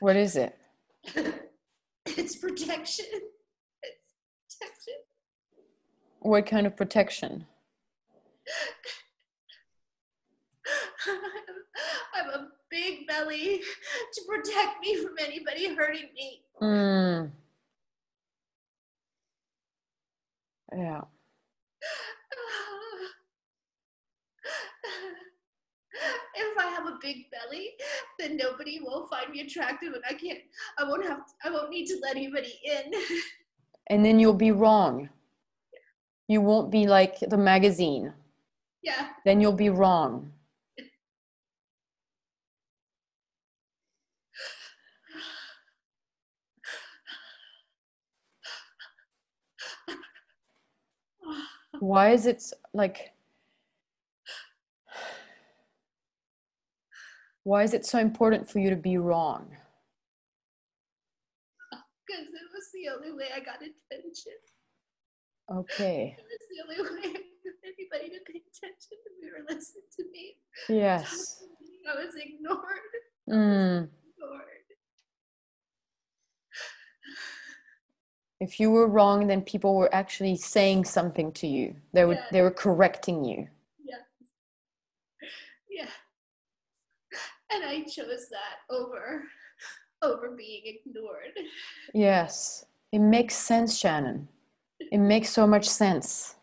[0.00, 0.56] What is it?
[2.20, 3.06] It's protection.
[3.82, 4.94] It's protection.
[6.18, 7.46] What kind of protection?
[12.14, 13.62] I'm a big belly
[14.12, 16.42] to protect me from anybody hurting me.
[16.60, 17.30] Mm.
[20.76, 21.00] Yeah.
[26.40, 27.70] If I have a big belly,
[28.18, 30.38] then nobody will find me attractive, and I can't.
[30.78, 31.20] I won't have.
[31.44, 32.92] I won't need to let anybody in.
[33.88, 35.08] And then you'll be wrong.
[36.28, 38.12] You won't be like the magazine.
[38.82, 39.08] yeah.
[39.24, 40.32] Then you'll be wrong.
[51.80, 52.42] Why is it
[52.72, 53.12] like
[57.44, 59.48] why is it so important for you to be wrong?
[62.06, 64.32] Because it was the only way I got attention.
[65.50, 66.16] Okay.
[66.18, 67.22] It was the only way I got
[67.64, 70.36] anybody to pay attention to me or listen to me.
[70.68, 71.42] Yes.
[71.90, 72.60] I was ignored.
[73.28, 73.88] Mm.
[74.16, 74.44] Ignored.
[78.40, 81.76] If you were wrong, then people were actually saying something to you.
[81.92, 82.26] They were Yeah.
[82.32, 83.48] they were correcting you.
[83.84, 83.96] Yeah.
[85.68, 85.90] Yeah.
[87.52, 89.24] And I chose that over
[90.02, 91.32] over being ignored.
[91.92, 92.64] Yes.
[92.92, 94.28] It makes sense, Shannon.
[94.80, 96.36] It makes so much sense.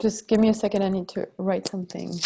[0.00, 0.82] Just give me a second.
[0.82, 2.18] I need to write something.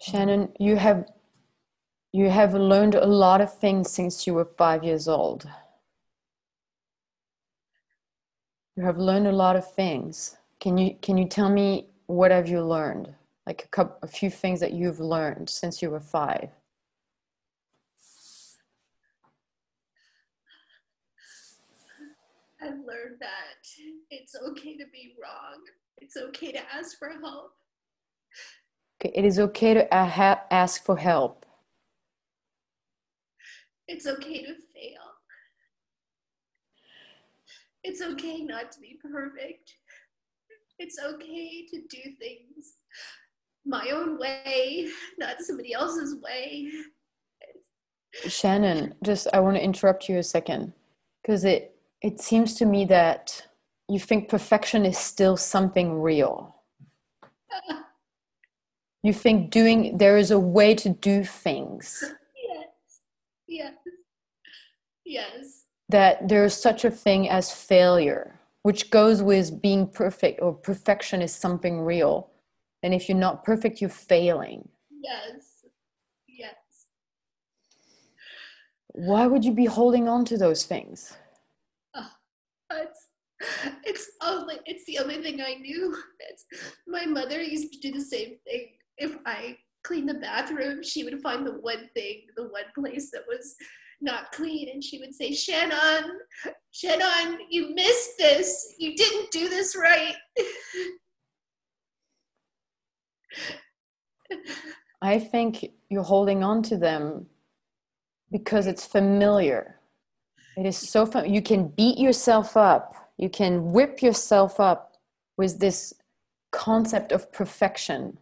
[0.00, 1.06] Shannon, you have
[2.12, 5.48] you have learned a lot of things since you were five years old.
[8.76, 10.36] You have learned a lot of things.
[10.60, 13.14] Can you can you tell me what have you learned?
[13.46, 16.50] Like a couple, a few things that you've learned since you were five.
[22.62, 23.66] I've learned that
[24.10, 25.64] it's okay to be wrong.
[25.98, 27.54] It's okay to ask for help.
[29.00, 31.44] Okay, it is okay to ask for help.
[33.92, 35.04] It's okay to fail.
[37.84, 39.74] It's okay not to be perfect.
[40.78, 42.76] It's okay to do things
[43.66, 44.88] my own way,
[45.18, 46.70] not somebody else's way.
[48.28, 50.72] Shannon, just I want to interrupt you a second
[51.22, 53.46] because it it seems to me that
[53.88, 56.56] you think perfection is still something real.
[59.04, 62.04] You think doing there is a way to do things
[63.48, 63.72] Yes.
[63.74, 63.74] Yes.
[65.04, 65.64] Yes.
[65.88, 71.20] that there is such a thing as failure, which goes with being perfect or perfection
[71.20, 72.30] is something real.
[72.82, 74.68] And if you're not perfect, you're failing.
[74.90, 75.64] Yes.
[76.26, 76.54] Yes.
[78.88, 81.16] Why would you be holding on to those things?
[81.94, 82.16] Ah,
[82.72, 83.08] it's
[83.84, 85.96] it's only it's the only thing I knew.
[86.30, 86.44] It's,
[86.86, 88.68] my mother used to do the same thing.
[88.98, 93.24] If I cleaned the bathroom, she would find the one thing, the one place that
[93.28, 93.54] was
[94.02, 96.18] not clean, and she would say, "Shannon,
[96.72, 98.74] Shannon, you missed this.
[98.78, 100.14] You didn't do this right."
[105.02, 107.26] I think you're holding on to them
[108.30, 109.80] because it's familiar.
[110.56, 111.32] It is so fun.
[111.32, 112.94] You can beat yourself up.
[113.18, 114.96] You can whip yourself up
[115.36, 115.92] with this
[116.50, 118.18] concept of perfection.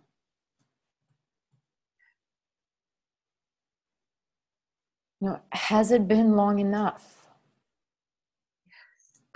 [5.20, 7.26] No, has it been long enough?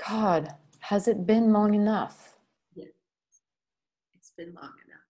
[0.09, 2.37] God, has it been long enough?
[4.15, 5.01] It's been long enough.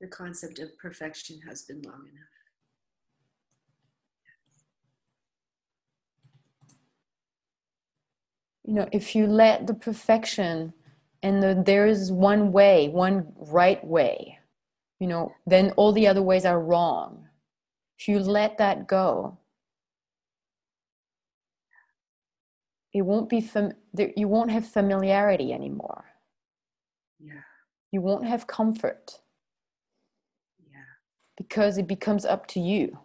[0.00, 2.28] The concept of perfection has been long enough.
[8.64, 10.72] You know, if you let the perfection
[11.22, 14.38] and the, there is one way, one right way,
[15.00, 17.23] you know, then all the other ways are wrong.
[17.98, 19.38] If you let that go,
[22.94, 23.74] it won't be fam-
[24.16, 26.04] you won't have familiarity anymore.
[27.20, 27.42] Yeah,
[27.92, 29.20] You won't have comfort
[30.72, 30.80] yeah,
[31.36, 32.98] because it becomes up to you.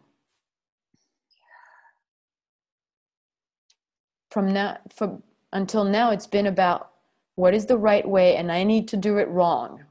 [4.32, 6.92] From now, from until now, it's been about
[7.36, 9.86] what is the right way, and I need to do it wrong.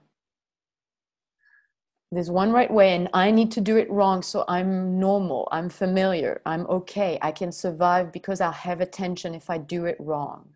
[2.10, 5.68] There's one right way, and I need to do it wrong, so I'm normal, I'm
[5.68, 10.54] familiar, I'm okay, I can survive because I'll have attention if I do it wrong.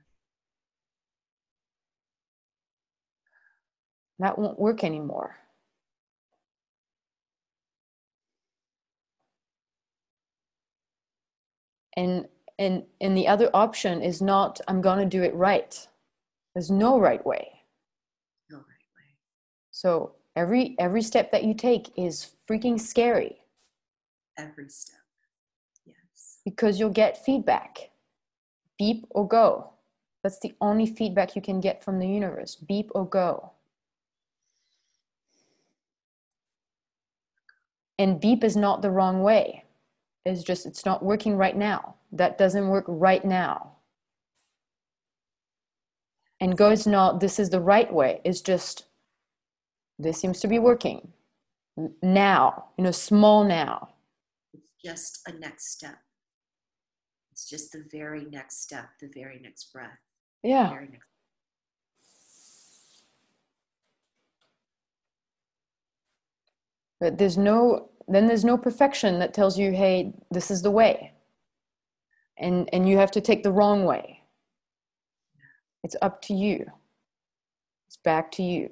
[4.18, 5.36] That won't work anymore.
[11.96, 15.88] And and and the other option is not I'm gonna do it right.
[16.54, 17.62] There's no right way.
[18.50, 18.64] no right
[18.96, 19.16] way.
[19.70, 23.36] So every every step that you take is freaking scary
[24.38, 24.98] Every step.
[25.86, 26.38] Yes.
[26.44, 27.90] because you'll get feedback.
[28.78, 29.70] Beep or go.
[30.22, 32.56] That's the only feedback you can get from the universe.
[32.56, 33.52] Beep or go.
[37.98, 39.64] And beep is not the wrong way.
[40.24, 41.96] It's just it's not working right now.
[42.12, 43.72] That doesn't work right now.
[46.40, 48.20] And go is not this is the right way.
[48.24, 48.86] It's just
[49.98, 51.12] this seems to be working
[52.02, 53.88] now, you know, small now.
[54.52, 55.96] It's just a next step.
[57.32, 59.98] It's just the very next step, the very next breath,
[60.42, 60.70] Yeah.
[60.70, 61.06] next.
[67.00, 71.12] But there's no then there's no perfection that tells you, hey, this is the way.
[72.38, 74.20] And and you have to take the wrong way.
[75.82, 76.70] It's up to you.
[77.88, 78.70] It's back to you.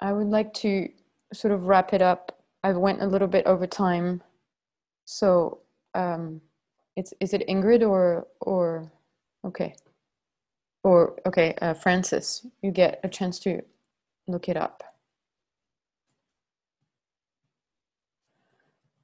[0.00, 0.88] I would like to
[1.32, 2.42] sort of wrap it up.
[2.62, 4.22] I went a little bit over time.
[5.04, 5.58] So
[5.94, 6.40] um,
[6.96, 8.90] it's is it Ingrid or or
[9.44, 9.74] okay
[10.82, 12.46] or okay uh, Francis?
[12.62, 13.62] You get a chance to
[14.26, 14.82] look it up.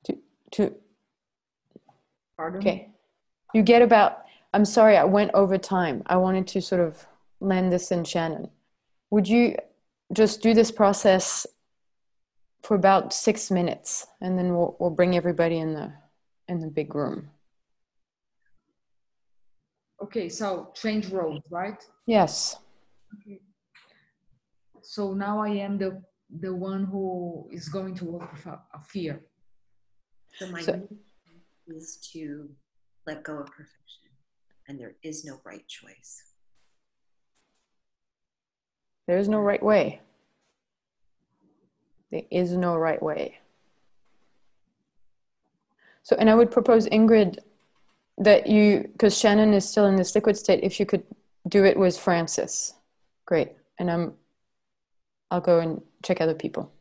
[0.05, 0.19] To
[0.53, 0.75] to
[2.37, 2.61] Pardon?
[2.61, 2.89] okay,
[3.53, 4.23] you get about.
[4.55, 6.03] I'm sorry, I went over time.
[6.07, 7.07] I wanted to sort of
[7.41, 8.49] land this in Shannon.
[9.11, 9.57] Would you
[10.13, 11.47] just do this process
[12.63, 15.93] for about six minutes, and then we'll we'll bring everybody in the
[16.49, 17.31] in the big room.
[20.03, 21.83] Okay, so change roles, right?
[22.07, 22.57] Yes.
[23.15, 23.41] okay
[24.83, 26.03] So now I am the
[26.41, 29.21] the one who is going to work with a, a fear.
[30.39, 30.99] So my So- need
[31.77, 32.49] is to
[33.07, 34.11] let go of perfection,
[34.69, 36.23] and there is no right choice.
[39.07, 40.01] There is no right way.
[42.11, 43.39] There is no right way.
[46.03, 47.39] So, and I would propose, Ingrid,
[48.19, 51.05] that you, because Shannon is still in this liquid state, if you could
[51.49, 52.75] do it with Francis.
[53.27, 53.53] Great.
[53.79, 54.15] And I'm,
[55.31, 56.73] I'll go and check other people.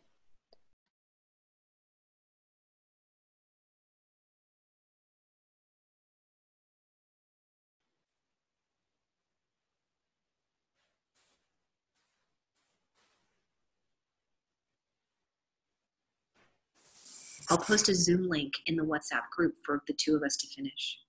[17.49, 20.47] I'll post a Zoom link in the WhatsApp group for the two of us to
[20.47, 20.99] finish.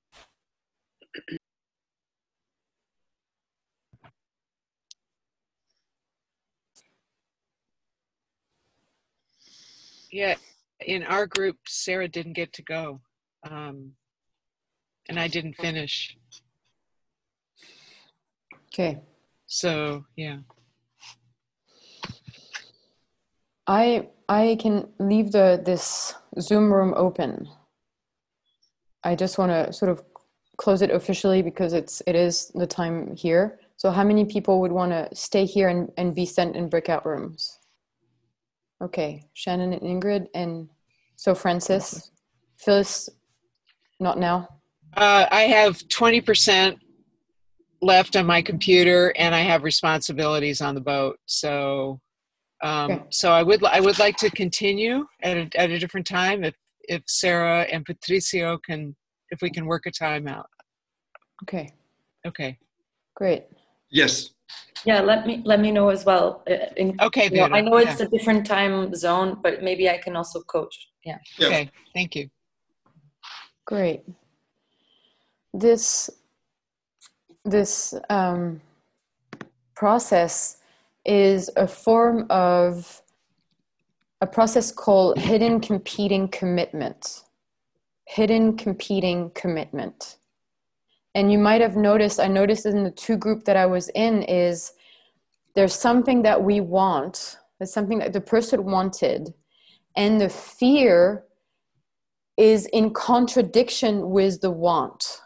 [10.10, 10.34] Yeah,
[10.80, 13.00] in our group, Sarah didn't get to go.
[13.48, 13.92] Um,
[15.08, 16.16] and I didn't finish.
[18.72, 19.00] Okay.
[19.46, 20.38] So, yeah.
[23.66, 27.48] I I can leave the this Zoom room open.
[29.04, 30.02] I just want to sort of
[30.56, 33.60] close it officially because it's it is the time here.
[33.76, 37.04] So how many people would want to stay here and, and be sent in breakout
[37.04, 37.58] rooms?
[38.82, 40.68] Okay, Shannon and Ingrid and
[41.16, 42.10] so Francis,
[42.58, 43.08] Phyllis,
[44.00, 44.48] not now.
[44.96, 46.78] Uh, I have 20%
[47.82, 51.18] left on my computer and I have responsibilities on the boat.
[51.26, 52.00] So,
[52.62, 53.02] um, Okay.
[53.10, 56.54] so I would, I would like to continue at a, at a different time if,
[56.82, 58.96] if Sarah and Patricio can,
[59.30, 60.46] if we can work a time out.
[61.42, 61.70] Okay,
[62.26, 62.58] Okay.
[63.14, 63.44] great.
[63.90, 64.30] Yes.
[64.84, 66.42] Yeah, let me let me know as well.
[66.48, 68.06] Uh, in- Okay, you know, I know it's yeah.
[68.06, 70.88] a different time zone, but maybe I can also coach.
[71.04, 71.18] Yeah.
[71.38, 71.46] Yeah.
[71.48, 71.70] Okay.
[71.94, 72.28] Thank you.
[73.66, 74.04] Great.
[75.52, 76.10] This
[77.44, 78.60] this um,
[79.74, 80.58] process
[81.06, 83.02] is a form of
[84.20, 87.24] a process called hidden competing commitment.
[88.06, 90.16] Hidden competing commitment.
[91.14, 94.22] And you might have noticed, I noticed in the two group that I was in
[94.24, 94.72] is
[95.54, 99.32] there's something that we want, there's something that the person wanted,
[99.96, 101.24] and the fear
[102.36, 105.22] is in contradiction with the want.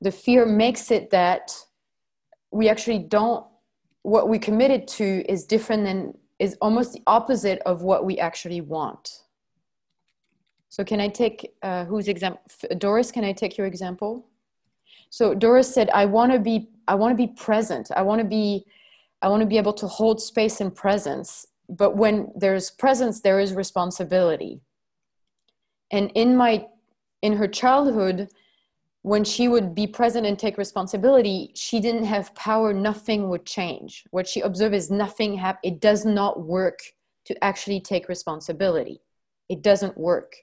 [0.00, 1.50] The fear makes it that
[2.50, 3.46] we actually don't,
[4.02, 8.60] what we committed to is different than, is almost the opposite of what we actually
[8.60, 9.22] want.
[10.70, 12.42] So, can I take uh, whose example?
[12.76, 14.26] Doris, can I take your example?
[15.10, 17.90] So, Doris said, I want to be, I want to be present.
[17.96, 18.66] I want to be,
[19.22, 23.40] I want to be able to hold space and presence but when there's presence there
[23.40, 24.60] is responsibility
[25.90, 26.66] and in my
[27.22, 28.28] in her childhood
[29.08, 34.04] when she would be present and take responsibility she didn't have power nothing would change.
[34.10, 36.80] What she observed is nothing it does not work
[37.24, 39.00] to actually take responsibility.
[39.48, 40.36] It doesn't work.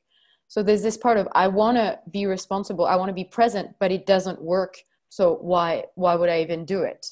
[0.48, 3.68] So there's this part of i want to be responsible i want to be present
[3.80, 4.78] but it doesn't work.
[5.10, 7.06] So why why would i even do it?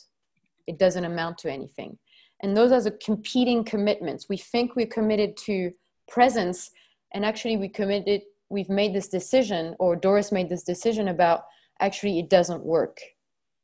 [0.65, 1.99] It doesn't amount to anything.
[2.41, 4.27] And those are the competing commitments.
[4.27, 5.71] We think we're committed to
[6.07, 6.71] presence
[7.13, 8.23] and actually we committed
[8.53, 11.43] we've made this decision or doris made this decision about
[11.79, 12.99] actually it doesn't work.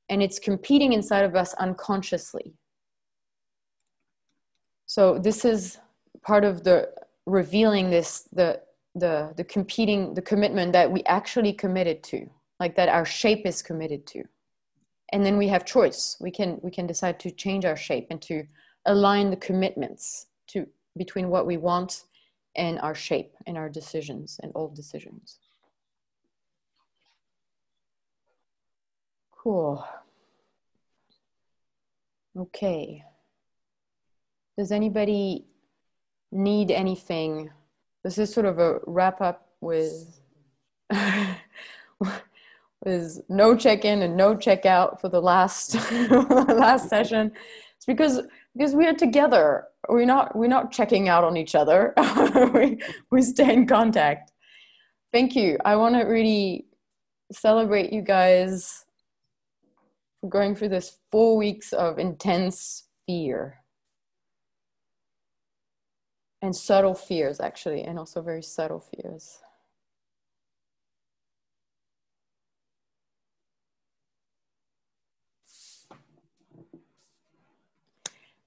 [0.10, 2.56] And it's competing inside of us unconsciously.
[4.88, 5.78] So this is
[6.24, 6.90] part of the
[7.26, 8.61] revealing this the
[8.95, 12.28] the the competing the commitment that we actually committed to
[12.60, 14.24] like that our shape is committed to.
[15.11, 16.18] And then we have choice.
[16.20, 18.45] We can we can decide to change our shape and to
[18.86, 20.66] align the commitments to
[20.98, 22.06] between what we want
[22.55, 25.39] and our shape and our decisions and old decisions.
[29.31, 29.85] Cool.
[32.38, 33.03] Okay.
[34.57, 35.45] Does anybody
[36.31, 37.49] need anything?
[38.03, 40.19] This is sort of a wrap up with
[42.85, 45.76] with no check in and no check out for the last
[46.09, 47.31] last session.
[47.77, 48.21] It's because
[48.60, 49.68] because we are together.
[49.88, 51.94] We're not we're not checking out on each other.
[52.53, 52.80] We,
[53.10, 54.31] we stay in contact.
[55.14, 55.57] Thank you.
[55.64, 56.65] I want to really
[57.31, 58.86] celebrate you guys
[60.19, 63.60] for going through this four weeks of intense fear.
[66.41, 69.40] And subtle fears actually and also very subtle fears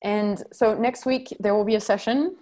[0.03, 2.37] And so next week there will be a session,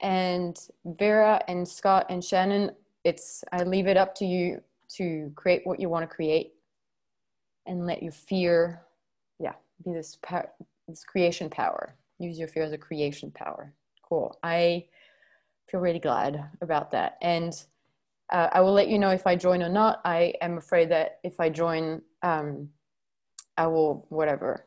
[0.00, 2.72] and Vera and Scott and Shannon,
[3.04, 4.60] it's I leave it up to you
[4.96, 6.52] to create what you want to create,
[7.66, 8.82] and let your fear,
[9.38, 9.54] yeah,
[9.84, 10.50] be this power,
[10.88, 11.94] this creation power.
[12.18, 13.72] Use your fear as a creation power.
[14.02, 14.36] Cool.
[14.42, 14.86] I
[15.70, 17.52] feel really glad about that, and
[18.32, 20.00] uh, I will let you know if I join or not.
[20.04, 22.68] I am afraid that if I join, um,
[23.56, 24.66] I will whatever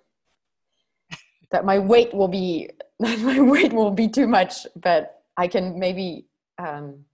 [1.54, 2.70] that my weight will be
[3.00, 6.26] that my weight will be too much but i can maybe
[6.60, 7.06] um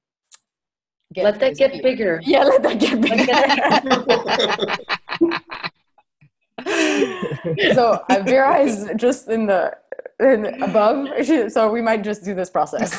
[1.13, 2.21] get let that get bigger.
[2.25, 3.25] Yeah let that get bigger.
[7.73, 9.75] so uh, vera is just in the
[10.19, 11.07] in above
[11.51, 12.91] so we might just do this process.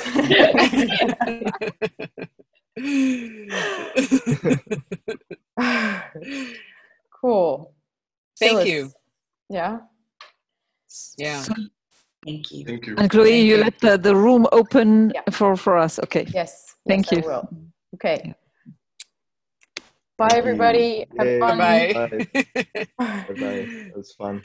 [7.21, 7.75] Cool.
[8.39, 8.69] Thank Phyllis.
[8.69, 8.91] you
[9.51, 9.81] yeah
[11.17, 11.43] yeah.
[12.27, 12.65] Thank you.
[12.67, 12.95] Thank you.
[12.99, 13.65] And Chloe, Thank you you.
[13.65, 15.23] let the, the room open Yeah.
[15.31, 15.99] for, for us.
[16.05, 16.27] Okay.
[16.41, 17.19] yes Thank yes, you.
[17.19, 17.49] I will.
[17.97, 18.33] okay Yeah.
[20.19, 20.39] bye Thank you.
[20.39, 21.39] everybody have Yay.
[21.41, 21.93] fun Bye.
[21.95, 22.27] Bye.
[23.29, 23.63] Bye bye.
[23.89, 24.43] It was fun.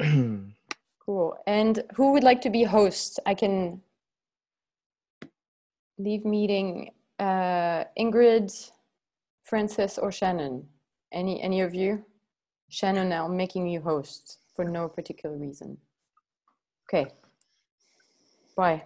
[1.08, 1.38] Cool.
[1.46, 3.18] And who would like to be host?
[3.24, 3.80] I can
[5.96, 8.52] leave meeting uh, Ingrid,
[9.42, 10.68] Francis, or Shannon.
[11.10, 12.04] Any any of you?
[12.68, 15.78] Shannon, now making you host for no particular reason.
[16.88, 17.10] Okay.
[18.56, 18.84] Bye.